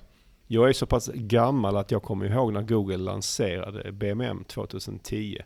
Jag 0.51 0.68
är 0.68 0.72
så 0.72 0.86
pass 0.86 1.11
gammal 1.14 1.76
att 1.76 1.90
jag 1.90 2.03
kommer 2.03 2.26
ihåg 2.26 2.53
när 2.53 2.62
Google 2.62 2.96
lanserade 2.96 3.92
BMM 3.92 4.44
2010. 4.44 5.38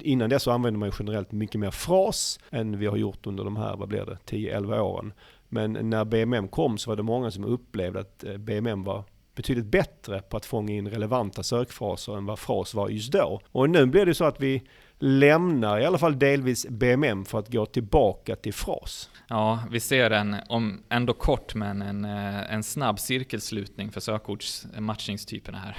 Innan 0.00 0.30
dess 0.30 0.42
så 0.42 0.50
använde 0.50 0.78
man 0.78 0.92
generellt 0.98 1.32
mycket 1.32 1.60
mer 1.60 1.70
fras 1.70 2.40
än 2.50 2.78
vi 2.78 2.86
har 2.86 2.96
gjort 2.96 3.26
under 3.26 3.44
de 3.44 3.56
här, 3.56 3.76
vad 3.76 3.88
blir 3.88 4.04
det, 4.04 4.18
10-11 4.26 4.80
åren. 4.80 5.12
Men 5.48 5.72
när 5.72 6.04
BMM 6.04 6.48
kom 6.48 6.78
så 6.78 6.90
var 6.90 6.96
det 6.96 7.02
många 7.02 7.30
som 7.30 7.44
upplevde 7.44 8.00
att 8.00 8.24
eh, 8.24 8.36
BMM 8.36 8.84
var 8.84 9.04
betydligt 9.34 9.66
bättre 9.66 10.20
på 10.20 10.36
att 10.36 10.46
fånga 10.46 10.72
in 10.72 10.88
relevanta 10.88 11.42
sökfraser 11.42 12.16
än 12.16 12.26
vad 12.26 12.38
fras 12.38 12.74
var 12.74 12.88
just 12.88 13.12
då. 13.12 13.40
Och 13.52 13.70
nu 13.70 13.86
blir 13.86 14.06
det 14.06 14.14
så 14.14 14.24
att 14.24 14.40
vi 14.40 14.62
lämnar 15.00 15.80
i 15.80 15.84
alla 15.84 15.98
fall 15.98 16.18
delvis 16.18 16.66
BMM 16.68 17.24
för 17.24 17.38
att 17.38 17.52
gå 17.52 17.66
tillbaka 17.66 18.36
till 18.36 18.54
fras. 18.54 19.10
Ja, 19.28 19.62
vi 19.70 19.80
ser 19.80 20.10
en, 20.10 20.36
om 20.48 20.82
ändå 20.88 21.12
kort 21.12 21.54
men 21.54 21.82
en, 21.82 22.04
eh, 22.04 22.54
en 22.54 22.62
snabb 22.62 22.98
cirkelslutning 22.98 23.90
för 23.90 24.00
sökordsmatchningstyperna 24.00 25.58
här. 25.58 25.76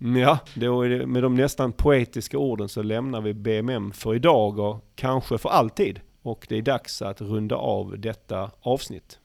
Mm, 0.00 0.22
ja, 0.22 0.38
då 0.54 0.82
det, 0.82 1.06
med 1.06 1.22
de 1.22 1.34
nästan 1.34 1.72
poetiska 1.72 2.38
orden 2.38 2.68
så 2.68 2.82
lämnar 2.82 3.20
vi 3.20 3.34
BMM 3.34 3.92
för 3.92 4.14
idag 4.14 4.58
och 4.58 4.84
kanske 4.94 5.38
för 5.38 5.48
alltid 5.48 6.00
och 6.22 6.46
det 6.48 6.56
är 6.58 6.62
dags 6.62 7.02
att 7.02 7.20
runda 7.20 7.56
av 7.56 7.98
detta 7.98 8.50
avsnitt. 8.60 9.18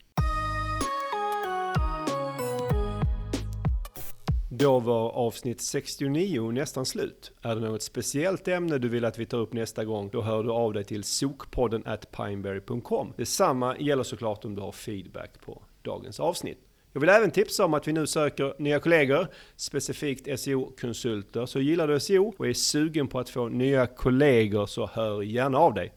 Då 4.51 4.79
var 4.79 5.09
avsnitt 5.09 5.61
69 5.61 6.51
nästan 6.51 6.85
slut. 6.85 7.31
Är 7.41 7.55
det 7.55 7.61
något 7.61 7.81
speciellt 7.81 8.47
ämne 8.47 8.77
du 8.77 8.89
vill 8.89 9.05
att 9.05 9.17
vi 9.17 9.25
tar 9.25 9.37
upp 9.37 9.53
nästa 9.53 9.85
gång, 9.85 10.09
då 10.11 10.21
hör 10.21 10.43
du 10.43 10.51
av 10.51 10.73
dig 10.73 10.83
till 10.83 11.03
sokpodden 11.03 11.83
at 11.85 12.11
pineberry.com. 12.11 13.13
Detsamma 13.17 13.77
gäller 13.77 14.03
såklart 14.03 14.45
om 14.45 14.55
du 14.55 14.61
har 14.61 14.71
feedback 14.71 15.41
på 15.45 15.61
dagens 15.81 16.19
avsnitt. 16.19 16.57
Jag 16.93 17.01
vill 17.01 17.09
även 17.09 17.31
tipsa 17.31 17.65
om 17.65 17.73
att 17.73 17.87
vi 17.87 17.93
nu 17.93 18.07
söker 18.07 18.53
nya 18.59 18.79
kollegor, 18.79 19.27
specifikt 19.55 20.39
SEO-konsulter. 20.39 21.45
Så 21.45 21.59
gillar 21.59 21.87
du 21.87 21.99
SEO 21.99 22.33
och 22.37 22.47
är 22.47 22.53
sugen 22.53 23.07
på 23.07 23.19
att 23.19 23.29
få 23.29 23.49
nya 23.49 23.87
kollegor 23.87 24.65
så 24.65 24.89
hör 24.93 25.21
gärna 25.21 25.57
av 25.57 25.73
dig. 25.73 25.93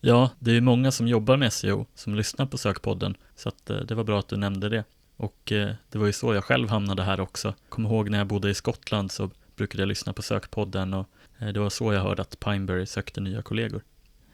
Ja, 0.00 0.30
det 0.38 0.56
är 0.56 0.60
många 0.60 0.90
som 0.90 1.08
jobbar 1.08 1.36
med 1.36 1.52
SEO 1.52 1.86
som 1.94 2.14
lyssnar 2.14 2.46
på 2.46 2.58
Sökpodden, 2.58 3.16
så 3.36 3.48
att, 3.48 3.70
eh, 3.70 3.76
det 3.76 3.94
var 3.94 4.04
bra 4.04 4.18
att 4.18 4.28
du 4.28 4.36
nämnde 4.36 4.68
det. 4.68 4.84
Och 5.16 5.52
eh, 5.52 5.70
det 5.90 5.98
var 5.98 6.06
ju 6.06 6.12
så 6.12 6.34
jag 6.34 6.44
själv 6.44 6.68
hamnade 6.68 7.02
här 7.02 7.20
också. 7.20 7.54
Kom 7.68 7.86
ihåg 7.86 8.10
när 8.10 8.18
jag 8.18 8.26
bodde 8.26 8.50
i 8.50 8.54
Skottland 8.54 9.12
så 9.12 9.30
brukade 9.56 9.82
jag 9.82 9.88
lyssna 9.88 10.12
på 10.12 10.22
Sökpodden 10.22 10.94
och 10.94 11.06
eh, 11.38 11.48
det 11.48 11.60
var 11.60 11.70
så 11.70 11.92
jag 11.92 12.00
hörde 12.00 12.22
att 12.22 12.40
Pineberry 12.40 12.86
sökte 12.86 13.20
nya 13.20 13.42
kollegor. 13.42 13.82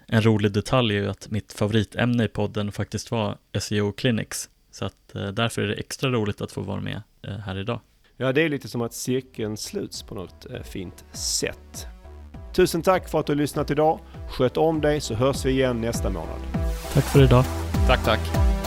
En 0.06 0.22
rolig 0.22 0.52
detalj 0.52 0.96
är 0.96 1.02
ju 1.02 1.10
att 1.10 1.30
mitt 1.30 1.52
favoritämne 1.52 2.24
i 2.24 2.28
podden 2.28 2.72
faktiskt 2.72 3.10
var 3.10 3.38
SEO 3.58 3.92
Clinics, 3.92 4.50
så 4.70 4.84
att 4.84 5.12
därför 5.32 5.62
är 5.62 5.66
det 5.66 5.74
extra 5.74 6.10
roligt 6.10 6.40
att 6.40 6.52
få 6.52 6.60
vara 6.60 6.80
med 6.80 7.02
här 7.22 7.58
idag. 7.58 7.80
Ja, 8.16 8.32
det 8.32 8.42
är 8.42 8.48
lite 8.48 8.68
som 8.68 8.82
att 8.82 8.94
cirkeln 8.94 9.56
sluts 9.56 10.02
på 10.02 10.14
något 10.14 10.46
fint 10.64 11.04
sätt. 11.12 11.86
Tusen 12.54 12.82
tack 12.82 13.08
för 13.08 13.20
att 13.20 13.26
du 13.26 13.32
har 13.32 13.38
lyssnat 13.38 13.70
idag. 13.70 14.00
Sköt 14.28 14.56
om 14.56 14.80
dig 14.80 15.00
så 15.00 15.14
hörs 15.14 15.44
vi 15.44 15.50
igen 15.50 15.80
nästa 15.80 16.10
månad. 16.10 16.40
Tack 16.94 17.04
för 17.04 17.24
idag. 17.24 17.44
Tack, 17.86 18.04
tack. 18.04 18.57